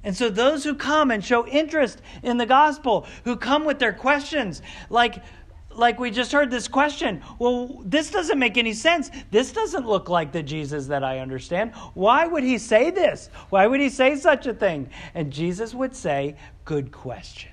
And 0.04 0.18
so 0.18 0.30
those 0.30 0.64
who 0.64 0.74
come 0.74 1.12
and 1.12 1.24
show 1.24 1.46
interest 1.46 2.02
in 2.24 2.38
the 2.38 2.48
gospel, 2.48 3.06
who 3.24 3.36
come 3.36 3.66
with 3.66 3.78
their 3.78 3.94
questions, 3.94 4.64
like 4.90 5.22
like 5.80 6.00
we 6.00 6.12
just 6.12 6.32
heard 6.32 6.52
this 6.52 6.68
question, 6.68 7.22
well, 7.40 7.82
this 7.86 8.12
doesn't 8.12 8.38
make 8.38 8.58
any 8.58 8.74
sense. 8.74 9.10
This 9.32 9.52
doesn't 9.52 9.88
look 9.88 10.10
like 10.10 10.32
the 10.32 10.44
Jesus 10.44 10.88
that 10.88 11.04
I 11.04 11.20
understand. 11.20 11.74
Why 11.94 12.28
would 12.28 12.44
he 12.44 12.58
say 12.58 12.92
this? 12.92 13.30
Why 13.50 13.66
would 13.66 13.80
he 13.80 13.90
say 13.90 14.16
such 14.16 14.46
a 14.46 14.54
thing? 14.54 14.90
And 15.16 15.32
Jesus 15.32 15.74
would 15.74 15.96
say, 15.96 16.36
Good 16.66 16.92
question. 16.92 17.52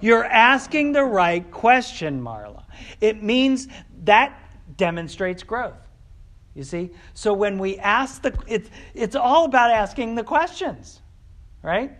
You're 0.00 0.24
asking 0.24 0.92
the 0.92 1.02
right 1.04 1.50
question, 1.50 2.22
Marla. 2.22 2.62
It 3.00 3.22
means 3.22 3.66
that 4.04 4.38
demonstrates 4.76 5.42
growth. 5.42 5.88
You 6.54 6.62
see? 6.62 6.90
So 7.14 7.32
when 7.32 7.58
we 7.58 7.78
ask 7.78 8.22
the 8.22 8.36
it's 8.46 8.70
it's 8.94 9.16
all 9.16 9.44
about 9.44 9.70
asking 9.70 10.14
the 10.14 10.24
questions. 10.24 11.00
Right? 11.62 11.92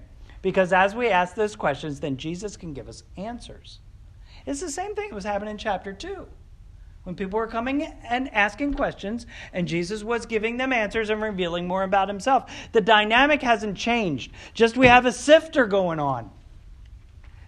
Because 0.42 0.72
as 0.72 0.94
we 0.94 1.08
ask 1.08 1.34
those 1.34 1.54
questions, 1.54 2.00
then 2.00 2.16
Jesus 2.16 2.56
can 2.56 2.72
give 2.72 2.88
us 2.88 3.02
answers. 3.16 3.80
It's 4.46 4.60
the 4.60 4.70
same 4.70 4.94
thing 4.94 5.08
that 5.08 5.14
was 5.14 5.24
happening 5.24 5.52
in 5.52 5.58
chapter 5.58 5.92
2. 5.92 6.26
When 7.04 7.14
people 7.14 7.38
were 7.38 7.46
coming 7.46 7.82
and 7.82 8.32
asking 8.34 8.74
questions, 8.74 9.26
and 9.52 9.66
Jesus 9.66 10.04
was 10.04 10.26
giving 10.26 10.58
them 10.58 10.72
answers 10.72 11.08
and 11.08 11.22
revealing 11.22 11.66
more 11.66 11.82
about 11.82 12.08
himself. 12.08 12.52
The 12.72 12.82
dynamic 12.82 13.40
hasn't 13.40 13.78
changed, 13.78 14.32
just 14.52 14.76
we 14.76 14.86
have 14.86 15.06
a 15.06 15.12
sifter 15.12 15.66
going 15.66 15.98
on. 15.98 16.30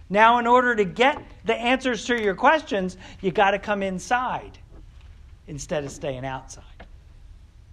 Now, 0.09 0.39
in 0.39 0.47
order 0.47 0.75
to 0.75 0.85
get 0.85 1.23
the 1.45 1.55
answers 1.55 2.05
to 2.05 2.21
your 2.21 2.35
questions, 2.35 2.97
you 3.21 3.31
got 3.31 3.51
to 3.51 3.59
come 3.59 3.81
inside 3.83 4.57
instead 5.47 5.83
of 5.83 5.91
staying 5.91 6.25
outside. 6.25 6.63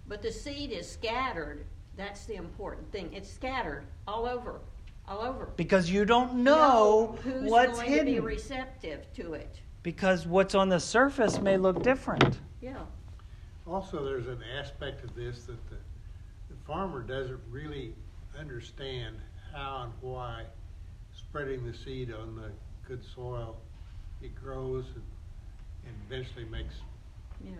But 0.07 0.21
the 0.21 0.31
seed 0.31 0.71
is 0.71 0.89
scattered. 0.89 1.65
That's 1.97 2.25
the 2.25 2.35
important 2.35 2.91
thing. 2.91 3.11
It's 3.13 3.31
scattered 3.31 3.83
all 4.07 4.25
over, 4.25 4.59
all 5.11 5.21
over. 5.21 5.49
Because 5.55 5.89
you 5.89 6.05
don't 6.05 6.35
know 6.35 7.17
who's 7.23 7.49
what's 7.49 7.79
going 7.79 7.91
to 7.99 8.03
be 8.05 8.11
hidden. 8.11 8.23
receptive 8.23 9.11
to 9.15 9.33
it. 9.33 9.59
Because 9.83 10.25
what's 10.25 10.55
on 10.55 10.69
the 10.69 10.79
surface 10.79 11.39
may 11.39 11.57
look 11.57 11.83
different. 11.83 12.39
Yeah. 12.61 12.77
Also, 13.67 14.03
there's 14.05 14.27
an 14.27 14.41
aspect 14.57 15.03
of 15.03 15.13
this 15.15 15.43
that 15.43 15.69
the, 15.69 15.75
the 16.49 16.55
farmer 16.65 17.01
doesn't 17.01 17.39
really 17.49 17.93
understand 18.39 19.17
how 19.53 19.83
and 19.83 19.93
why 20.01 20.43
spreading 21.13 21.65
the 21.65 21.73
seed 21.77 22.13
on 22.13 22.35
the 22.35 22.51
good 22.87 23.03
soil, 23.03 23.57
it 24.21 24.33
grows 24.35 24.85
and, 24.95 25.03
and 25.85 25.95
eventually 26.07 26.45
makes, 26.45 26.75
Yeah. 27.43 27.51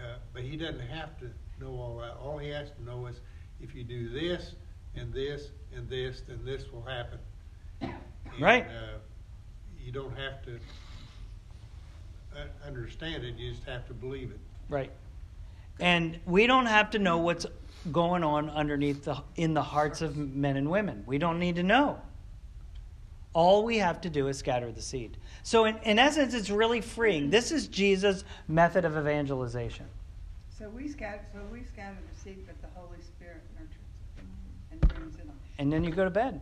uh, 0.00 0.16
but 0.32 0.42
he 0.42 0.56
doesn't 0.56 0.80
have 0.80 1.18
to 1.20 1.30
know 1.60 1.72
all 1.72 1.98
that. 1.98 2.16
All 2.22 2.38
he 2.38 2.48
has 2.50 2.68
to 2.70 2.84
know 2.84 3.06
is 3.06 3.16
if 3.60 3.74
you 3.74 3.82
do 3.82 4.08
this 4.08 4.54
and 4.96 5.12
this 5.12 5.50
and 5.74 5.88
this, 5.88 6.22
then 6.26 6.40
this 6.44 6.64
will 6.72 6.82
happen. 6.82 7.18
And, 8.32 8.42
Right. 8.42 8.66
Uh, 8.66 8.98
you 9.82 9.92
don't 9.92 10.14
have 10.18 10.42
to 10.44 10.58
uh, 12.34 12.66
understand 12.66 13.24
it, 13.24 13.36
you 13.36 13.52
just 13.52 13.64
have 13.64 13.86
to 13.86 13.94
believe 13.94 14.30
it. 14.30 14.40
Right. 14.68 14.90
And 15.78 16.18
we 16.26 16.46
don't 16.46 16.66
have 16.66 16.90
to 16.90 16.98
know 16.98 17.18
what's 17.18 17.46
going 17.92 18.24
on 18.24 18.50
underneath 18.50 19.04
the 19.04 19.22
in 19.36 19.54
the 19.54 19.62
hearts 19.62 20.02
of 20.02 20.16
men 20.16 20.56
and 20.56 20.70
women. 20.70 21.04
We 21.06 21.18
don't 21.18 21.38
need 21.38 21.56
to 21.56 21.62
know. 21.62 22.00
All 23.32 23.64
we 23.64 23.78
have 23.78 24.00
to 24.00 24.10
do 24.10 24.28
is 24.28 24.38
scatter 24.38 24.72
the 24.72 24.82
seed. 24.82 25.16
So 25.42 25.66
in, 25.66 25.76
in 25.78 25.98
essence 25.98 26.34
it's 26.34 26.50
really 26.50 26.80
freeing. 26.80 27.30
This 27.30 27.52
is 27.52 27.68
Jesus' 27.68 28.24
method 28.48 28.84
of 28.84 28.96
evangelization. 28.96 29.86
So 30.58 30.70
we 30.70 30.88
scatter, 30.88 31.20
so 31.34 31.40
we 31.52 31.62
scatter 31.64 31.98
the 32.10 32.18
seed, 32.18 32.46
but 32.46 32.60
the 32.62 32.68
Holy 32.74 33.00
Spirit 33.02 33.42
nurtures 33.54 33.76
it 34.16 34.24
and 34.72 34.80
brings 34.88 35.16
it 35.16 35.28
on. 35.28 35.45
And 35.58 35.72
then 35.72 35.84
you 35.84 35.90
go 35.90 36.04
to 36.04 36.10
bed. 36.10 36.40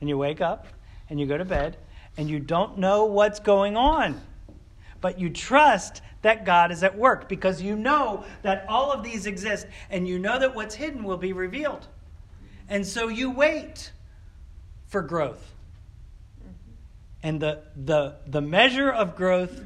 And 0.00 0.08
you 0.08 0.18
wake 0.18 0.40
up 0.40 0.66
and 1.08 1.18
you 1.18 1.26
go 1.26 1.38
to 1.38 1.44
bed 1.44 1.76
and 2.16 2.28
you 2.28 2.38
don't 2.40 2.78
know 2.78 3.04
what's 3.06 3.40
going 3.40 3.76
on. 3.76 4.20
but 5.00 5.20
you 5.20 5.30
trust 5.30 6.02
that 6.22 6.44
God 6.44 6.72
is 6.72 6.82
at 6.82 6.98
work 6.98 7.28
because 7.28 7.62
you 7.62 7.76
know 7.76 8.24
that 8.42 8.66
all 8.68 8.90
of 8.90 9.04
these 9.04 9.26
exist 9.26 9.66
and 9.90 10.08
you 10.08 10.18
know 10.18 10.38
that 10.38 10.54
what's 10.54 10.74
hidden 10.74 11.04
will 11.04 11.16
be 11.16 11.32
revealed. 11.32 11.86
And 12.68 12.84
so 12.84 13.08
you 13.08 13.30
wait 13.30 13.92
for 14.86 15.02
growth. 15.02 15.54
And 17.22 17.40
the, 17.40 17.62
the, 17.76 18.16
the 18.26 18.40
measure 18.40 18.90
of 18.90 19.14
growth 19.16 19.62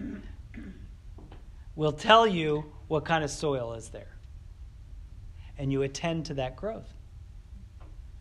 will 1.74 1.92
tell 1.92 2.26
you 2.26 2.66
what 2.88 3.04
kind 3.04 3.24
of 3.24 3.30
soil 3.30 3.72
is 3.74 3.88
there. 3.88 4.16
And 5.56 5.72
you 5.72 5.82
attend 5.82 6.26
to 6.26 6.34
that 6.34 6.56
growth. 6.56 6.92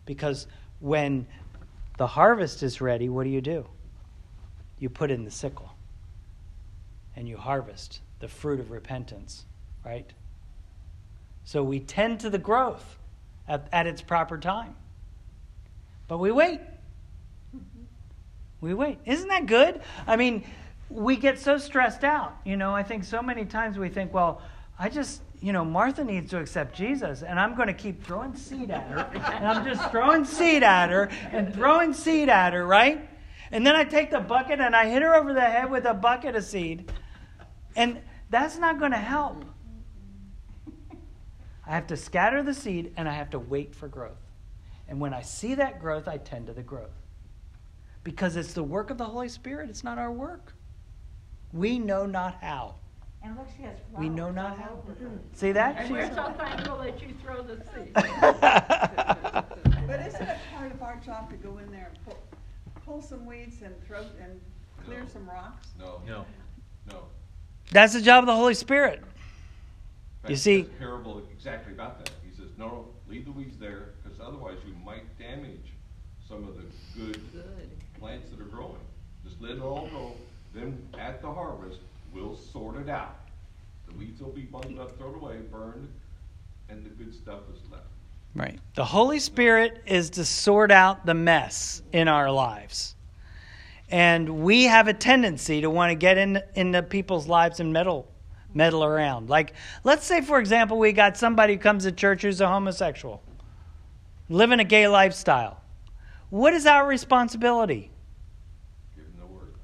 Because 0.06 0.46
when 0.80 1.26
the 1.98 2.06
harvest 2.06 2.62
is 2.62 2.80
ready, 2.80 3.08
what 3.08 3.24
do 3.24 3.30
you 3.30 3.40
do? 3.40 3.66
You 4.78 4.88
put 4.88 5.10
in 5.10 5.24
the 5.24 5.30
sickle 5.30 5.74
and 7.16 7.28
you 7.28 7.36
harvest 7.36 8.00
the 8.20 8.28
fruit 8.28 8.60
of 8.60 8.70
repentance, 8.70 9.44
right? 9.84 10.10
So 11.44 11.62
we 11.62 11.80
tend 11.80 12.20
to 12.20 12.30
the 12.30 12.38
growth 12.38 12.98
at, 13.48 13.68
at 13.72 13.86
its 13.86 14.02
proper 14.02 14.38
time. 14.38 14.74
But 16.08 16.18
we 16.18 16.30
wait. 16.30 16.60
We 18.60 18.74
wait. 18.74 18.98
Isn't 19.04 19.28
that 19.28 19.46
good? 19.46 19.80
I 20.06 20.16
mean, 20.16 20.44
we 20.88 21.16
get 21.16 21.38
so 21.38 21.56
stressed 21.56 22.04
out. 22.04 22.36
You 22.44 22.56
know, 22.56 22.74
I 22.74 22.82
think 22.82 23.04
so 23.04 23.22
many 23.22 23.44
times 23.44 23.78
we 23.78 23.88
think, 23.88 24.12
well, 24.12 24.42
I 24.82 24.88
just, 24.88 25.20
you 25.42 25.52
know, 25.52 25.62
Martha 25.62 26.02
needs 26.02 26.30
to 26.30 26.38
accept 26.38 26.74
Jesus, 26.74 27.22
and 27.22 27.38
I'm 27.38 27.54
going 27.54 27.68
to 27.68 27.74
keep 27.74 28.02
throwing 28.02 28.34
seed 28.34 28.70
at 28.70 28.86
her. 28.86 29.00
And 29.14 29.46
I'm 29.46 29.62
just 29.62 29.90
throwing 29.90 30.24
seed 30.24 30.62
at 30.62 30.88
her 30.88 31.10
and 31.32 31.54
throwing 31.54 31.92
seed 31.92 32.30
at 32.30 32.54
her, 32.54 32.66
right? 32.66 33.06
And 33.50 33.66
then 33.66 33.76
I 33.76 33.84
take 33.84 34.10
the 34.10 34.20
bucket 34.20 34.58
and 34.58 34.74
I 34.74 34.88
hit 34.88 35.02
her 35.02 35.14
over 35.14 35.34
the 35.34 35.42
head 35.42 35.70
with 35.70 35.84
a 35.84 35.92
bucket 35.92 36.34
of 36.34 36.44
seed. 36.44 36.90
And 37.76 38.00
that's 38.30 38.56
not 38.56 38.78
going 38.78 38.92
to 38.92 38.96
help. 38.96 39.44
I 41.66 41.74
have 41.74 41.88
to 41.88 41.96
scatter 41.96 42.42
the 42.42 42.54
seed 42.54 42.94
and 42.96 43.06
I 43.06 43.12
have 43.12 43.28
to 43.30 43.38
wait 43.38 43.74
for 43.74 43.86
growth. 43.86 44.16
And 44.88 44.98
when 44.98 45.12
I 45.12 45.20
see 45.20 45.54
that 45.56 45.78
growth, 45.78 46.08
I 46.08 46.16
tend 46.16 46.46
to 46.46 46.54
the 46.54 46.62
growth. 46.62 46.96
Because 48.02 48.36
it's 48.36 48.54
the 48.54 48.64
work 48.64 48.88
of 48.88 48.96
the 48.96 49.04
Holy 49.04 49.28
Spirit, 49.28 49.68
it's 49.68 49.84
not 49.84 49.98
our 49.98 50.10
work. 50.10 50.54
We 51.52 51.78
know 51.78 52.06
not 52.06 52.38
how. 52.40 52.76
And 53.22 53.36
look, 53.36 53.48
she 53.56 53.62
has 53.62 53.76
flowers. 53.90 54.00
We 54.00 54.08
know 54.08 54.30
not 54.30 54.52
all 54.52 54.56
how. 54.56 54.70
over 54.82 54.92
her. 54.98 55.06
Mm-hmm. 55.06 55.34
See 55.34 55.52
that? 55.52 55.76
And 55.78 55.90
we're 55.90 56.08
so 56.14 56.32
thankful 56.38 56.78
that 56.78 57.02
you 57.02 57.14
throw 57.22 57.42
the 57.42 57.56
seed. 57.74 57.92
But 59.86 60.06
isn't 60.06 60.22
it 60.22 60.38
part 60.56 60.70
of 60.72 60.82
our 60.82 60.96
job 61.04 61.30
to 61.30 61.36
go 61.36 61.58
in 61.58 61.70
there 61.72 61.90
and 61.92 62.04
pull, 62.04 62.18
pull 62.84 63.02
some 63.02 63.26
weeds 63.26 63.60
and 63.62 63.74
throw, 63.84 64.02
and 64.22 64.40
clear 64.84 65.00
No. 65.00 65.06
some 65.08 65.28
rocks? 65.28 65.66
No, 65.78 66.00
No. 66.06 66.24
no. 66.88 67.02
That's 67.72 67.92
the 67.94 68.00
job 68.00 68.22
of 68.22 68.26
the 68.26 68.36
Holy 68.36 68.54
Spirit. 68.54 69.00
In 70.24 70.30
You 70.30 70.36
fact, 70.36 70.38
see- 70.42 70.62
this 70.62 70.70
parable 70.78 71.22
exactly 71.32 71.72
about 71.72 71.98
that. 71.98 72.10
He 72.24 72.30
says, 72.36 72.50
no, 72.56 72.66
no, 72.68 72.88
leave 73.08 73.24
the 73.24 73.32
weeds 73.32 73.58
there, 73.58 73.94
because 74.02 74.20
otherwise 74.20 74.58
you 74.66 74.74
might 74.84 75.18
damage 75.18 75.72
some 76.28 76.46
of 76.46 76.54
the 76.56 76.64
good 76.96 77.20
Good. 77.32 77.70
plants 77.98 78.30
that 78.30 78.40
are 78.40 78.44
growing. 78.44 78.78
Just 79.24 79.40
let 79.40 79.52
it 79.52 79.60
all 79.60 79.88
grow, 79.88 80.12
then 80.54 80.86
at 80.98 81.20
the 81.20 81.32
harvest, 81.32 81.80
we'll 82.12 82.36
sort 82.36 82.76
it 82.76 82.88
out. 82.88 83.16
The 83.88 83.94
weeds 83.94 84.20
will 84.20 84.30
be 84.30 84.42
bundled 84.42 84.78
up, 84.78 84.96
thrown 84.98 85.14
away, 85.14 85.38
burned, 85.50 85.88
and 86.68 86.84
the 86.84 86.90
good 86.90 87.14
stuff 87.14 87.40
is 87.52 87.60
left. 87.70 87.84
Right. 88.34 88.58
The 88.74 88.84
Holy 88.84 89.18
Spirit 89.18 89.82
is 89.86 90.10
to 90.10 90.24
sort 90.24 90.70
out 90.70 91.04
the 91.04 91.14
mess 91.14 91.82
in 91.92 92.06
our 92.06 92.30
lives. 92.30 92.94
And 93.90 94.44
we 94.44 94.64
have 94.64 94.86
a 94.86 94.94
tendency 94.94 95.62
to 95.62 95.70
want 95.70 95.90
to 95.90 95.96
get 95.96 96.16
in 96.16 96.40
into 96.54 96.82
people's 96.82 97.26
lives 97.26 97.58
and 97.58 97.72
meddle 97.72 98.08
meddle 98.54 98.84
around. 98.84 99.28
Like 99.28 99.54
let's 99.82 100.06
say 100.06 100.20
for 100.20 100.38
example 100.38 100.78
we 100.78 100.92
got 100.92 101.16
somebody 101.16 101.54
who 101.54 101.58
comes 101.58 101.84
to 101.84 101.92
church 101.92 102.22
who's 102.22 102.40
a 102.40 102.46
homosexual, 102.46 103.22
living 104.28 104.60
a 104.60 104.64
gay 104.64 104.86
lifestyle. 104.86 105.60
What 106.30 106.54
is 106.54 106.66
our 106.66 106.86
responsibility? 106.86 107.90
Give 108.94 109.04
them 109.04 109.14
the 109.20 109.26
word. 109.26 109.54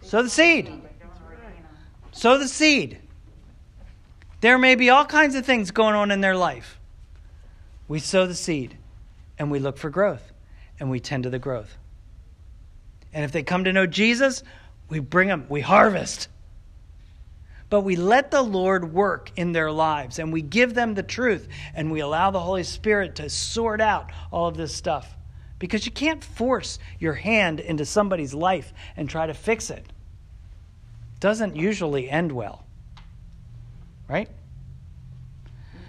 Sow 0.00 0.22
the 0.22 0.30
seed. 0.30 0.66
But 0.66 0.98
don't 0.98 1.10
ordain 1.26 1.62
them. 1.62 1.72
Sow 2.18 2.36
the 2.36 2.48
seed. 2.48 2.98
There 4.40 4.58
may 4.58 4.74
be 4.74 4.90
all 4.90 5.04
kinds 5.04 5.36
of 5.36 5.46
things 5.46 5.70
going 5.70 5.94
on 5.94 6.10
in 6.10 6.20
their 6.20 6.34
life. 6.36 6.80
We 7.86 8.00
sow 8.00 8.26
the 8.26 8.34
seed 8.34 8.76
and 9.38 9.52
we 9.52 9.60
look 9.60 9.78
for 9.78 9.88
growth 9.88 10.32
and 10.80 10.90
we 10.90 10.98
tend 10.98 11.22
to 11.22 11.30
the 11.30 11.38
growth. 11.38 11.76
And 13.12 13.24
if 13.24 13.30
they 13.30 13.44
come 13.44 13.62
to 13.62 13.72
know 13.72 13.86
Jesus, 13.86 14.42
we 14.88 14.98
bring 14.98 15.28
them, 15.28 15.46
we 15.48 15.60
harvest. 15.60 16.26
But 17.70 17.82
we 17.82 17.94
let 17.94 18.32
the 18.32 18.42
Lord 18.42 18.92
work 18.92 19.30
in 19.36 19.52
their 19.52 19.70
lives 19.70 20.18
and 20.18 20.32
we 20.32 20.42
give 20.42 20.74
them 20.74 20.94
the 20.94 21.04
truth 21.04 21.46
and 21.72 21.92
we 21.92 22.00
allow 22.00 22.32
the 22.32 22.40
Holy 22.40 22.64
Spirit 22.64 23.14
to 23.14 23.30
sort 23.30 23.80
out 23.80 24.10
all 24.32 24.48
of 24.48 24.56
this 24.56 24.74
stuff. 24.74 25.16
Because 25.60 25.86
you 25.86 25.92
can't 25.92 26.24
force 26.24 26.80
your 26.98 27.14
hand 27.14 27.60
into 27.60 27.84
somebody's 27.84 28.34
life 28.34 28.72
and 28.96 29.08
try 29.08 29.28
to 29.28 29.34
fix 29.34 29.70
it 29.70 29.86
doesn't 31.20 31.56
usually 31.56 32.08
end 32.08 32.32
well. 32.32 32.64
Right? 34.08 34.28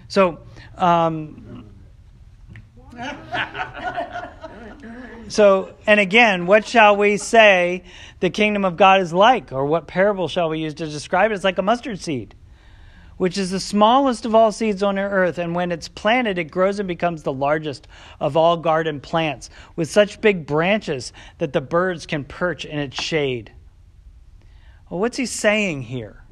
So, 0.08 0.40
um, 0.76 1.70
so, 5.28 5.74
and 5.86 6.00
again, 6.00 6.46
what 6.46 6.66
shall 6.66 6.96
we 6.96 7.16
say 7.16 7.84
the 8.18 8.30
kingdom 8.30 8.64
of 8.64 8.76
God 8.76 9.00
is 9.00 9.12
like? 9.12 9.52
Or 9.52 9.64
what 9.66 9.86
parable 9.86 10.28
shall 10.28 10.48
we 10.48 10.60
use 10.60 10.74
to 10.74 10.86
describe 10.86 11.30
it? 11.30 11.34
It's 11.34 11.44
like 11.44 11.58
a 11.58 11.62
mustard 11.62 12.00
seed, 12.00 12.34
which 13.16 13.38
is 13.38 13.50
the 13.50 13.60
smallest 13.60 14.26
of 14.26 14.34
all 14.34 14.52
seeds 14.52 14.82
on 14.82 14.98
earth. 14.98 15.38
And 15.38 15.54
when 15.54 15.72
it's 15.72 15.88
planted, 15.88 16.38
it 16.38 16.50
grows 16.50 16.78
and 16.78 16.88
becomes 16.88 17.22
the 17.22 17.32
largest 17.32 17.86
of 18.18 18.36
all 18.36 18.56
garden 18.56 19.00
plants, 19.00 19.50
with 19.76 19.88
such 19.88 20.20
big 20.20 20.46
branches 20.46 21.12
that 21.38 21.52
the 21.52 21.60
birds 21.60 22.06
can 22.06 22.24
perch 22.24 22.64
in 22.64 22.78
its 22.78 23.00
shade. 23.00 23.52
Well, 24.90 24.98
what's 24.98 25.16
he 25.16 25.26
saying 25.26 25.82
here? 25.82 26.24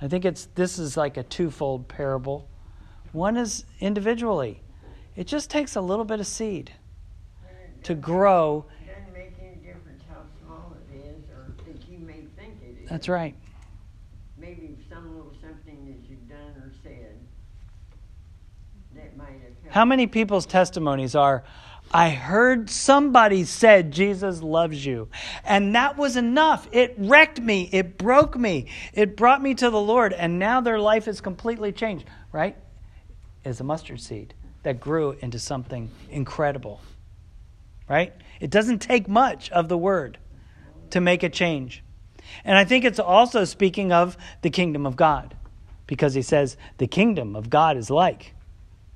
I 0.00 0.06
think 0.06 0.24
it's 0.24 0.46
this 0.54 0.78
is 0.78 0.96
like 0.96 1.16
a 1.16 1.24
twofold 1.24 1.88
parable. 1.88 2.48
One 3.12 3.36
is 3.36 3.64
individually. 3.80 4.62
It 5.16 5.26
just 5.26 5.50
takes 5.50 5.74
a 5.74 5.80
little 5.80 6.04
bit 6.04 6.20
of 6.20 6.28
seed 6.28 6.70
to 7.82 7.94
grow. 7.94 8.66
Doesn't 8.86 9.12
make 9.12 9.34
any 9.42 9.56
difference 9.56 10.02
how 10.08 10.22
small 10.44 10.76
it 10.92 10.96
is 10.96 11.24
or 11.30 11.52
that 11.66 11.88
you 11.90 11.98
may 11.98 12.24
think 12.38 12.54
it 12.62 12.84
is. 12.84 12.88
That's 12.88 13.08
right. 13.08 13.34
Maybe 14.38 14.78
some 14.88 15.16
little 15.16 15.32
something 15.42 15.86
that 15.86 16.08
you've 16.08 16.28
done 16.28 16.62
or 16.62 16.70
said 16.84 17.18
that 18.94 19.16
might 19.16 19.26
have 19.26 19.40
helped. 19.40 19.74
How 19.74 19.84
many 19.84 20.06
people's 20.06 20.46
testimonies 20.46 21.16
are 21.16 21.42
I 21.92 22.10
heard 22.10 22.70
somebody 22.70 23.44
said 23.44 23.90
Jesus 23.90 24.42
loves 24.42 24.84
you. 24.84 25.08
And 25.44 25.74
that 25.74 25.96
was 25.96 26.16
enough. 26.16 26.68
It 26.70 26.94
wrecked 26.98 27.40
me. 27.40 27.68
It 27.72 27.98
broke 27.98 28.38
me. 28.38 28.66
It 28.92 29.16
brought 29.16 29.42
me 29.42 29.54
to 29.54 29.70
the 29.70 29.80
Lord. 29.80 30.12
And 30.12 30.38
now 30.38 30.60
their 30.60 30.78
life 30.78 31.08
is 31.08 31.20
completely 31.20 31.72
changed, 31.72 32.04
right? 32.30 32.56
It's 33.44 33.60
a 33.60 33.64
mustard 33.64 34.00
seed 34.00 34.34
that 34.62 34.78
grew 34.80 35.16
into 35.20 35.38
something 35.38 35.90
incredible, 36.10 36.80
right? 37.88 38.12
It 38.40 38.50
doesn't 38.50 38.80
take 38.80 39.08
much 39.08 39.50
of 39.50 39.68
the 39.68 39.78
word 39.78 40.18
to 40.90 41.00
make 41.00 41.22
a 41.22 41.28
change. 41.28 41.82
And 42.44 42.56
I 42.56 42.64
think 42.64 42.84
it's 42.84 43.00
also 43.00 43.44
speaking 43.44 43.90
of 43.90 44.16
the 44.42 44.50
kingdom 44.50 44.86
of 44.86 44.94
God 44.94 45.34
because 45.86 46.14
he 46.14 46.22
says 46.22 46.56
the 46.78 46.86
kingdom 46.86 47.34
of 47.34 47.50
God 47.50 47.76
is 47.76 47.90
like, 47.90 48.34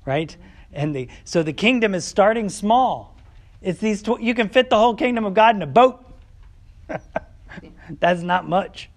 right? 0.05 0.35
And 0.75 0.93
the, 0.93 1.07
so 1.23 1.41
the 1.41 1.53
kingdom 1.53 1.95
is 1.95 2.05
starting 2.05 2.49
small. 2.49 3.17
It's 3.61 3.79
these 3.79 4.03
tw- 4.03 4.19
you 4.19 4.35
can 4.35 4.49
fit 4.49 4.69
the 4.69 4.77
whole 4.77 4.93
kingdom 4.93 5.25
of 5.25 5.33
God 5.33 5.55
in 5.55 5.61
a 5.61 5.67
boat. 5.67 6.05
That's 7.99 8.21
not 8.21 8.47
much. 8.47 8.89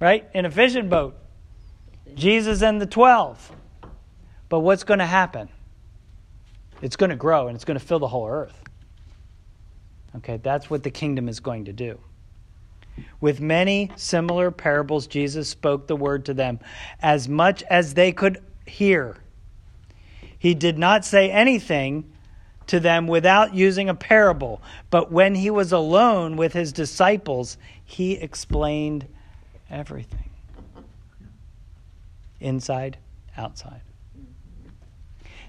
Right? 0.00 0.28
In 0.34 0.44
a 0.44 0.50
fishing 0.50 0.88
boat. 0.88 1.16
Jesus 2.14 2.62
and 2.62 2.80
the 2.80 2.86
12. 2.86 3.52
But 4.48 4.60
what's 4.60 4.84
going 4.84 4.98
to 4.98 5.06
happen? 5.06 5.48
It's 6.82 6.96
going 6.96 7.10
to 7.10 7.16
grow 7.16 7.46
and 7.46 7.54
it's 7.54 7.64
going 7.64 7.78
to 7.78 7.84
fill 7.84 8.00
the 8.00 8.08
whole 8.08 8.28
earth. 8.28 8.60
Okay, 10.16 10.38
that's 10.42 10.68
what 10.68 10.82
the 10.82 10.90
kingdom 10.90 11.28
is 11.28 11.40
going 11.40 11.64
to 11.64 11.72
do. 11.72 11.98
With 13.20 13.40
many 13.40 13.90
similar 13.96 14.50
parables, 14.50 15.06
Jesus 15.06 15.48
spoke 15.48 15.86
the 15.86 15.96
word 15.96 16.26
to 16.26 16.34
them 16.34 16.60
as 17.00 17.28
much 17.28 17.62
as 17.62 17.94
they 17.94 18.12
could 18.12 18.42
hear. 18.66 19.16
He 20.42 20.54
did 20.54 20.76
not 20.76 21.04
say 21.04 21.30
anything 21.30 22.10
to 22.66 22.80
them 22.80 23.06
without 23.06 23.54
using 23.54 23.88
a 23.88 23.94
parable, 23.94 24.60
but 24.90 25.12
when 25.12 25.36
he 25.36 25.50
was 25.50 25.70
alone 25.70 26.34
with 26.34 26.52
his 26.52 26.72
disciples, 26.72 27.56
he 27.84 28.14
explained 28.14 29.06
everything 29.70 30.30
inside, 32.40 32.98
outside. 33.36 33.82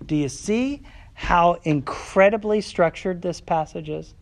Do 0.06 0.16
you 0.16 0.30
see 0.30 0.84
how 1.16 1.58
incredibly 1.64 2.62
structured 2.62 3.24
this 3.24 3.42
passage 3.42 3.90
is? 3.90 4.14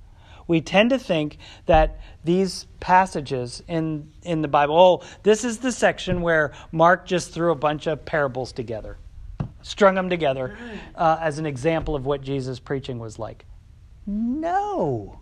We 0.47 0.61
tend 0.61 0.91
to 0.91 0.99
think 0.99 1.37
that 1.65 1.99
these 2.23 2.65
passages 2.79 3.61
in, 3.67 4.09
in 4.23 4.41
the 4.41 4.47
Bible, 4.47 4.79
oh, 4.79 5.07
this 5.23 5.43
is 5.43 5.57
the 5.57 5.73
section 5.73 6.21
where 6.21 6.53
Mark 6.71 7.05
just 7.05 7.33
threw 7.33 7.51
a 7.51 7.55
bunch 7.55 7.87
of 7.87 8.05
parables 8.05 8.53
together, 8.53 8.95
strung 9.61 9.95
them 9.95 10.09
together 10.09 10.57
uh, 10.95 11.17
as 11.21 11.39
an 11.39 11.45
example 11.45 11.95
of 11.95 12.05
what 12.05 12.21
Jesus' 12.21 12.59
preaching 12.59 12.99
was 12.99 13.17
like. 13.19 13.45
No. 14.05 15.19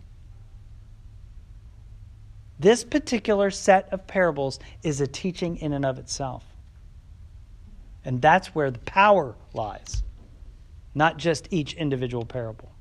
This 2.60 2.84
particular 2.84 3.52
set 3.52 3.88
of 3.94 4.06
parables 4.08 4.60
is 4.84 5.00
a 5.00 5.08
teaching 5.08 5.58
in 5.58 5.74
and 5.74 5.86
of 5.86 5.98
itself. 5.98 6.44
And 8.04 8.22
that's 8.22 8.48
where 8.56 8.72
the 8.72 8.80
power 8.80 9.36
lies, 9.54 10.04
not 10.96 11.18
just 11.18 11.48
each 11.52 11.74
individual 11.74 12.26
parable. 12.26 12.72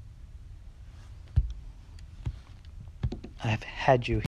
I've 3.43 3.63
had 3.63 4.09
you 4.09 4.17